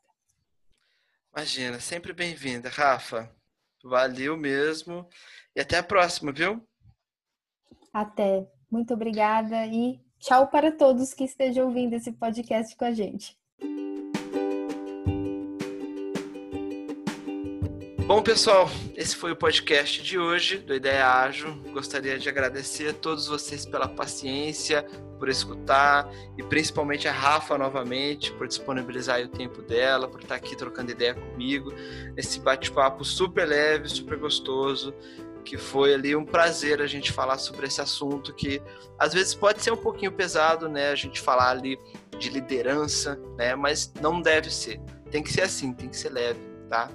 Imagina, 1.34 1.78
sempre 1.78 2.12
bem-vinda, 2.12 2.68
Rafa. 2.68 3.37
Valeu 3.84 4.36
mesmo. 4.36 5.08
E 5.54 5.60
até 5.60 5.78
a 5.78 5.82
próxima, 5.82 6.32
viu? 6.32 6.66
Até. 7.92 8.46
Muito 8.70 8.92
obrigada 8.92 9.66
e 9.66 10.00
tchau 10.18 10.48
para 10.48 10.72
todos 10.72 11.14
que 11.14 11.24
estejam 11.24 11.66
ouvindo 11.66 11.94
esse 11.94 12.12
podcast 12.12 12.76
com 12.76 12.84
a 12.84 12.92
gente. 12.92 13.37
Bom, 18.08 18.22
pessoal, 18.22 18.70
esse 18.96 19.14
foi 19.14 19.32
o 19.32 19.36
podcast 19.36 20.02
de 20.02 20.18
hoje 20.18 20.56
do 20.56 20.74
Ideia 20.74 21.06
Ágil. 21.06 21.54
Gostaria 21.74 22.18
de 22.18 22.26
agradecer 22.26 22.88
a 22.88 22.94
todos 22.94 23.26
vocês 23.26 23.66
pela 23.66 23.86
paciência, 23.86 24.82
por 25.18 25.28
escutar 25.28 26.10
e 26.38 26.42
principalmente 26.42 27.06
a 27.06 27.12
Rafa 27.12 27.58
novamente 27.58 28.32
por 28.32 28.48
disponibilizar 28.48 29.20
o 29.20 29.28
tempo 29.28 29.60
dela, 29.60 30.08
por 30.08 30.22
estar 30.22 30.36
aqui 30.36 30.56
trocando 30.56 30.90
ideia 30.90 31.12
comigo, 31.12 31.70
esse 32.16 32.40
bate-papo 32.40 33.04
super 33.04 33.46
leve, 33.46 33.90
super 33.90 34.16
gostoso, 34.16 34.94
que 35.44 35.58
foi 35.58 35.92
ali 35.92 36.16
um 36.16 36.24
prazer 36.24 36.80
a 36.80 36.86
gente 36.86 37.12
falar 37.12 37.36
sobre 37.36 37.66
esse 37.66 37.82
assunto 37.82 38.32
que 38.32 38.62
às 38.98 39.12
vezes 39.12 39.34
pode 39.34 39.62
ser 39.62 39.70
um 39.70 39.76
pouquinho 39.76 40.12
pesado, 40.12 40.66
né, 40.66 40.92
a 40.92 40.94
gente 40.94 41.20
falar 41.20 41.50
ali 41.50 41.78
de 42.18 42.30
liderança, 42.30 43.20
né, 43.36 43.54
mas 43.54 43.92
não 44.00 44.22
deve 44.22 44.50
ser. 44.50 44.80
Tem 45.10 45.22
que 45.22 45.30
ser 45.30 45.42
assim, 45.42 45.74
tem 45.74 45.90
que 45.90 45.96
ser 45.98 46.08
leve, 46.08 46.40
tá? 46.70 46.90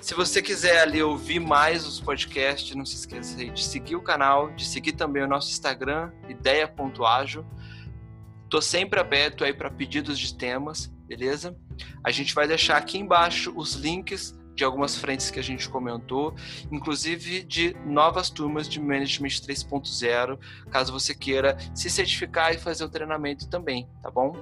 Se 0.00 0.14
você 0.14 0.40
quiser 0.40 0.80
ali 0.80 1.02
ouvir 1.02 1.40
mais 1.40 1.84
os 1.84 2.00
podcasts, 2.00 2.74
não 2.74 2.86
se 2.86 2.94
esqueça 2.94 3.36
de 3.44 3.64
seguir 3.64 3.96
o 3.96 4.00
canal, 4.00 4.50
de 4.52 4.64
seguir 4.64 4.92
também 4.92 5.24
o 5.24 5.26
nosso 5.26 5.50
Instagram, 5.50 6.12
ideia.ágil. 6.28 7.44
Tô 8.48 8.62
sempre 8.62 9.00
aberto 9.00 9.44
aí 9.44 9.52
para 9.52 9.70
pedidos 9.70 10.18
de 10.18 10.34
temas, 10.34 10.86
beleza? 11.06 11.56
A 12.04 12.12
gente 12.12 12.32
vai 12.32 12.46
deixar 12.46 12.76
aqui 12.76 12.96
embaixo 12.96 13.52
os 13.56 13.74
links 13.74 14.38
de 14.54 14.64
algumas 14.64 14.96
frentes 14.96 15.30
que 15.30 15.38
a 15.38 15.42
gente 15.42 15.68
comentou, 15.68 16.34
inclusive 16.70 17.42
de 17.42 17.76
novas 17.84 18.30
turmas 18.30 18.68
de 18.68 18.80
Management 18.80 19.28
3.0, 19.28 20.38
caso 20.70 20.92
você 20.92 21.14
queira 21.14 21.56
se 21.74 21.90
certificar 21.90 22.54
e 22.54 22.58
fazer 22.58 22.84
o 22.84 22.88
treinamento 22.88 23.48
também, 23.48 23.88
tá 24.02 24.10
bom? 24.10 24.32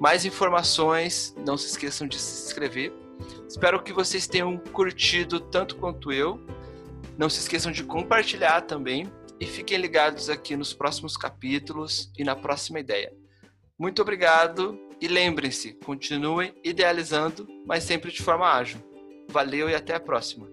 Mais 0.00 0.24
informações, 0.24 1.34
não 1.44 1.56
se 1.56 1.68
esqueçam 1.68 2.06
de 2.06 2.18
se 2.18 2.46
inscrever 2.46 3.01
Espero 3.48 3.82
que 3.82 3.92
vocês 3.92 4.26
tenham 4.26 4.56
curtido 4.56 5.40
tanto 5.40 5.76
quanto 5.76 6.12
eu. 6.12 6.40
Não 7.18 7.28
se 7.28 7.40
esqueçam 7.40 7.70
de 7.70 7.84
compartilhar 7.84 8.62
também 8.62 9.10
e 9.38 9.46
fiquem 9.46 9.78
ligados 9.78 10.30
aqui 10.30 10.56
nos 10.56 10.72
próximos 10.72 11.16
capítulos 11.16 12.10
e 12.18 12.24
na 12.24 12.36
próxima 12.36 12.80
ideia. 12.80 13.12
Muito 13.78 14.00
obrigado 14.00 14.78
e 15.00 15.08
lembrem-se, 15.08 15.72
continuem 15.84 16.54
idealizando, 16.62 17.48
mas 17.66 17.82
sempre 17.82 18.12
de 18.12 18.22
forma 18.22 18.46
ágil. 18.46 18.80
Valeu 19.28 19.68
e 19.68 19.74
até 19.74 19.94
a 19.94 20.00
próxima. 20.00 20.51